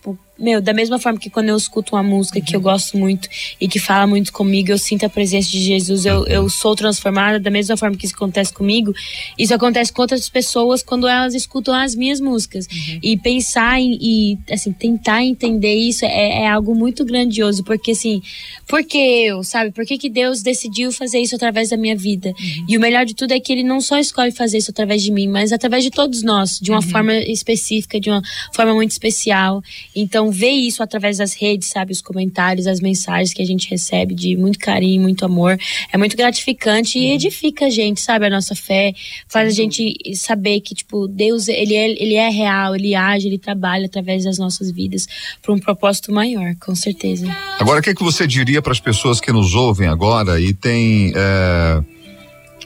tipo, 0.08 0.27
meu, 0.40 0.62
da 0.62 0.74
mesma 0.74 1.00
forma 1.00 1.20
que 1.20 1.30
quando 1.30 1.50
eu 1.50 1.58
escuto 1.58 1.96
uma 1.96 2.04
música 2.04 2.40
que 2.40 2.56
eu 2.56 2.62
gosto 2.62 2.98
muito 2.98 3.28
e 3.60 3.68
que 3.68 3.80
fala 3.80 4.06
muito 4.06 4.32
comigo, 4.32 4.72
eu 4.72 4.78
sinto 4.78 5.06
a 5.06 5.10
presença 5.10 5.50
de 5.50 5.60
Jesus, 5.60 6.06
eu, 6.06 6.26
eu 6.28 6.50
sou 6.50 6.76
transformada 6.76 7.40
da 7.40 7.50
mesma 7.50 7.76
forma 7.76 7.98
que 7.98 8.06
isso 8.06 8.16
acontece 8.16 8.54
comigo. 8.54 8.94
Isso 9.38 9.54
acontece 9.54 9.92
com 9.92 10.02
outras 10.02 10.30
pessoas 10.30 10.84
quando 10.84 11.08
elas 11.08 11.34
escutam 11.34 11.74
as 11.74 11.96
minhas 11.96 12.20
músicas. 12.20 12.68
E 13.02 13.18
pensar 13.18 13.80
em, 13.80 13.98
e, 14.00 14.38
assim, 14.52 14.72
tentar 14.72 15.24
entender 15.24 15.74
isso 15.76 16.06
é, 16.06 16.44
é 16.44 16.48
algo 16.48 16.76
muito 16.76 17.04
grandioso, 17.04 17.64
porque, 17.64 17.92
assim, 17.92 18.22
por 18.68 18.84
que 18.84 18.98
eu, 18.98 19.44
sabe? 19.44 19.72
Por 19.72 19.86
que, 19.86 19.98
que 19.98 20.10
Deus 20.10 20.42
decidiu 20.42 20.92
fazer 20.92 21.20
isso 21.20 21.36
através 21.36 21.70
da 21.70 21.78
minha 21.78 21.96
vida? 21.96 22.34
E 22.68 22.78
o 22.78 22.80
melhor 22.80 23.06
de 23.06 23.16
tudo 23.16 23.32
é 23.32 23.40
que 23.40 23.52
Ele 23.52 23.64
não 23.64 23.82
só 23.82 23.98
escolhe 23.98 24.32
fazer 24.32 24.60
isso 24.60 24.72
através 24.72 25.02
de 25.02 25.12
mim, 25.12 25.28
mas 25.28 25.52
através 25.52 25.84
de 25.84 25.90
todos 25.90 26.22
nós, 26.22 26.60
de 26.60 26.72
uma 26.72 26.82
forma 26.82 27.14
específica, 27.16 28.00
de 28.00 28.10
uma 28.10 28.22
forma 28.54 28.74
muito 28.74 28.92
especial. 28.92 29.64
Então, 29.96 30.27
ver 30.32 30.52
isso 30.52 30.82
através 30.84 31.18
das 31.18 31.34
redes, 31.34 31.70
sabe? 31.70 31.92
Os 31.92 32.02
comentários, 32.02 32.68
as 32.68 32.80
mensagens 32.80 33.34
que 33.34 33.42
a 33.42 33.46
gente 33.46 33.70
recebe 33.70 34.14
de 34.14 34.36
muito 34.36 34.60
carinho, 34.60 35.02
muito 35.02 35.26
amor, 35.26 35.58
é 35.92 35.98
muito 35.98 36.16
gratificante 36.16 36.98
e 36.98 37.12
edifica 37.12 37.66
a 37.66 37.70
gente, 37.70 38.02
sabe? 38.02 38.26
A 38.26 38.30
nossa 38.30 38.56
fé, 38.56 38.94
faz 39.28 39.48
a 39.50 39.56
gente 39.56 39.96
saber 40.16 40.62
que, 40.62 40.74
tipo, 40.76 41.08
Deus, 41.08 41.48
ele 41.48 41.76
é, 41.76 41.90
ele 42.02 42.16
é 42.16 42.30
real, 42.30 42.76
ele 42.76 42.96
age, 42.96 43.28
ele 43.28 43.38
trabalha 43.38 43.86
através 43.86 44.24
das 44.24 44.38
nossas 44.38 44.72
vidas 44.72 45.08
para 45.42 45.54
um 45.54 45.60
propósito 45.60 46.12
maior, 46.12 46.56
com 46.60 46.76
certeza. 46.76 47.28
Agora, 47.60 47.80
o 47.80 47.84
que, 47.84 47.90
é 47.90 47.96
que 47.96 48.04
você 48.04 48.28
diria 48.28 48.62
para 48.62 48.72
as 48.72 48.80
pessoas 48.80 49.20
que 49.20 49.32
nos 49.32 49.56
ouvem 49.56 49.88
agora 49.88 50.40
e 50.40 50.54
tem 50.54 51.14
é, 51.16 51.84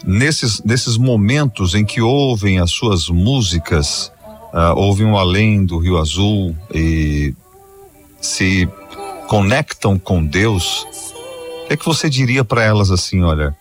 nesses, 0.06 0.62
nesses 0.63 0.97
momentos 0.97 1.76
em 1.76 1.86
que 1.86 2.02
ouvem 2.02 2.60
as 2.60 2.71
suas 2.71 3.08
músicas, 3.10 4.12
ah, 4.54 4.74
ouvem 4.74 5.08
o 5.08 5.17
Além 5.17 5.65
do 5.65 5.78
Rio 5.78 5.97
Azul 5.97 6.56
e 6.74 7.34
se 8.22 8.70
conectam 9.28 9.98
com 9.98 10.24
Deus, 10.24 10.86
o 11.64 11.68
que 11.68 11.74
é 11.74 11.78
que 11.78 11.86
você 11.86 12.10
diria 12.10 12.44
para 12.44 12.64
elas 12.64 12.92
assim, 12.92 13.22
olha, 13.24 13.56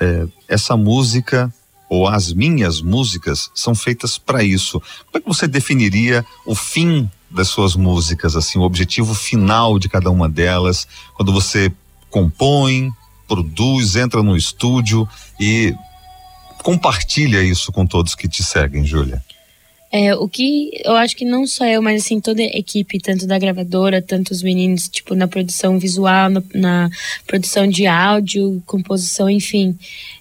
é, 0.00 0.26
essa 0.48 0.76
música 0.76 1.52
ou 1.88 2.08
as 2.08 2.32
minhas 2.32 2.80
músicas 2.80 3.50
são 3.54 3.74
feitas 3.74 4.18
para 4.18 4.42
isso. 4.42 4.80
Como 4.80 5.16
é 5.16 5.20
que 5.20 5.28
você 5.28 5.46
definiria 5.46 6.24
o 6.44 6.54
fim 6.54 7.08
das 7.30 7.48
suas 7.48 7.76
músicas, 7.76 8.36
assim, 8.36 8.58
o 8.58 8.62
objetivo 8.62 9.14
final 9.14 9.78
de 9.78 9.88
cada 9.88 10.10
uma 10.10 10.28
delas, 10.28 10.86
quando 11.14 11.32
você 11.32 11.72
compõe, 12.10 12.90
produz, 13.26 13.96
entra 13.96 14.22
no 14.22 14.36
estúdio 14.36 15.08
e 15.38 15.74
compartilha 16.62 17.42
isso 17.42 17.72
com 17.72 17.86
todos 17.86 18.14
que 18.14 18.28
te 18.28 18.42
seguem, 18.42 18.84
Júlia? 18.84 19.22
É, 19.98 20.14
o 20.14 20.28
que 20.28 20.70
eu 20.84 20.94
acho 20.94 21.16
que 21.16 21.24
não 21.24 21.46
só 21.46 21.64
eu, 21.64 21.80
mas 21.80 22.02
assim, 22.02 22.20
toda 22.20 22.42
a 22.42 22.44
equipe, 22.44 22.98
tanto 22.98 23.26
da 23.26 23.38
gravadora, 23.38 24.02
tanto 24.02 24.30
os 24.30 24.42
meninos, 24.42 24.90
tipo, 24.90 25.14
na 25.14 25.26
produção 25.26 25.78
visual, 25.78 26.28
no- 26.28 26.44
na 26.54 26.90
produção 27.26 27.66
de 27.66 27.86
áudio, 27.86 28.62
composição, 28.66 29.30
enfim. 29.30 29.74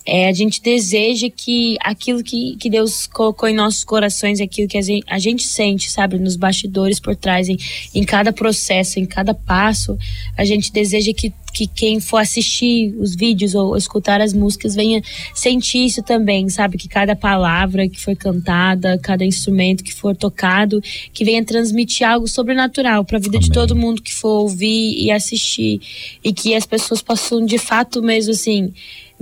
É, 0.06 0.30
a 0.30 0.32
gente 0.32 0.62
deseja 0.62 1.28
que 1.30 1.76
aquilo 1.82 2.24
que, 2.24 2.56
que 2.56 2.70
Deus 2.70 3.06
colocou 3.06 3.50
em 3.50 3.56
nossos 3.56 3.84
corações, 3.84 4.40
aquilo 4.40 4.70
que 4.70 4.78
a 4.78 4.82
gente, 4.82 5.04
a 5.10 5.20
gente 5.20 5.44
sente, 5.44 5.92
sabe, 5.92 6.18
nos 6.20 6.38
bastidores 6.38 6.98
por 6.98 7.14
trás, 7.14 7.50
em, 7.50 7.58
em 7.94 8.04
cada 8.06 8.32
processo, 8.32 8.98
em 8.98 9.06
cada 9.06 9.34
passo, 9.34 9.98
a 10.38 10.46
gente 10.46 10.72
deseja 10.72 11.12
que, 11.14 11.34
que 11.56 11.68
quem 11.68 12.02
for 12.02 12.18
assistir 12.18 12.94
os 13.00 13.15
vídeos 13.15 13.56
ou 13.56 13.78
escutar 13.78 14.20
as 14.20 14.34
músicas 14.34 14.76
venha 14.76 15.02
sentir 15.34 15.86
isso 15.86 16.04
também, 16.04 16.50
sabe? 16.50 16.78
Que 16.78 16.89
cada 16.89 17.15
palavra 17.15 17.88
que 17.88 17.98
foi 17.98 18.13
cantada, 18.13 19.00
cada 19.02 19.24
instrumento 19.24 19.82
que 19.82 19.94
for 19.94 20.13
tocado, 20.13 20.84
que 21.13 21.24
venha 21.24 21.46
transmitir 21.46 22.06
algo 22.06 22.28
sobrenatural 22.28 23.06
para 23.06 23.18
a 23.18 23.22
vida 23.22 23.39
de 23.39 23.46
Amém. 23.46 23.54
todo 23.54 23.74
mundo 23.74 24.02
que 24.02 24.13
for 24.13 24.41
ouvir 24.41 25.02
e 25.02 25.10
assistir. 25.10 25.80
E 26.22 26.34
que 26.34 26.54
as 26.54 26.65
pessoas 26.65 27.02
possam, 27.02 27.46
de 27.46 27.58
fato, 27.58 28.04
mesmo 28.04 28.34
assim, 28.34 28.74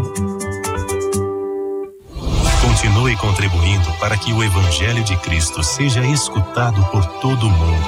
Continue 2.60 3.16
contribuindo 3.16 3.90
para 3.98 4.18
que 4.18 4.34
o 4.34 4.44
Evangelho 4.44 5.02
de 5.02 5.16
Cristo 5.16 5.64
seja 5.64 6.04
escutado 6.04 6.84
por 6.90 7.06
todo 7.22 7.48
mundo. 7.48 7.86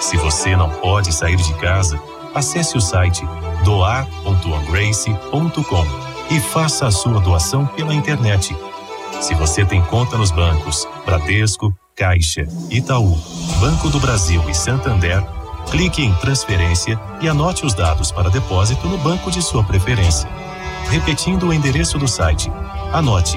Se 0.00 0.16
você 0.16 0.56
não 0.56 0.70
pode 0.70 1.12
sair 1.12 1.36
de 1.36 1.52
casa, 1.60 2.00
acesse 2.34 2.78
o 2.78 2.80
site 2.80 3.26
doar.onegrace.com 3.62 5.86
e 6.30 6.40
faça 6.40 6.86
a 6.86 6.90
sua 6.90 7.20
doação 7.20 7.66
pela 7.66 7.94
internet. 7.94 8.56
Se 9.22 9.36
você 9.36 9.64
tem 9.64 9.80
conta 9.82 10.18
nos 10.18 10.32
bancos 10.32 10.84
Bradesco, 11.06 11.72
Caixa, 11.94 12.44
Itaú, 12.68 13.16
Banco 13.60 13.88
do 13.88 14.00
Brasil 14.00 14.42
e 14.50 14.52
Santander, 14.52 15.22
clique 15.70 16.02
em 16.02 16.12
transferência 16.14 17.00
e 17.20 17.28
anote 17.28 17.64
os 17.64 17.72
dados 17.72 18.10
para 18.10 18.28
depósito 18.28 18.88
no 18.88 18.98
banco 18.98 19.30
de 19.30 19.40
sua 19.40 19.62
preferência. 19.62 20.28
Repetindo 20.90 21.46
o 21.46 21.52
endereço 21.52 21.98
do 21.98 22.08
site. 22.08 22.50
Anote: 22.92 23.36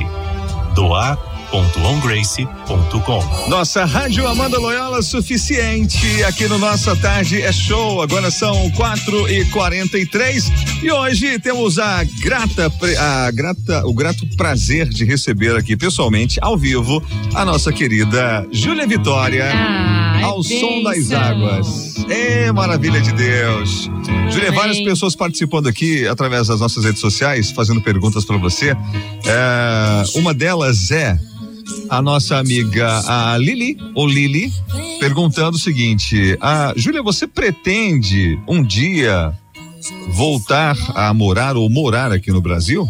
doar.ongrace.com. 1.51 3.49
Nossa 3.49 3.85
Rádio 3.85 4.27
Amanda 4.27 4.59
Loyola 4.59 5.01
suficiente 5.01 6.23
aqui 6.23 6.47
no 6.47 6.57
Nossa 6.57 6.95
Tarde 6.95 7.41
é 7.41 7.51
show. 7.51 8.01
Agora 8.01 8.31
são 8.31 8.69
quatro 8.71 9.29
e 9.29 9.45
quarenta 9.45 9.97
e 9.97 10.05
três 10.05 10.51
e 10.81 10.91
hoje 10.91 11.39
temos 11.39 11.77
a 11.79 12.03
grata, 12.21 12.71
a 12.99 13.31
grata, 13.31 13.85
o 13.85 13.93
grato 13.93 14.27
prazer 14.35 14.87
de 14.89 15.05
receber 15.05 15.55
aqui 15.55 15.77
pessoalmente, 15.77 16.39
ao 16.41 16.57
vivo, 16.57 17.03
a 17.33 17.45
nossa 17.45 17.71
querida 17.71 18.47
Júlia 18.51 18.87
Vitória. 18.87 19.51
Ah, 19.53 20.14
ao 20.25 20.43
som 20.43 20.83
das 20.83 21.11
águas. 21.11 21.95
É 22.09 22.51
maravilha 22.51 23.01
de 23.01 23.11
Deus. 23.13 23.89
Júlia, 24.29 24.51
várias 24.51 24.79
pessoas 24.81 25.15
participando 25.15 25.67
aqui 25.67 26.07
através 26.07 26.47
das 26.47 26.59
nossas 26.59 26.83
redes 26.83 26.99
sociais, 26.99 27.51
fazendo 27.51 27.81
perguntas 27.81 28.25
para 28.25 28.37
você. 28.37 28.71
É, 29.25 30.03
uma 30.15 30.33
delas 30.33 30.91
é 30.91 31.17
a 31.89 32.01
nossa 32.01 32.37
amiga 32.37 33.01
a 33.07 33.37
Lili, 33.37 33.77
ou 33.93 34.07
Lili, 34.07 34.51
perguntando 34.99 35.57
o 35.57 35.59
seguinte: 35.59 36.37
a 36.41 36.73
Júlia, 36.75 37.01
você 37.01 37.27
pretende 37.27 38.39
um 38.47 38.63
dia 38.63 39.33
voltar 40.09 40.77
a 40.95 41.13
morar 41.13 41.55
ou 41.55 41.69
morar 41.69 42.11
aqui 42.11 42.31
no 42.31 42.41
Brasil? 42.41 42.87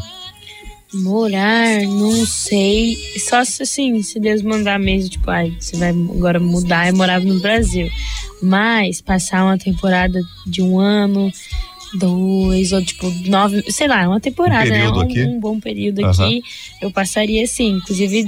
Morar, 1.04 1.82
não 1.84 2.26
sei. 2.26 2.96
Só 3.20 3.44
se 3.44 3.64
assim, 3.64 4.02
se 4.02 4.20
Deus 4.20 4.42
mandar 4.42 4.80
mesmo, 4.80 5.10
tipo, 5.10 5.30
ai, 5.30 5.56
você 5.60 5.76
vai 5.78 5.90
agora 5.90 6.40
mudar 6.40 6.88
e 6.88 6.92
morar 6.92 7.20
no 7.20 7.40
Brasil. 7.40 7.90
Mas 8.42 9.02
passar 9.02 9.44
uma 9.44 9.58
temporada 9.58 10.22
de 10.46 10.62
um 10.62 10.80
ano, 10.80 11.32
dois, 11.96 12.72
ou 12.72 12.84
tipo, 12.84 13.10
nove, 13.28 13.64
sei 13.72 13.88
lá, 13.88 14.08
uma 14.08 14.20
temporada, 14.20 14.70
Um 14.70 14.70
né? 14.70 14.90
Um, 14.90 15.36
um 15.36 15.40
bom 15.40 15.60
período 15.60 16.00
Aham. 16.00 16.12
aqui. 16.12 16.42
Eu 16.82 16.92
passaria 16.92 17.46
sim. 17.48 17.78
Inclusive, 17.78 18.26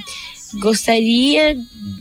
gostaria 0.56 1.56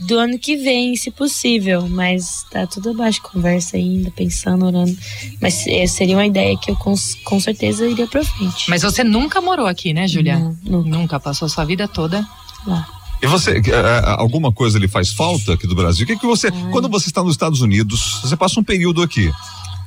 do 0.07 0.17
ano 0.17 0.37
que 0.39 0.55
vem, 0.55 0.95
se 0.95 1.11
possível. 1.11 1.87
Mas 1.87 2.45
tá 2.51 2.65
tudo 2.65 2.91
abaixo 2.91 3.21
de 3.21 3.29
conversa 3.29 3.77
ainda, 3.77 4.11
pensando, 4.11 4.65
orando. 4.65 4.97
Mas 5.41 5.65
eh, 5.67 5.87
seria 5.87 6.15
uma 6.15 6.25
ideia 6.25 6.57
que 6.57 6.71
eu 6.71 6.75
com, 6.75 6.93
com 7.23 7.39
certeza 7.39 7.87
iria 7.87 8.07
pra 8.07 8.23
frente. 8.23 8.69
Mas 8.69 8.81
você 8.81 9.03
nunca 9.03 9.41
morou 9.41 9.67
aqui, 9.67 9.93
né, 9.93 10.07
Júlia? 10.07 10.39
Não, 10.39 10.57
nunca. 10.63 10.89
Nunca 10.89 11.19
passou 11.19 11.49
sua 11.49 11.65
vida 11.65 11.87
toda. 11.87 12.27
Lá. 12.65 12.87
E 13.21 13.25
você, 13.25 13.57
eh, 13.57 14.01
alguma 14.05 14.51
coisa 14.51 14.77
lhe 14.77 14.87
faz 14.87 15.11
falta 15.11 15.53
aqui 15.53 15.65
do 15.65 15.75
Brasil? 15.75 16.03
O 16.03 16.07
que, 16.07 16.17
que 16.17 16.25
você, 16.25 16.51
quando 16.71 16.87
você 16.87 17.07
está 17.07 17.23
nos 17.23 17.33
Estados 17.33 17.61
Unidos, 17.61 18.19
você 18.21 18.35
passa 18.37 18.59
um 18.59 18.63
período 18.63 19.01
aqui, 19.01 19.31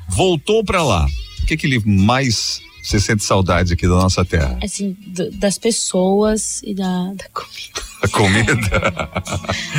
voltou 0.09 0.65
para 0.65 0.83
lá, 0.83 1.07
o 1.41 1.47
que, 1.47 1.57
que 1.57 1.69
lhe 1.69 1.81
mais 1.87 2.61
você 2.83 2.99
sente 3.01 3.25
saudade 3.25 3.73
aqui 3.75 3.83
da 3.87 3.95
nossa 3.95 4.25
terra? 4.25 4.59
assim, 4.63 4.97
do- 5.07 5.31
das 5.33 5.59
pessoas 5.59 6.63
e 6.63 6.75
da, 6.75 7.13
da 7.15 7.25
comida. 7.33 7.91
A 8.03 8.09
comida. 8.09 9.11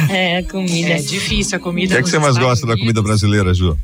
É, 0.09 0.37
a 0.37 0.43
comida. 0.43 0.89
É 0.89 0.97
difícil 1.01 1.57
a 1.57 1.61
O 1.61 1.63
comida. 1.63 1.93
que 1.95 1.99
é 1.99 2.03
que 2.03 2.09
você 2.09 2.19
mais 2.19 2.37
gosta 2.37 2.65
da 2.67 2.77
comida 2.77 3.01
brasileira, 3.01 3.53
Ju? 3.53 3.77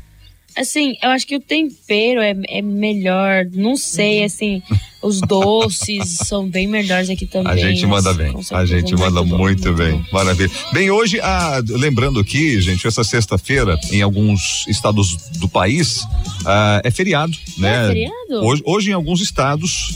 Assim, 0.58 0.96
eu 1.00 1.10
acho 1.10 1.24
que 1.24 1.36
o 1.36 1.40
tempero 1.40 2.20
é, 2.20 2.34
é 2.48 2.60
melhor. 2.60 3.46
Não 3.52 3.76
sei, 3.76 4.24
assim, 4.24 4.60
os 5.00 5.20
doces 5.28 6.18
são 6.26 6.48
bem 6.48 6.66
melhores 6.66 7.08
aqui 7.08 7.26
também. 7.26 7.52
A 7.52 7.56
gente 7.56 7.86
manda 7.86 8.12
bem. 8.12 8.34
A 8.50 8.64
gente 8.66 8.96
manda 8.96 9.22
bom, 9.22 9.38
muito 9.38 9.72
bem. 9.72 10.04
Maravilha. 10.12 10.50
Bem, 10.72 10.90
hoje, 10.90 11.20
ah, 11.20 11.62
lembrando 11.68 12.18
aqui, 12.18 12.60
gente, 12.60 12.84
essa 12.88 13.04
sexta-feira, 13.04 13.78
em 13.92 14.02
alguns 14.02 14.66
estados 14.66 15.16
do 15.38 15.48
país, 15.48 16.04
ah, 16.44 16.80
é 16.82 16.90
feriado, 16.90 17.36
né? 17.56 17.84
É 17.84 17.86
feriado? 17.86 18.44
Hoje, 18.44 18.62
hoje, 18.66 18.90
em 18.90 18.94
alguns 18.94 19.20
estados 19.20 19.94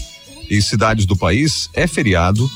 e 0.49 0.63
cidades 0.63 1.07
do 1.07 1.17
país, 1.17 1.69
é 1.75 1.89
feriado, 1.89 2.49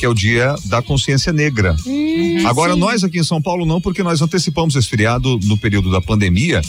que 0.00 0.04
é 0.04 0.08
o 0.08 0.14
dia 0.14 0.56
da 0.64 0.82
consciência 0.82 1.32
negra. 1.32 1.76
Hum, 1.86 2.42
Agora, 2.44 2.74
sim. 2.74 2.80
nós 2.80 3.04
aqui 3.04 3.20
em 3.20 3.24
São 3.24 3.40
Paulo 3.40 3.64
não, 3.64 3.80
porque 3.80 4.02
nós 4.02 4.20
antecipamos 4.20 4.74
esse 4.74 4.88
feriado 4.88 5.38
no 5.44 5.56
período 5.56 5.92
da 5.92 6.00
pandemia 6.00 6.60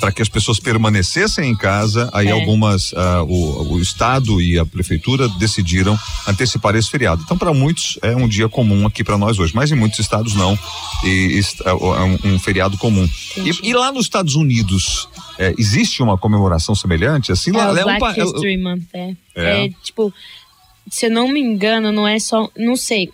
para 0.00 0.12
que 0.12 0.22
as 0.22 0.28
pessoas 0.28 0.60
permanecessem 0.60 1.50
em 1.50 1.56
casa. 1.56 2.08
Aí 2.12 2.28
É. 2.28 2.30
algumas, 2.30 2.92
ah, 2.94 3.22
o, 3.24 3.74
o 3.74 3.80
estado 3.80 4.40
e 4.40 4.58
a 4.58 4.64
prefeitura 4.64 5.28
decidiram 5.30 5.98
antecipar 6.26 6.74
esse 6.76 6.88
feriado. 6.90 7.22
Então, 7.24 7.36
para 7.36 7.52
muitos 7.52 7.98
é 8.02 8.14
um 8.14 8.28
dia 8.28 8.48
comum 8.48 8.86
aqui 8.86 9.02
para 9.02 9.18
nós 9.18 9.38
hoje, 9.38 9.52
mas 9.54 9.70
em 9.72 9.74
muitos 9.74 9.98
estados 9.98 10.34
não. 10.34 10.58
E 11.04 11.38
est- 11.38 11.60
é 11.64 11.72
um, 11.72 12.18
um 12.34 12.38
feriado 12.38 12.76
comum. 12.78 13.08
E, 13.36 13.68
e 13.70 13.74
lá 13.74 13.90
nos 13.92 14.04
Estados 14.06 14.34
Unidos 14.34 15.08
é, 15.38 15.54
existe 15.58 16.02
uma 16.02 16.16
comemoração 16.18 16.74
semelhante? 16.74 17.32
Assim, 17.32 17.50
É 17.50 17.58
lá 17.58 17.70
o 17.70 17.74
lá 17.74 17.80
é 17.80 17.84
um 17.84 17.98
Black 17.98 18.20
é- 18.20 18.24
History 18.24 18.56
Month, 18.56 18.82
é. 18.92 19.14
É. 19.34 19.64
É, 19.66 19.70
tipo, 19.82 20.12
se 20.90 21.06
eu 21.06 21.10
não 21.10 21.28
me 21.28 21.40
engano, 21.40 21.92
não 21.92 22.06
é 22.06 22.18
só. 22.18 22.48
Não 22.56 22.76
sei. 22.76 23.10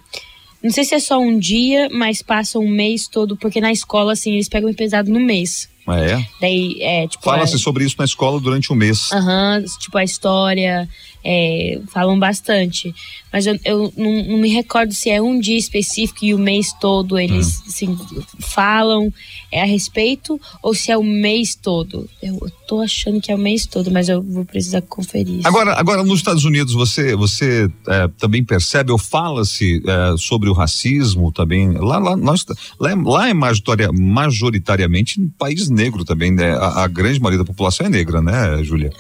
Não 0.62 0.70
sei 0.70 0.84
se 0.84 0.94
é 0.94 0.98
só 1.00 1.18
um 1.18 1.38
dia, 1.38 1.88
mas 1.92 2.22
passa 2.22 2.58
um 2.58 2.68
mês 2.68 3.06
todo, 3.06 3.36
porque 3.36 3.60
na 3.60 3.70
escola, 3.70 4.12
assim, 4.14 4.32
eles 4.32 4.48
pegam 4.48 4.72
pesado 4.72 5.10
no 5.10 5.20
mês. 5.20 5.68
É. 5.92 6.26
Daí, 6.40 6.78
é, 6.80 7.06
tipo. 7.08 7.22
Fala-se 7.24 7.56
é- 7.56 7.58
sobre 7.58 7.84
isso 7.84 7.96
na 7.98 8.04
escola 8.04 8.40
durante 8.40 8.72
um 8.72 8.76
mês. 8.76 9.10
Aham, 9.12 9.62
tipo, 9.78 9.98
a 9.98 10.04
história, 10.04 10.88
é, 11.22 11.80
falam 11.92 12.18
bastante. 12.18 12.94
Mas 13.32 13.46
eu, 13.46 13.58
eu 13.64 13.92
não, 13.96 14.22
não 14.24 14.38
me 14.38 14.48
recordo 14.48 14.92
se 14.94 15.10
é 15.10 15.20
um 15.20 15.38
dia 15.38 15.58
específico 15.58 16.24
e 16.24 16.32
o 16.34 16.38
mês 16.38 16.72
todo 16.80 17.18
eles 17.18 17.58
Hum. 17.58 17.62
assim, 17.66 17.98
falam 18.40 19.12
é, 19.54 19.62
a 19.62 19.64
respeito 19.64 20.40
ou 20.60 20.74
se 20.74 20.90
é 20.90 20.98
o 20.98 21.02
mês 21.04 21.54
todo. 21.54 22.08
Eu, 22.20 22.50
tô 22.66 22.80
achando 22.80 23.20
que 23.20 23.30
é 23.30 23.34
o 23.34 23.38
mês 23.38 23.66
todo, 23.66 23.90
mas 23.90 24.08
eu 24.08 24.22
vou 24.22 24.44
precisar 24.44 24.80
conferir. 24.82 25.38
isso. 25.38 25.46
Agora, 25.46 25.74
agora 25.78 26.02
nos 26.02 26.18
Estados 26.18 26.44
Unidos 26.44 26.74
você 26.74 27.14
você 27.14 27.70
é, 27.86 28.08
também 28.18 28.42
percebe 28.42 28.90
ou 28.90 28.98
fala-se 28.98 29.82
é, 29.86 30.16
sobre 30.16 30.48
o 30.48 30.52
racismo 30.52 31.30
também 31.30 31.72
lá 31.72 31.98
lá 31.98 32.16
nós 32.16 32.44
lá, 32.80 32.90
é- 32.90 32.94
lá 32.96 33.28
é 33.28 33.34
majoritaria- 33.34 33.92
majoritariamente 33.92 35.20
um 35.20 35.28
país 35.38 35.68
negro 35.68 36.04
também 36.04 36.32
né 36.32 36.52
a, 36.54 36.84
a 36.84 36.88
grande 36.88 37.20
maioria 37.20 37.38
da 37.38 37.44
população 37.44 37.86
é 37.86 37.90
negra 37.90 38.20
né 38.20 38.62
Júlia 38.64 38.90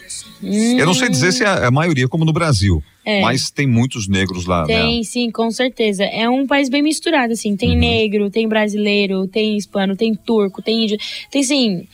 Hum, 0.42 0.78
eu 0.78 0.84
não 0.84 0.92
sei 0.94 1.08
dizer 1.08 1.32
se 1.32 1.42
é 1.42 1.66
a 1.66 1.70
maioria 1.70 2.06
como 2.06 2.24
no 2.24 2.32
Brasil 2.32 2.82
É. 3.04 3.20
mas 3.20 3.50
tem 3.50 3.66
muitos 3.66 4.08
negros 4.08 4.46
lá 4.46 4.66
né 4.66 4.74
Tem, 4.74 5.04
sim, 5.04 5.30
com 5.30 5.50
certeza. 5.50 6.04
É 6.04 6.28
um 6.28 6.46
país 6.46 6.68
bem 6.68 6.82
misturado, 6.82 7.32
assim. 7.34 7.56
Tem 7.56 7.70
Uhum. 7.72 7.78
negro, 7.78 8.30
tem 8.30 8.48
brasileiro, 8.48 9.26
tem 9.26 9.56
hispano, 9.56 9.94
tem 9.96 10.14
turco, 10.14 10.62
tem 10.62 10.84
índio. 10.84 10.98
Tem, 11.30 11.42
assim. 11.42 11.86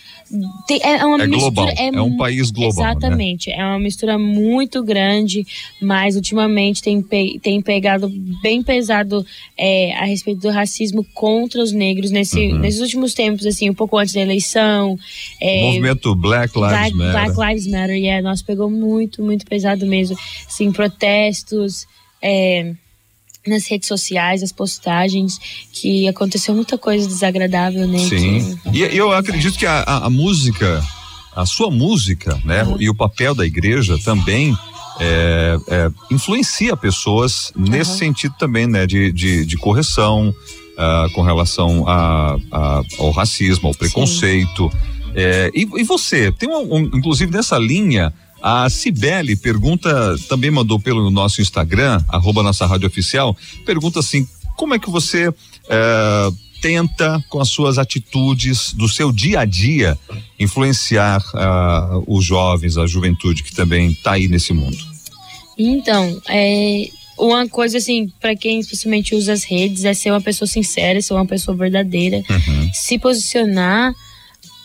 É 0.83 1.05
uma 1.05 1.23
É 1.23 1.27
global, 1.27 1.67
mistura. 1.67 1.89
é 1.99 2.01
um 2.01 2.17
país 2.17 2.51
global, 2.51 2.85
né? 2.85 2.91
Exatamente. 2.93 3.51
É 3.51 3.65
uma 3.65 3.79
mistura 3.81 4.17
muito 4.17 4.83
grande, 4.83 5.45
mas 5.83 6.15
ultimamente 6.15 6.81
tem, 6.83 7.03
pe- 7.03 7.41
tem 7.43 7.61
pegado 7.61 8.09
bem 8.43 8.63
pesado 8.63 9.27
é, 9.59 9.93
a 9.97 10.05
respeito 10.05 10.41
do 10.41 10.51
racismo 10.51 11.05
contra 11.15 11.61
os 11.63 11.73
negros 11.73 12.11
nesse, 12.13 12.39
Uhum. 12.53 12.59
nesses 12.61 12.81
últimos 12.81 13.13
tempos, 13.13 13.45
assim, 13.45 13.69
um 13.69 13.75
pouco 13.75 13.99
antes 13.99 14.15
da 14.15 14.21
eleição. 14.21 14.93
o 14.95 14.99
É, 15.41 15.63
movimento 15.63 16.15
Black 16.15 16.57
Lives 16.57 16.71
Black, 16.71 16.95
Matter 16.95 17.13
Black 17.35 17.49
Lives 17.53 17.67
Matter, 17.67 17.97
yeah, 17.97 18.23
nossa, 18.23 18.45
pegou 18.45 18.71
muito, 18.71 19.23
muito 19.23 19.45
pesado 19.47 19.85
mesmo. 19.85 20.17
Assim, 20.47 20.71
protestos, 20.71 21.87
é, 22.23 22.73
nas 23.47 23.67
redes 23.67 23.89
sociais, 23.89 24.43
as 24.43 24.53
postagens, 24.53 25.39
que 25.73 26.07
aconteceu 26.09 26.55
muita 26.55 26.77
coisa 26.77 27.07
desagradável, 27.09 27.87
né? 27.89 27.99
Sim. 27.99 28.59
que- 28.71 28.79
E 28.79 28.97
eu 28.97 29.13
acredito 29.13 29.59
que 29.59 29.67
a, 29.67 29.81
a- 29.81 30.07
a 30.07 30.11
música, 30.11 30.83
a 31.35 31.47
sua 31.47 31.71
música, 31.71 32.39
né, 32.45 32.65
Uhum. 32.65 32.77
e 32.81 32.91
o 32.91 32.95
papel 32.95 33.35
da 33.35 33.47
igreja 33.47 33.99
também 34.05 34.55
é, 35.03 35.57
é, 35.69 35.91
influencia 36.15 36.77
pessoas 36.77 37.51
nesse 37.57 37.93
Uhum. 37.93 37.97
sentido 37.99 38.35
também, 38.39 38.67
né, 38.67 38.87
de, 38.87 39.11
de, 39.13 39.47
de 39.47 39.57
correção 39.57 40.35
ah, 40.77 41.07
com 41.15 41.23
relação 41.23 41.87
a, 41.89 42.37
a- 42.53 42.83
ao 42.99 43.11
racismo, 43.11 43.69
ao 43.69 43.75
preconceito. 43.75 44.71
É, 45.15 45.51
e, 45.55 45.67
e 45.77 45.85
você, 45.85 46.31
tem 46.33 46.49
um, 46.49 46.75
um- 46.75 46.91
inclusive 46.95 47.33
nessa 47.33 47.59
linha. 47.59 48.13
A 48.43 48.69
Cibele 48.71 49.37
pergunta, 49.37 50.17
também 50.29 50.51
mandou 50.51 50.81
pelo 50.81 51.11
nosso 51.11 51.41
Instagram, 51.41 52.03
arroba 52.09 52.43
nossa 52.43 52.67
rádio 52.67 52.87
oficial, 52.89 53.37
pergunta 53.67 54.01
assim, 54.01 54.27
como 54.57 54.75
é 54.75 54.79
que 54.79 54.91
você 54.91 55.33
é, 55.69 56.31
tenta, 56.61 57.23
com 57.29 57.41
as 57.41 57.49
suas 57.49 57.79
atitudes 57.79 58.73
do 58.75 58.89
seu 58.89 59.11
dia 59.13 59.41
a 59.41 59.45
dia, 59.45 59.99
influenciar 60.39 61.23
ah, 61.35 62.01
os 62.07 62.25
jovens, 62.25 62.77
a 62.77 62.87
juventude 62.87 63.43
que 63.43 63.55
também 63.55 63.91
está 63.91 64.13
aí 64.13 64.29
nesse 64.29 64.53
mundo? 64.53 64.79
Então, 65.59 66.21
é, 66.29 66.89
uma 67.19 67.47
coisa 67.49 67.79
assim, 67.79 68.11
para 68.21 68.35
quem 68.35 68.61
especialmente 68.61 69.15
usa 69.15 69.33
as 69.33 69.45
redes, 69.45 69.85
é 69.85 69.93
ser 69.93 70.11
uma 70.11 70.21
pessoa 70.21 70.49
sincera, 70.49 71.01
ser 71.03 71.13
uma 71.15 71.27
pessoa 71.27 71.57
verdadeira, 71.57 72.23
Uhum. 72.29 72.71
se 72.73 72.99
posicionar 72.99 73.95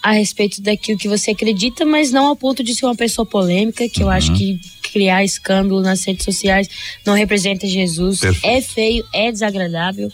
a 0.06 0.12
respeito 0.12 0.62
daquilo 0.62 1.00
que 1.00 1.08
você 1.08 1.32
acredita, 1.32 1.84
mas 1.84 2.12
não 2.12 2.28
ao 2.28 2.36
ponto 2.36 2.64
de 2.64 2.76
ser 2.76 2.86
uma 2.86 2.96
pessoa 2.96 3.26
polêmica, 3.26 3.90
que 3.90 4.04
eu 4.04 4.10
acho 4.10 4.32
Uhum. 4.32 4.38
que 4.38 4.60
criar 4.94 5.24
escândalo 5.24 5.82
nas 5.82 6.04
redes 6.04 6.24
sociais 6.24 6.70
não 7.04 7.16
representa 7.16 7.66
Jesus. 7.66 8.20
Perfeito. 8.20 8.46
É 8.46 8.62
feio, 8.62 9.04
é 9.12 9.32
desagradável. 9.32 10.12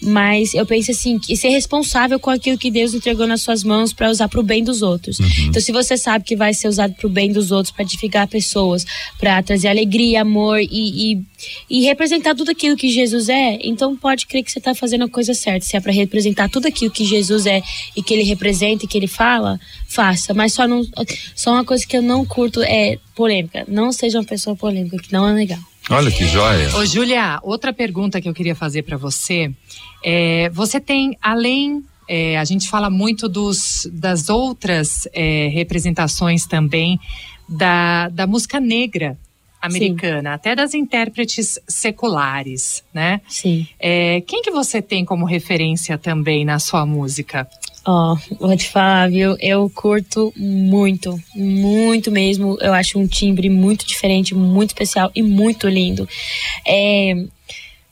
Mas 0.00 0.54
eu 0.54 0.64
penso 0.64 0.90
assim, 0.90 1.18
que 1.18 1.36
ser 1.36 1.48
responsável 1.48 2.18
com 2.20 2.30
aquilo 2.30 2.56
que 2.56 2.70
Deus 2.70 2.94
entregou 2.94 3.26
nas 3.26 3.42
suas 3.42 3.64
mãos 3.64 3.92
para 3.92 4.10
usar 4.10 4.28
para 4.28 4.40
o 4.40 4.42
bem 4.42 4.62
dos 4.62 4.82
outros. 4.82 5.18
Então, 5.48 5.60
se 5.60 5.72
você 5.72 5.96
sabe 5.96 6.24
que 6.24 6.36
vai 6.36 6.54
ser 6.54 6.68
usado 6.68 6.94
para 6.94 7.06
o 7.06 7.10
bem 7.10 7.32
dos 7.32 7.50
outros, 7.50 7.72
para 7.72 7.82
edificar 7.82 8.28
pessoas, 8.28 8.84
para 9.18 9.42
trazer 9.42 9.68
alegria, 9.68 10.22
amor 10.22 10.60
e, 10.60 10.66
e, 10.70 11.22
e 11.68 11.84
representar 11.84 12.34
tudo 12.34 12.50
aquilo 12.50 12.76
que 12.76 12.90
Jesus 12.90 13.28
é, 13.28 13.58
então 13.62 13.96
pode 13.96 14.26
crer 14.26 14.42
que 14.44 14.52
você 14.52 14.58
está 14.58 14.74
fazendo 14.74 15.04
a 15.04 15.08
coisa 15.08 15.34
certa. 15.34 15.66
Se 15.66 15.76
é 15.76 15.80
para 15.80 15.92
representar 15.92 16.48
tudo 16.48 16.66
aquilo 16.66 16.90
que 16.90 17.04
Jesus 17.04 17.46
é 17.46 17.62
e 17.96 18.02
que 18.02 18.14
ele 18.14 18.22
representa 18.22 18.84
e 18.84 18.88
que 18.88 18.96
ele 18.96 19.08
fala, 19.08 19.58
faça. 19.88 20.32
Mas 20.32 20.52
só, 20.52 20.68
não, 20.68 20.86
só 21.34 21.52
uma 21.52 21.64
coisa 21.64 21.86
que 21.86 21.96
eu 21.96 22.02
não 22.02 22.24
curto 22.24 22.62
é 22.62 22.98
polêmica. 23.14 23.64
Não 23.66 23.90
seja 23.90 24.18
uma 24.18 24.24
pessoa 24.24 24.54
polêmica, 24.54 24.96
que 24.98 25.12
não 25.12 25.26
é 25.26 25.32
legal. 25.32 25.58
Olha 25.90 26.10
que 26.10 26.26
joia. 26.26 26.76
Ô, 26.76 26.84
Júlia, 26.84 27.38
outra 27.42 27.72
pergunta 27.72 28.20
que 28.20 28.28
eu 28.28 28.34
queria 28.34 28.54
fazer 28.54 28.82
para 28.82 28.96
você. 28.96 29.50
É, 30.04 30.50
você 30.50 30.78
tem, 30.80 31.16
além. 31.20 31.82
é, 32.08 32.38
a 32.38 32.44
gente 32.44 32.68
fala 32.68 32.88
muito 32.88 33.28
dos, 33.28 33.88
das 33.92 34.28
outras 34.28 35.06
é, 35.12 35.48
representações 35.48 36.46
também 36.46 36.98
da, 37.48 38.08
da 38.08 38.26
música 38.26 38.60
negra 38.60 39.16
americana, 39.60 40.34
até 40.34 40.54
das 40.54 40.72
intérpretes 40.72 41.58
seculares, 41.66 42.84
né? 42.94 43.20
Sim. 43.28 43.66
É, 43.78 44.20
quem 44.20 44.42
que 44.42 44.50
você 44.50 44.80
tem 44.80 45.04
como 45.04 45.24
referência 45.24 45.98
também 45.98 46.44
na 46.44 46.58
sua 46.58 46.86
música? 46.86 47.48
Ó, 47.90 48.18
vou 48.38 48.54
te 48.54 48.68
falar, 48.68 49.08
viu? 49.08 49.34
Eu 49.40 49.70
curto 49.74 50.30
muito, 50.36 51.18
muito 51.34 52.10
mesmo. 52.10 52.58
Eu 52.60 52.74
acho 52.74 52.98
um 52.98 53.06
timbre 53.06 53.48
muito 53.48 53.86
diferente, 53.86 54.34
muito 54.34 54.68
especial 54.68 55.10
e 55.14 55.22
muito 55.22 55.66
lindo. 55.66 56.06
É, 56.66 57.14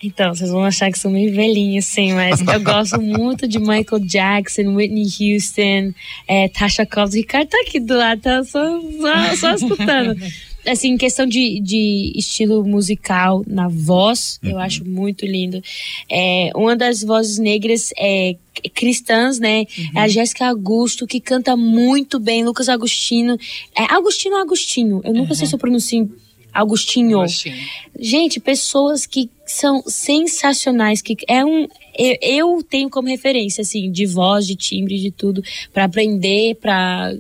Então, 0.03 0.35
vocês 0.35 0.51
vão 0.51 0.63
achar 0.63 0.93
que 0.93 0.99
sou 0.99 1.11
meio 1.11 1.35
velhinha, 1.35 1.79
assim, 1.79 2.13
mas 2.13 2.43
eu 2.43 2.61
gosto 2.61 3.01
muito 3.01 3.49
de 3.49 3.59
Michael 3.59 4.01
Jackson, 4.05 4.75
Whitney 4.75 5.07
Houston, 5.19 5.95
é, 6.29 6.49
Tasha 6.51 6.85
Cobbs. 6.85 7.15
O 7.15 7.17
Ricardo 7.17 7.49
tá 7.49 7.59
aqui 7.67 7.81
do 7.81 7.97
lado, 7.97 8.21
tá 8.21 8.45
só, 8.45 8.79
só, 9.01 9.37
só 9.37 9.55
escutando. 9.55 10.15
Assim, 10.67 10.97
questão 10.97 11.27
de, 11.27 11.61
de 11.61 12.13
estilo 12.15 12.65
musical 12.65 13.45
na 13.47 13.69
voz, 13.69 14.39
eu 14.43 14.59
acho 14.59 14.85
muito 14.85 15.25
lindo. 15.25 15.63
É, 16.11 16.51
uma 16.55 16.75
das 16.75 17.03
vozes 17.03 17.39
negras 17.39 17.93
é, 17.99 18.37
cristãs, 18.75 19.39
né? 19.39 19.65
É 19.95 20.01
a 20.01 20.09
Jéssica 20.09 20.49
Augusto, 20.49 21.07
que 21.07 21.21
canta 21.21 21.57
muito 21.57 22.19
bem. 22.19 22.45
Lucas 22.45 22.69
Agostinho. 22.69 23.39
É 23.77 23.85
Agostinho 23.95 24.35
ou 24.35 24.41
Agostinho? 24.41 25.01
Eu 25.05 25.15
nunca 25.15 25.35
sei 25.35 25.47
se 25.47 25.55
eu 25.55 25.59
pronuncio 25.59 26.11
Agostinho. 26.53 27.21
Agostinho. 27.21 27.57
Gente, 27.99 28.41
pessoas 28.41 29.05
que 29.05 29.31
são 29.47 29.83
sensacionais, 29.87 31.03
que 31.03 31.17
é 31.29 31.45
um 31.45 31.69
eu, 31.99 32.17
eu 32.21 32.63
tenho 32.63 32.91
como 32.91 33.09
referência 33.09 33.63
assim, 33.63 33.91
de 33.91 34.07
voz, 34.07 34.47
de 34.47 34.55
timbre, 34.55 34.99
de 34.99 35.11
tudo, 35.11 35.43
pra 35.73 35.85
aprender, 35.85 36.57
pra 36.57 37.13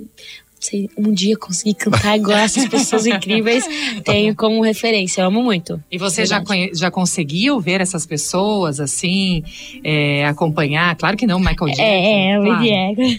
sei, 0.66 0.90
um 0.96 1.12
dia 1.12 1.36
conseguir 1.36 1.74
cantar 1.74 2.16
igual 2.16 2.38
essas 2.38 2.66
pessoas 2.68 3.06
incríveis, 3.06 3.64
tenho 4.04 4.34
como 4.34 4.60
referência. 4.62 5.22
Eu 5.22 5.26
amo 5.26 5.42
muito. 5.42 5.82
E 5.90 5.98
você 5.98 6.24
já, 6.26 6.42
já 6.74 6.90
conseguiu 6.90 7.60
ver 7.60 7.80
essas 7.80 8.04
pessoas 8.06 8.80
assim, 8.80 9.42
é, 9.84 10.26
acompanhar? 10.26 10.94
Claro 10.96 11.16
que 11.16 11.26
não, 11.26 11.38
Michael 11.38 11.66
Jackson. 11.68 11.82
É, 11.82 12.30
é, 12.32 12.38
o 12.38 12.42
claro. 12.44 12.64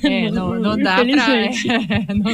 É, 0.03 0.31
não, 0.31 0.60
não 0.60 0.77
dá 0.77 0.95
pra. 0.97 1.05
Não- 2.13 2.33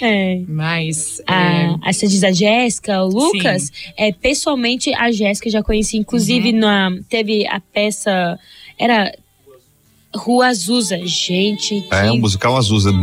É. 0.00 0.40
mas. 0.48 1.20
é, 1.28 1.74
A, 1.82 1.92
você 1.92 2.06
diz 2.06 2.22
a 2.24 2.30
Jéssica, 2.32 3.02
o 3.02 3.08
Lucas, 3.08 3.70
é, 3.96 4.12
pessoalmente 4.12 4.92
a 4.94 5.10
Jéssica 5.10 5.50
já 5.50 5.62
conheci, 5.62 5.96
inclusive 5.96 6.50
Uhum. 6.52 6.58
na, 6.58 6.90
teve 7.08 7.46
a 7.46 7.60
peça, 7.60 8.38
era 8.78 9.12
Rua 10.14 10.48
Azusa, 10.48 10.98
gente, 11.06 11.80
que 11.80 11.94
É 11.94 12.10
um 12.12 12.18
musical 12.18 12.56
azul, 12.56 12.78
é 12.80 12.92
Nossa, 12.92 12.98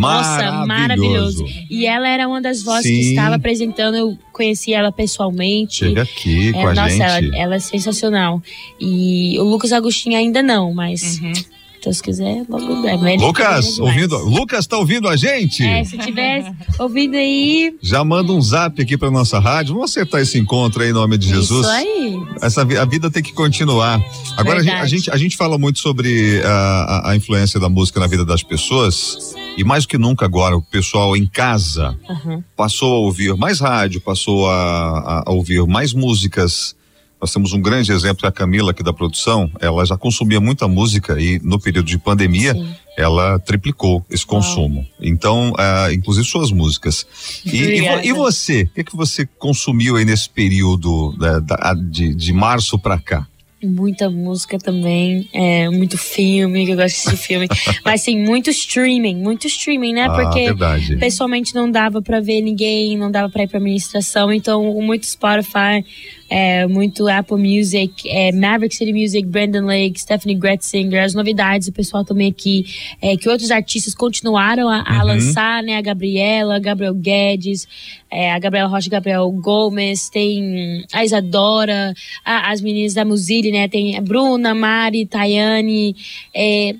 maravilhoso. 0.65 0.67
maravilhoso. 0.67 1.45
E 1.69 1.85
ela 1.85 2.07
era 2.07 2.27
uma 2.27 2.39
das 2.41 2.61
vozes 2.61 2.83
que 2.83 3.03
Sim. 3.03 3.09
estava 3.11 3.35
apresentando, 3.35 3.95
eu 3.95 4.17
conheci 4.31 4.73
ela 4.73 4.91
pessoalmente. 4.91 5.85
Chega 5.85 6.03
aqui 6.03 6.49
É, 6.49 6.51
com 6.53 6.67
a 6.67 6.73
nossa, 6.73 6.89
gente. 6.89 7.01
ela, 7.01 7.37
ela 7.37 7.55
é 7.55 7.59
sensacional. 7.59 8.41
E 8.79 9.37
o 9.39 9.43
Lucas 9.43 9.71
Agostinho 9.73 10.17
ainda 10.17 10.43
não, 10.43 10.73
mas 10.73 11.19
uhum. 11.19 11.33
Se 11.79 11.85
Deus 11.85 12.01
quiser, 12.01 12.45
logo 12.49 12.81
breve. 12.81 12.97
Mas 12.97 13.13
ele 13.13 13.23
Lucas, 13.25 13.79
é 13.79 13.81
ouvindo. 13.81 14.17
Lucas 14.17 14.67
tá 14.67 14.77
ouvindo 14.77 15.07
a 15.07 15.15
gente? 15.15 15.63
É, 15.63 15.83
se 15.83 15.97
tivesse 15.97 16.51
ouvido 16.77 17.15
aí, 17.15 17.73
Já 17.81 18.03
manda 18.03 18.31
um 18.33 18.41
zap 18.41 18.81
aqui 18.81 18.97
pra 18.97 19.09
nossa 19.09 19.39
rádio. 19.39 19.73
Vamos 19.73 19.91
acertar 19.91 20.21
esse 20.21 20.37
encontro 20.37 20.83
aí 20.83 20.89
em 20.89 20.93
nome 20.93 21.17
de 21.17 21.27
Jesus. 21.29 21.61
isso 21.65 21.69
aí. 21.69 22.19
Essa 22.41 22.61
a 22.61 22.85
vida 22.85 23.09
tem 23.09 23.23
que 23.23 23.33
continuar. 23.33 24.01
Agora 24.37 24.59
a 24.59 24.63
gente, 24.63 24.75
a 24.75 24.85
gente 24.85 25.11
a 25.11 25.17
gente 25.17 25.37
fala 25.37 25.57
muito 25.57 25.79
sobre 25.79 26.41
a, 26.43 26.49
a- 26.49 27.11
a 27.11 27.15
influência 27.15 27.59
da 27.59 27.69
música 27.69 27.99
na 27.99 28.07
vida 28.07 28.25
das 28.25 28.43
pessoas 28.43 29.33
e 29.57 29.63
mais 29.63 29.83
do 29.85 29.89
que 29.89 29.97
nunca 29.97 30.25
agora 30.25 30.55
o 30.57 30.61
pessoal 30.61 31.15
em 31.15 31.25
casa 31.25 31.97
Aham. 32.09 32.43
passou 32.55 32.93
a 32.95 32.99
ouvir 32.99 33.35
mais 33.35 33.59
rádio, 33.59 34.01
passou 34.01 34.49
a- 34.49 35.23
a 35.25 35.31
ouvir 35.31 35.65
mais 35.65 35.93
músicas. 35.93 36.75
Nós 37.21 37.34
temos 37.34 37.51
um 37.53 37.62
grande 37.62 37.91
exemplo, 37.91 38.25
a 38.27 38.32
Camila 38.32 38.71
aqui 38.71 38.82
da 38.82 38.93
produção, 38.93 39.51
ela 39.60 39.86
já 39.86 39.97
consumia 39.97 40.39
muita 40.39 40.67
música 40.67 41.19
e 41.19 41.38
no 41.43 41.60
período 41.60 41.86
de 41.88 41.97
pandemia 41.97 42.53
Sim. 42.53 42.73
ela 42.97 43.38
triplicou 43.39 44.05
esse 44.10 44.25
consumo. 44.25 44.86
Então, 45.01 45.53
ah, 45.58 45.89
inclusive 45.91 46.25
suas 46.25 46.49
músicas. 46.51 47.05
E, 47.45 47.58
e 47.58 48.08
e 48.08 48.13
você? 48.13 48.62
O 48.63 48.67
que, 48.73 48.84
que 48.86 48.95
você 48.95 49.25
consumiu 49.38 49.97
aí 49.97 50.05
nesse 50.05 50.29
período 50.29 51.13
né, 51.19 51.41
da- 51.41 51.73
de, 51.73 52.15
de 52.15 52.32
março 52.32 52.79
pra 52.79 52.97
cá? 52.97 53.27
Muita 53.62 54.10
música 54.10 54.58
também, 54.58 55.27
é, 55.34 55.69
muito 55.69 55.97
filme, 55.97 56.65
que 56.65 56.71
eu 56.71 56.77
gosto 56.77 57.10
de 57.10 57.17
filme. 57.17 57.45
Mas 57.84 58.03
sim, 58.03 58.17
muito 58.23 58.49
streaming, 58.49 59.17
muito 59.17 59.47
streaming, 59.47 59.91
né? 59.91 60.05
ah, 60.05 60.13
Porque 60.15 60.45
verdade. 60.45 60.95
pessoalmente 60.95 61.53
não 61.53 61.69
dava 61.69 62.01
pra 62.01 62.21
ver 62.21 62.39
ninguém, 62.39 62.97
não 62.97 63.12
dava 63.12 63.29
pra 63.29 63.43
ir 63.43 63.49
pra 63.49 63.58
administração, 63.60 64.32
então 64.32 64.63
muito 64.82 65.05
Spotify, 65.05 65.84
é, 66.29 66.67
muito 66.67 67.07
Apple 67.07 67.37
Music, 67.37 68.07
é, 68.07 68.31
Maverick 68.31 68.75
City 68.75 68.93
Music, 68.93 69.25
Brandon 69.27 69.65
Lake, 69.65 69.99
Stephanie 69.99 70.35
Gretzinger, 70.35 71.03
as 71.03 71.13
novidades, 71.13 71.67
o 71.67 71.71
pessoal 71.73 72.05
também 72.05 72.29
aqui, 72.29 72.65
é, 73.01 73.17
que 73.17 73.27
outros 73.27 73.49
artistas 73.51 73.95
continuaram 73.95 74.69
a, 74.69 74.81
a 74.87 74.99
Uhum. 74.99 75.03
lançar, 75.05 75.63
né? 75.63 75.75
A 75.77 75.81
Gabriela, 75.81 76.59
Gabriel 76.59 76.93
Guedes, 76.93 77.67
é, 78.11 78.31
a 78.31 78.39
Gabriela 78.39 78.69
Rocha, 78.69 78.89
Gabriel 78.89 79.29
Gomes, 79.31 80.09
tem 80.09 80.83
a 80.93 81.03
Isadora, 81.03 81.93
a- 82.23 82.51
as 82.51 82.61
meninas 82.61 82.93
da 82.93 83.03
Muzili, 83.03 83.51
né? 83.51 83.67
Tem 83.67 83.97
a 83.97 84.01
Bruna, 84.01 84.53
Mari, 84.53 85.05
Tayane, 85.05 85.95
é, 86.33 86.75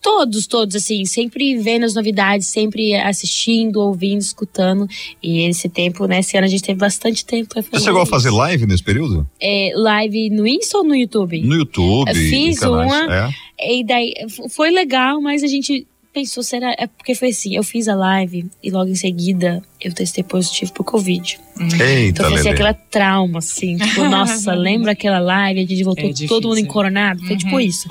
todos, 0.00 0.46
todos, 0.46 0.76
assim, 0.76 1.04
sempre 1.04 1.56
vendo 1.58 1.84
as 1.84 1.94
novidades, 1.94 2.48
sempre 2.48 2.94
assistindo, 2.94 3.80
ouvindo, 3.80 4.20
escutando. 4.20 4.88
E 5.22 5.42
esse 5.42 5.68
tempo, 5.68 6.06
né? 6.06 6.20
Esse 6.20 6.36
ano 6.36 6.46
a 6.46 6.50
gente 6.50 6.62
teve 6.62 6.78
bastante 6.78 7.24
tempo 7.24 7.54
pra 7.54 7.62
fazer. 7.62 7.78
Você 7.78 7.84
chegou 7.84 8.02
a 8.02 8.06
fazer 8.06 8.30
live 8.30 8.66
nesse 8.66 8.82
período? 8.82 9.26
É, 9.40 9.72
live 9.74 10.30
no 10.30 10.46
Insta 10.46 10.78
ou 10.78 10.84
no 10.84 10.94
YouTube? 10.94 11.40
No 11.42 11.54
YouTube? 11.54 12.08
Eu 12.08 12.14
fiz 12.14 12.58
canais. 12.58 12.90
uma. 12.90 13.28
É? 13.28 13.30
E 13.64 13.84
daí 13.84 14.12
foi 14.50 14.70
legal, 14.70 15.20
mas 15.20 15.42
a 15.42 15.46
gente 15.46 15.86
pensou, 16.12 16.42
será? 16.42 16.74
É 16.78 16.86
porque 16.86 17.14
foi 17.14 17.28
assim, 17.30 17.54
eu 17.56 17.62
fiz 17.62 17.88
a 17.88 17.94
live 17.94 18.46
e 18.62 18.70
logo 18.70 18.90
em 18.90 18.94
seguida 18.94 19.62
eu 19.80 19.92
testei 19.92 20.22
positivo 20.22 20.72
pro 20.72 20.84
Covid. 20.84 21.38
Eita, 21.58 22.08
Então 22.22 22.30
foi 22.30 22.40
assim, 22.40 22.48
aquela 22.50 22.74
trauma, 22.74 23.38
assim, 23.38 23.76
tipo, 23.76 24.04
nossa, 24.08 24.52
lembra 24.54 24.92
aquela 24.92 25.18
live? 25.18 25.60
A 25.60 25.66
gente 25.66 25.82
voltou 25.84 26.04
É 26.04 26.08
difícil. 26.12 26.28
todo 26.28 26.48
mundo 26.48 26.58
encoronado? 26.60 27.24
Foi 27.26 27.36
tipo 27.36 27.54
Uhum. 27.54 27.60
isso. 27.60 27.88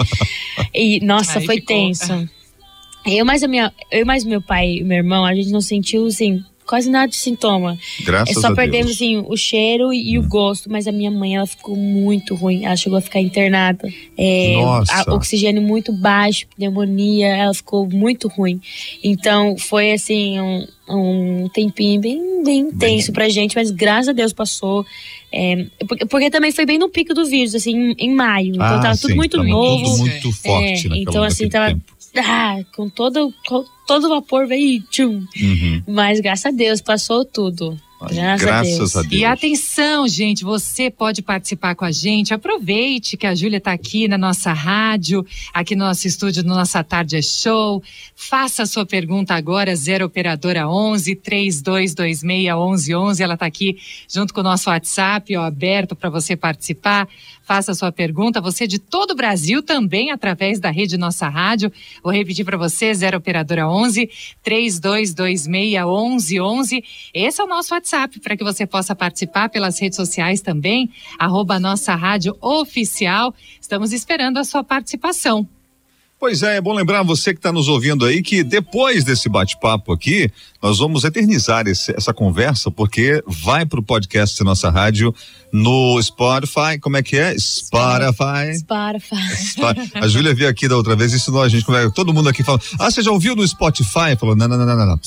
E, 0.74 1.00
nossa, 1.06 1.40
Aí 1.40 1.46
foi 1.46 1.56
ficou. 1.56 1.76
tenso. 1.76 2.30
Eu 3.06 3.26
mais 3.26 3.42
a 3.42 3.48
minha, 3.48 3.74
eu 3.92 4.06
mais 4.06 4.24
meu 4.24 4.42
pai 4.42 4.76
e 4.78 4.84
meu 4.84 4.98
irmão, 4.98 5.26
a 5.26 5.34
gente 5.34 5.50
não 5.50 5.62
sentiu, 5.62 6.06
assim, 6.06 6.44
quase 6.72 6.90
nada 6.90 7.10
de 7.10 7.18
sintoma. 7.18 7.78
Graças 8.06 8.38
É 8.38 8.40
só 8.40 8.48
a 8.48 8.56
perdemos, 8.56 8.86
Deus. 8.88 8.96
assim, 8.96 9.26
o 9.28 9.36
cheiro 9.36 9.92
e 9.94 10.18
Hum. 10.18 10.22
o 10.24 10.28
gosto. 10.30 10.72
Mas 10.72 10.88
a 10.88 10.92
minha 10.94 11.12
mãe, 11.12 11.36
ela 11.36 11.46
ficou 11.46 11.76
muito 11.76 12.34
ruim. 12.34 12.64
Ela 12.64 12.78
chegou 12.78 12.98
a 12.98 13.02
ficar 13.02 13.20
internada. 13.20 13.90
É, 14.18 14.54
Nossa. 14.56 15.14
oxigênio 15.14 15.62
muito 15.62 15.92
baixo, 15.92 16.46
pneumonia. 16.56 17.28
Ela 17.28 17.54
ficou 17.54 17.86
muito 17.90 18.30
ruim. 18.30 18.62
Então, 19.04 19.58
foi, 19.58 19.92
assim, 19.92 20.40
um, 20.40 20.66
um 20.90 21.50
tempinho 21.50 22.00
bem, 22.00 22.42
bem 22.44 22.72
tenso 22.72 23.12
pra 23.12 23.28
gente. 23.28 23.54
Mas, 23.54 23.70
graças 23.70 24.08
a 24.08 24.14
Deus, 24.14 24.32
passou. 24.32 24.86
É, 25.30 25.66
porque, 25.88 26.06
porque 26.06 26.30
também 26.30 26.54
foi 26.54 26.66
bem 26.66 26.78
no 26.78 26.88
pico 26.88 27.14
do 27.14 27.26
vírus, 27.26 27.54
assim, 27.54 27.76
em, 27.76 27.96
em 28.00 28.16
maio. 28.16 28.50
Então, 28.56 28.66
Ah, 28.66 28.80
tava 28.82 28.96
sim, 28.96 29.02
tudo 29.10 29.16
muito 29.18 29.38
tava 29.38 29.50
novo. 29.50 29.84
Tudo 29.84 29.98
muito 29.98 30.32
forte 30.32 30.88
É, 30.92 30.98
então, 30.98 31.22
assim, 31.24 31.50
tava-. 31.50 31.78
Ah, 32.18 32.60
com 32.76 32.90
todo, 32.90 33.34
com 33.48 33.64
todo 33.92 34.08
vapor 34.08 34.48
veio, 34.48 34.82
tchum. 34.84 35.26
Uhum. 35.36 35.84
Mas, 35.86 36.22
graças 36.22 36.46
a 36.46 36.52
Deus, 36.52 36.80
passou 36.80 37.26
tudo. 37.26 37.78
Ai, 38.00 38.38
Graças 38.38 38.48
a 38.48 38.62
Deus. 38.62 38.78
Graças 38.78 38.96
a 38.96 39.02
Deus. 39.02 39.22
E 39.22 39.26
atenção, 39.26 40.08
gente, 40.08 40.46
você 40.46 40.90
pode 40.90 41.22
participar 41.22 41.76
com 41.76 41.84
a 41.84 41.92
gente. 41.92 42.34
Aproveite 42.34 43.18
que 43.18 43.28
a 43.28 43.36
Júlia 43.36 43.58
está 43.58 43.74
aqui 43.74 44.08
na 44.08 44.18
nossa 44.18 44.54
rádio, 44.54 45.26
aqui 45.54 45.76
no 45.76 45.84
nosso 45.84 46.08
estúdio, 46.08 46.42
no 46.42 46.56
Nossa 46.56 46.82
Tarde 46.86 47.18
é 47.18 47.22
Show. 47.22 47.84
Faça 48.16 48.64
a 48.64 48.66
sua 48.66 48.86
pergunta 48.86 49.36
agora, 49.36 49.76
0 49.76 50.06
Operadora 50.06 50.70
11 50.70 51.14
3226 51.16 52.24
1111. 52.24 53.22
Ela 53.22 53.34
está 53.34 53.46
aqui 53.46 53.78
junto 54.08 54.34
com 54.34 54.40
o 54.40 54.44
nosso 54.44 54.70
WhatsApp, 54.70 55.36
ó, 55.36 55.44
aberto 55.44 55.98
para 55.98 56.10
você 56.10 56.38
participar. 56.38 57.10
Faça 57.44 57.74
sua 57.74 57.92
pergunta. 57.92 58.42
Você 58.42 58.68
de 58.68 58.80
todo 58.80 59.12
o 59.12 59.16
Brasil 59.16 59.62
também 59.62 60.12
através 60.12 60.60
da 60.60 60.70
rede 60.70 60.98
Nossa 60.98 61.28
Rádio. 61.28 61.72
Vou 62.04 62.14
repetir 62.14 62.46
para 62.46 62.58
você, 62.58 62.94
0 62.94 63.18
operadora 63.18 63.68
11 63.68 64.10
3226 64.44 65.48
1111. 65.48 66.84
Esse 67.14 67.42
é 67.42 67.44
o 67.44 67.48
nosso 67.48 67.74
WhatsApp 67.74 68.20
para 68.20 68.38
que 68.38 68.44
você 68.44 68.66
possa 68.66 68.96
participar 68.96 69.50
pelas 69.50 69.80
redes 69.80 69.96
sociais 69.96 70.42
também, 70.42 70.90
arroba 71.18 71.60
Nossa 71.60 71.96
Rádio 71.96 72.36
Oficial. 72.42 73.34
Estamos 73.60 73.94
esperando 73.94 74.38
a 74.38 74.44
sua 74.44 74.64
participação. 74.64 75.48
Pois 76.22 76.44
é, 76.44 76.58
é 76.58 76.62
bom 76.62 76.72
lembrar 76.72 77.02
você 77.02 77.34
que 77.34 77.40
está 77.40 77.52
nos 77.52 77.68
ouvindo 77.68 78.06
aí 78.06 78.22
que 78.22 78.44
depois 78.44 79.04
desse 79.04 79.28
bate-papo 79.28 79.92
aqui, 79.92 80.32
nós 80.62 80.78
vamos 80.78 81.04
eternizar 81.04 81.68
esse, 81.68 81.92
essa 81.98 82.14
conversa, 82.14 82.70
porque 82.70 83.24
vai 83.26 83.66
para 83.66 83.80
o 83.80 83.84
podcast 83.84 84.38
da 84.38 84.46
nossa 84.46 84.70
rádio 84.70 85.16
no 85.52 86.00
Spotify. 86.00 86.78
Como 86.80 86.96
é 86.96 87.02
que 87.02 87.18
é? 87.18 87.36
Spotify. 87.40 88.56
Spotify. 88.56 89.92
A 89.96 90.08
Júlia 90.08 90.36
veio 90.36 90.48
aqui 90.48 90.68
da 90.68 90.78
outra 90.78 90.96
vez, 90.96 91.12
ensinou 91.12 91.42
a 91.42 91.50
gente 91.50 91.66
como 91.66 91.76
é. 91.76 91.90
Todo 91.90 92.14
mundo 92.14 92.30
aqui 92.30 92.44
fala: 92.44 92.62
Ah, 92.78 92.92
você 92.92 93.02
já 93.02 93.10
ouviu 93.10 93.36
no 93.36 93.48
Spotify? 93.48 94.16
Falou: 94.16 94.36
Não, 94.36 94.48
não, 94.48 94.60
não, 94.60 94.66
não, 94.68 94.86
não. 94.86 95.00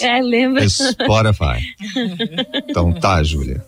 É, 0.00 0.22
lembra? 0.22 0.62
É 0.62 0.68
Spotify. 0.68 1.66
então 2.70 2.92
tá, 2.92 3.20
Júlia. 3.24 3.60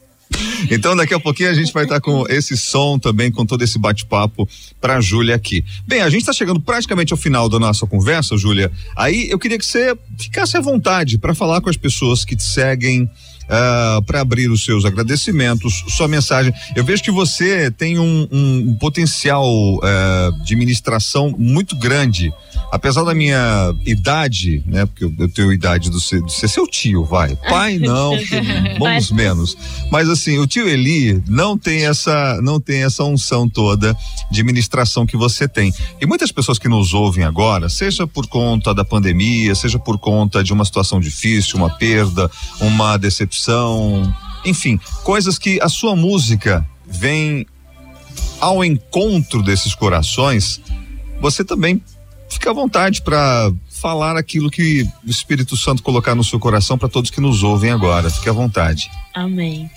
Então 0.71 0.97
daqui 0.97 1.13
a 1.13 1.21
pouquinho 1.21 1.51
a 1.51 1.55
gente 1.55 1.73
vai 1.73 1.85
estar 1.85 2.01
com 2.01 2.25
esse 2.29 2.57
som 2.57 2.99
também, 2.99 3.31
com 3.31 3.45
todo 3.45 3.63
esse 3.63 3.79
bate-papo 3.79 4.49
para 4.81 5.01
Júlia 5.01 5.35
aqui. 5.35 5.65
Bem, 5.87 6.01
a 6.01 6.09
gente 6.09 6.21
está 6.21 6.33
chegando 6.33 6.61
praticamente 6.61 7.13
ao 7.13 7.17
final 7.17 7.49
da 7.49 7.59
nossa 7.59 7.87
conversa, 7.87 8.37
Júlia. 8.37 8.71
Aí 8.97 9.29
eu 9.31 9.39
queria 9.39 9.59
que 9.59 9.67
você 9.67 9.97
ficasse 10.19 10.57
à 10.57 10.61
vontade 10.61 11.19
para 11.19 11.35
falar 11.35 11.61
com 11.61 11.69
as 11.69 11.77
pessoas 11.77 12.25
que 12.25 12.37
te 12.37 12.45
seguem, 12.45 13.09
Uh, 13.43 14.01
para 14.05 14.21
abrir 14.21 14.49
os 14.49 14.65
seus 14.65 14.85
agradecimentos, 14.85 15.85
sua 15.89 16.09
mensagem. 16.09 16.55
Eu 16.75 16.85
vejo 16.85 17.03
que 17.03 17.11
você 17.11 17.71
tem 17.73 17.99
um, 17.99 18.27
um, 18.31 18.71
um 18.71 18.75
potencial 18.77 19.45
uh, 19.45 20.45
de 20.45 20.57
ministração 20.57 21.35
muito 21.37 21.77
grande. 21.77 22.33
Apesar 22.73 23.05
da 23.05 23.15
minha 23.15 23.75
idade, 23.85 24.65
né? 24.65 24.87
Porque 24.87 25.05
eu, 25.05 25.15
eu 25.19 25.29
tenho 25.29 25.53
idade 25.53 25.91
do 25.91 26.01
ser, 26.01 26.23
de 26.23 26.33
ser 26.33 26.49
seu 26.49 26.67
tio, 26.67 27.05
vai. 27.05 27.37
Pai 27.37 27.77
não, 27.77 28.13
vamos 28.81 29.13
menos. 29.13 29.55
Mas 29.91 30.09
assim, 30.09 30.39
o 30.39 30.47
tio 30.47 30.67
Eli 30.67 31.23
não 31.29 31.59
tem 31.59 31.85
essa, 31.85 32.41
não 32.43 32.59
tem 32.59 32.83
essa 32.83 33.05
unção 33.05 33.47
toda 33.47 33.95
de 34.31 34.43
ministração 34.43 35.05
que 35.05 35.19
você 35.19 35.47
tem. 35.47 35.71
E 36.01 36.07
muitas 36.07 36.33
pessoas 36.33 36.59
que 36.59 36.67
nos 36.67 36.95
ouvem 36.95 37.25
agora, 37.25 37.69
seja 37.69 38.07
por 38.07 38.27
conta 38.27 38.73
da 38.75 38.87
pandemia, 38.87 39.55
seja 39.55 39.79
por 39.79 39.99
conta 39.99 40.43
de 40.43 40.55
uma 40.55 40.65
situação 40.65 40.99
difícil, 40.99 41.59
uma 41.59 41.69
perda, 41.69 42.31
uma 42.59 42.97
decepção, 42.97 44.11
enfim, 44.47 44.81
coisas 45.05 45.39
que 45.39 45.61
a 45.61 45.69
sua 45.69 45.95
música 45.95 46.67
vem 46.87 47.47
ao 48.41 48.65
encontro 48.65 49.43
desses 49.43 49.75
corações, 49.75 50.59
você 51.21 51.45
também 51.45 51.83
fica 52.33 52.51
à 52.51 52.53
vontade 52.53 53.03
para 53.03 53.53
falar 53.69 54.17
aquilo 54.17 54.51
que 54.51 54.87
o 55.05 55.11
Espírito 55.11 55.57
Santo 55.57 55.83
colocar 55.83 56.15
no 56.15 56.25
seu 56.25 56.39
coração 56.39 56.79
para 56.79 56.89
todos 56.89 57.11
que 57.11 57.21
nos 57.21 57.43
ouvem 57.43 57.71
agora. 57.71 58.11
Fique 58.11 58.29
à 58.29 58.33
vontade. 58.33 58.91
Amém. 59.15 59.71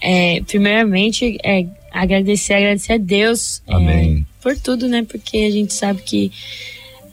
É, 0.00 0.40
primeiramente, 0.46 1.36
é, 1.44 1.66
agradecer, 1.92 2.54
agradecer 2.54 2.94
a 2.94 2.98
Deus. 2.98 3.62
Amém. 3.68 4.26
É, 4.26 4.42
por 4.42 4.56
tudo, 4.58 4.88
né? 4.88 5.02
Porque 5.02 5.38
a 5.38 5.50
gente 5.50 5.74
sabe 5.74 6.02
que 6.02 6.32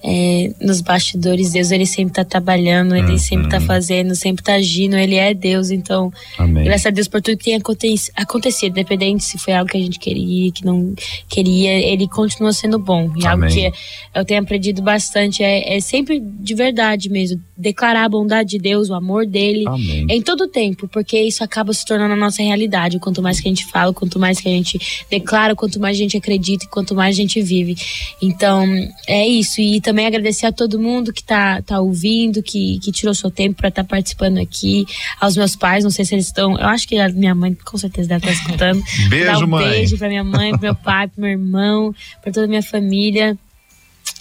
é, 0.04 0.52
nos 0.62 0.82
bastidores, 0.82 1.52
Deus 1.52 1.72
ele 1.72 1.86
sempre 1.86 2.12
está 2.12 2.24
trabalhando, 2.24 2.96
ele 2.96 3.12
Uhum. 3.12 3.18
sempre 3.18 3.46
está 3.48 3.60
fazendo, 3.60 4.16
sempre 4.16 4.42
está 4.42 4.54
agindo, 4.56 4.96
ele 4.96 5.16
é 5.16 5.34
Deus, 5.34 5.70
então 5.72 6.12
Amém. 6.38 6.64
graças 6.64 6.86
a 6.86 6.90
Deus 6.90 7.08
por 7.08 7.22
tudo 7.22 7.38
que 7.38 7.46
tem 7.46 7.56
aconte- 7.56 8.12
acontecido, 8.16 8.72
independente 8.72 9.24
se 9.24 9.38
foi 9.38 9.54
algo 9.54 9.70
que 9.70 9.78
a 9.78 9.82
gente 9.82 10.00
queria, 10.00 10.52
que 10.52 10.64
não 10.66 10.94
queria, 11.28 11.72
ele 11.80 12.08
continua 12.08 12.54
sendo 12.54 12.78
bom. 12.80 13.12
E 13.16 13.26
algo 13.26 13.44
Amém. 13.46 13.54
que 13.72 13.72
eu 14.14 14.24
tenho 14.26 14.42
aprendido 14.42 14.82
bastante 14.82 15.44
é, 15.44 15.76
é 15.78 15.80
sempre 15.80 16.20
de 16.20 16.54
verdade 16.54 17.10
mesmo, 17.10 17.42
declarar 17.58 18.06
a 18.06 18.10
bondade 18.10 18.52
de 18.52 18.60
Deus, 18.60 18.90
o 18.90 18.94
amor 18.94 19.26
dele, 19.26 19.64
Amém. 19.68 20.06
em 20.10 20.22
todo 20.22 20.42
o 20.42 20.48
tempo, 20.48 20.88
porque 20.88 21.20
isso 21.20 21.44
acaba 21.44 21.74
se 21.74 21.86
tornando 21.86 22.14
a 22.14 22.18
nossa 22.18 22.42
realidade. 22.44 23.00
Quanto 23.00 23.22
mais 23.22 23.40
que 23.40 23.48
a 23.48 23.52
gente 23.52 23.66
fala, 23.66 23.94
quanto 23.94 24.20
mais 24.20 24.40
que 24.40 24.48
a 24.48 24.52
gente 24.52 24.80
declara, 25.10 25.56
quanto 25.56 25.80
mais 25.80 25.96
a 25.98 26.00
gente 26.00 26.16
acredita 26.18 26.66
e 26.66 26.68
quanto 26.68 26.94
mais 26.96 27.16
a 27.16 27.18
gente 27.22 27.42
vive. 27.42 27.76
Então, 28.22 28.66
é 29.08 29.28
isso. 29.28 29.60
E 29.62 29.80
também 29.88 30.06
agradecer 30.06 30.46
a 30.46 30.52
todo 30.52 30.78
mundo 30.78 31.14
que 31.14 31.24
tá, 31.24 31.62
tá 31.62 31.80
ouvindo, 31.80 32.44
que, 32.44 32.78
que 32.80 32.92
tirou 32.92 33.14
seu 33.14 33.32
tempo 33.32 33.56
para 33.56 33.70
estar 33.70 33.86
participando 33.86 34.38
aqui. 34.38 34.86
Aos 35.18 35.38
meus 35.38 35.56
pais, 35.56 35.86
não 35.86 35.92
sei 35.92 36.04
se 36.04 36.14
eles 36.14 36.26
estão. 36.26 36.58
Eu 36.60 36.68
acho 36.68 36.86
que 36.86 37.00
a 37.00 37.08
minha 37.08 37.34
mãe 37.34 37.54
com 37.64 37.78
certeza 37.78 38.10
deve 38.10 38.30
estar 38.30 38.42
escutando. 38.44 38.84
Beijo, 39.08 39.26
Dar 39.26 39.44
um 39.44 39.48
mãe. 39.48 39.70
beijo 39.70 39.98
pra 39.98 40.10
minha 40.10 40.24
mãe, 40.26 40.52
pro 40.52 40.62
meu 40.62 40.76
pai, 40.76 41.08
pro 41.08 41.22
meu 41.22 41.30
irmão, 41.32 41.96
pra 42.22 42.34
toda 42.34 42.46
a 42.46 42.50
minha 42.50 42.62
família. 42.64 43.38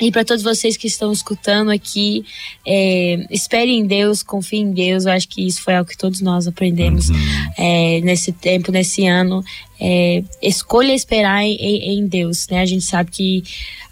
E 0.01 0.11
para 0.13 0.25
todos 0.25 0.43
vocês 0.45 0.77
que 0.77 0.87
estão 0.87 1.11
escutando 1.11 1.71
aqui, 1.71 2.23
é, 2.67 3.25
esperem 3.31 3.79
em 3.81 3.87
Deus, 3.87 4.23
confiem 4.23 4.63
em 4.65 4.73
Deus. 4.73 5.07
Eu 5.07 5.13
acho 5.13 5.27
que 5.27 5.47
isso 5.47 5.63
foi 5.63 5.75
algo 5.75 5.89
que 5.89 5.97
todos 5.97 6.21
nós 6.21 6.47
aprendemos 6.47 7.09
Uhum. 7.09 7.17
é, 7.57 8.01
nesse 8.03 8.31
tempo, 8.31 8.71
nesse 8.71 9.07
ano. 9.07 9.43
É, 9.81 10.23
escolha 10.43 10.93
esperar 10.95 11.43
em, 11.45 11.55
em- 11.57 12.07
Deus, 12.07 12.47
né? 12.49 12.61
A 12.61 12.67
gente 12.67 12.85
sabe 12.85 13.11
que 13.11 13.43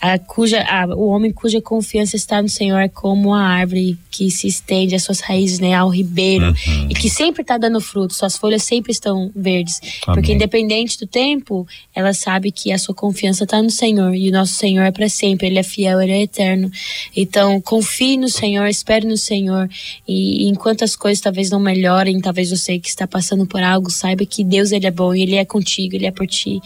a, 0.01 0.19
cuja, 0.19 0.63
a- 0.63 0.87
o 0.95 1.09
homem 1.09 1.33
cuja 1.33 1.61
confiança 1.61 2.15
está 2.17 2.41
no 2.41 2.49
Senhor 2.49 2.79
é 2.79 2.89
como 2.89 3.35
a 3.35 3.41
árvore 3.43 3.99
que 4.11 4.31
se 4.31 4.47
estende 4.47 4.95
as 4.95 5.03
suas 5.03 5.21
raízes 5.21 5.59
né, 5.59 5.75
ao 5.75 5.89
ribeiro 5.89 6.47
Uhum. 6.47 6.89
e 6.91 6.95
que 6.95 7.11
sempre 7.11 7.43
está 7.43 7.59
dando 7.59 7.81
fruto, 7.81 8.15
suas 8.15 8.37
folhas 8.37 8.63
sempre 8.63 8.93
estão 8.93 9.31
verdes. 9.35 9.81
Amém. 10.07 10.15
Porque 10.21 10.33
independente 10.33 10.99
do 10.99 11.07
tempo, 11.07 11.67
ela 11.95 12.13
sabe 12.15 12.53
que 12.53 12.71
a 12.73 12.79
sua 12.79 12.95
confiança 12.95 13.45
está 13.45 13.61
no 13.63 13.71
Senhor 13.71 14.15
e 14.15 14.29
o 14.29 14.33
nosso 14.33 14.53
Senhor 14.55 14.83
é 14.85 14.91
para 14.93 15.09
sempre, 15.09 15.49
ele 15.49 15.59
é 15.59 15.63
fiel, 15.63 16.01
ele 16.01 16.13
é 16.13 16.23
eterno. 16.23 16.71
Então, 17.17 17.61
confie 17.61 18.17
no 18.17 18.29
Senhor, 18.29 18.67
espere 18.69 19.07
no 19.07 19.17
Senhor 19.17 19.69
e 20.07 20.47
enquanto 20.49 20.85
as 20.85 20.95
coisas 20.95 21.21
talvez 21.21 21.51
não 21.51 21.59
melhorem, 21.61 22.21
talvez 22.21 22.51
você 22.51 22.79
que 22.79 22.89
está 22.89 23.07
passando 23.07 23.45
por 23.47 23.63
algo, 23.63 23.91
saiba 23.91 24.25
que 24.25 24.45
Deus 24.45 24.71
ele 24.71 24.87
é 24.87 24.91
bom 24.91 25.13
e 25.15 25.23
ele 25.23 25.35
é 25.37 25.45
contigo, 25.75 25.97
ele 25.97 26.07
é 26.07 26.11
por 26.11 26.27
ti. 26.27 26.61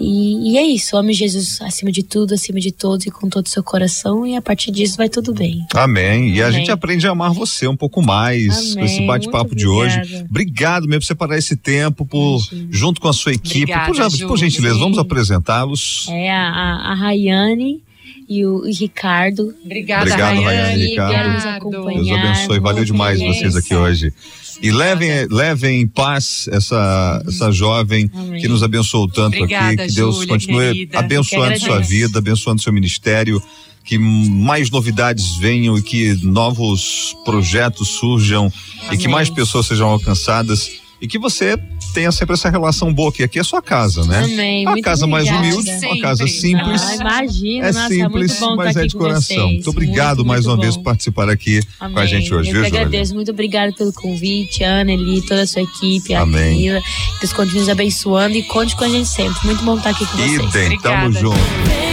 E, 0.00 0.52
e 0.52 0.58
é 0.58 0.62
isso, 0.62 0.96
ame 0.96 1.12
Jesus 1.12 1.60
acima 1.62 1.92
de 1.92 2.02
tudo, 2.02 2.34
acima 2.34 2.60
de 2.60 2.72
todos 2.72 3.06
e 3.06 3.10
com 3.10 3.28
todo 3.28 3.46
o 3.46 3.48
seu 3.48 3.62
coração 3.62 4.26
e 4.26 4.36
a 4.36 4.42
partir 4.42 4.70
disso 4.70 4.96
vai 4.96 5.08
tudo 5.08 5.32
bem. 5.32 5.64
Amém. 5.74 6.34
E 6.34 6.42
a 6.42 6.46
Amém. 6.46 6.58
gente 6.58 6.70
aprende 6.70 7.06
a 7.06 7.10
amar 7.10 7.32
você 7.32 7.66
um 7.68 7.76
pouco 7.76 8.02
mais 8.02 8.58
Amém. 8.58 8.74
com 8.74 8.84
esse 8.84 9.06
bate-papo 9.06 9.54
de 9.54 9.66
hoje. 9.66 10.00
Obrigado 10.28 10.86
mesmo 10.86 11.00
por 11.00 11.06
separar 11.06 11.38
esse 11.38 11.56
tempo, 11.56 12.04
por, 12.04 12.40
junto 12.70 13.00
com 13.00 13.08
a 13.08 13.12
sua 13.12 13.32
equipe. 13.32 13.72
Obrigada, 13.72 14.10
por, 14.18 14.28
por 14.28 14.38
gentileza, 14.38 14.74
Sim. 14.74 14.80
vamos 14.80 14.98
apresentá-los. 14.98 16.06
É 16.10 16.30
a, 16.30 16.48
a, 16.48 16.92
a 16.92 16.94
Rayane 16.94 17.82
e 18.28 18.44
o, 18.44 18.66
e 18.66 18.72
Ricardo. 18.72 19.54
Obrigada, 19.64 20.02
Obrigado, 20.02 20.42
Rayane, 20.42 20.44
Rayane. 20.44 20.86
Ricardo. 20.86 21.70
Deus 21.70 22.10
abençoe. 22.10 22.60
Valeu 22.60 22.84
demais 22.84 23.20
vocês 23.20 23.56
aqui 23.56 23.74
hoje. 23.74 24.12
E 24.60 24.70
levem, 24.70 25.26
levem 25.30 25.82
em 25.82 25.86
paz 25.86 26.48
essa, 26.50 27.22
essa 27.26 27.52
jovem 27.52 28.10
Amém. 28.12 28.40
que 28.40 28.48
nos 28.48 28.62
abençoou 28.62 29.08
tanto 29.08 29.36
Obrigada, 29.36 29.82
aqui. 29.82 29.88
Que 29.88 29.94
Deus 29.94 30.16
Júlia, 30.16 30.28
continue 30.28 30.72
querida. 30.72 30.98
abençoando 30.98 31.60
sua 31.60 31.78
vida, 31.80 32.18
abençoando 32.18 32.60
seu 32.60 32.72
ministério. 32.72 33.40
Que 33.84 33.96
mais 33.96 34.70
novidades 34.70 35.36
venham 35.38 35.78
e 35.78 35.82
que 35.82 36.12
novos 36.22 37.16
projetos 37.24 37.88
surjam 37.88 38.52
e 38.92 38.96
que 38.98 39.04
Amém. 39.04 39.08
mais 39.08 39.30
pessoas 39.30 39.66
sejam 39.66 39.88
alcançadas 39.88 40.70
e 41.00 41.06
que 41.08 41.18
você 41.18 41.56
tenha 41.94 42.10
sempre 42.12 42.34
essa 42.34 42.50
relação 42.50 42.92
boa, 42.92 43.10
que 43.12 43.22
aqui 43.22 43.38
é 43.38 43.42
sua 43.44 43.62
casa, 43.62 44.04
né? 44.04 44.24
Amém. 44.24 44.62
Uma 44.64 44.72
muito 44.72 44.84
casa 44.84 45.06
mais 45.06 45.24
obrigada. 45.28 45.46
humilde, 45.54 45.70
uma 45.70 45.78
Sempre. 45.80 46.00
casa 46.00 46.26
simples. 46.26 46.82
Ah, 46.82 46.94
imagina, 46.96 47.66
É 47.68 47.72
nossa, 47.72 47.88
simples, 47.88 48.30
muito 48.30 48.40
bom 48.40 48.56
mas 48.56 48.76
é 48.76 48.86
de 48.86 48.94
coração. 48.94 49.36
vocês. 49.36 49.52
Muito 49.54 49.70
obrigado 49.70 50.16
Muito, 50.18 50.28
mais 50.28 50.44
muito 50.46 50.56
uma 50.56 50.62
vez 50.62 50.76
bom. 50.76 50.82
por 50.82 50.90
participar 50.90 51.28
aqui 51.30 51.60
com 51.78 51.84
a 51.84 51.86
Amém. 51.86 52.06
gente 52.08 52.34
hoje, 52.34 52.50
Eu 52.50 52.54
viu, 52.54 52.64
Júlia? 52.64 52.80
agradeço, 52.80 53.14
muito 53.14 53.30
obrigada 53.30 53.72
pelo 53.72 53.92
convite, 53.92 54.62
Ana, 54.64 54.92
Eli, 54.92 55.22
toda 55.22 55.42
a 55.42 55.46
sua 55.46 55.62
equipe, 55.62 56.14
a 56.14 56.22
Amém. 56.22 56.42
Camila. 56.54 56.80
Deus 57.20 57.32
continue 57.32 57.60
nos 57.60 57.68
abençoando 57.68 58.36
e 58.36 58.42
conte 58.44 58.76
com 58.76 58.84
a 58.84 58.88
gente 58.88 59.08
sempre. 59.08 59.38
Muito 59.44 59.64
bom 59.64 59.76
estar 59.76 59.90
aqui 59.90 60.04
com 60.06 60.16
vocês. 60.16 60.54
Idem, 60.54 60.78
tamo 60.80 61.12
junto. 61.12 61.87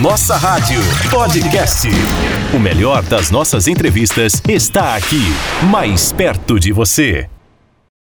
Nossa 0.00 0.36
Rádio 0.36 0.80
Podcast. 1.10 1.88
O 2.54 2.60
melhor 2.60 3.02
das 3.02 3.32
nossas 3.32 3.66
entrevistas 3.66 4.40
está 4.48 4.94
aqui, 4.94 5.24
mais 5.72 6.12
perto 6.12 6.60
de 6.60 6.70
você. 6.70 7.28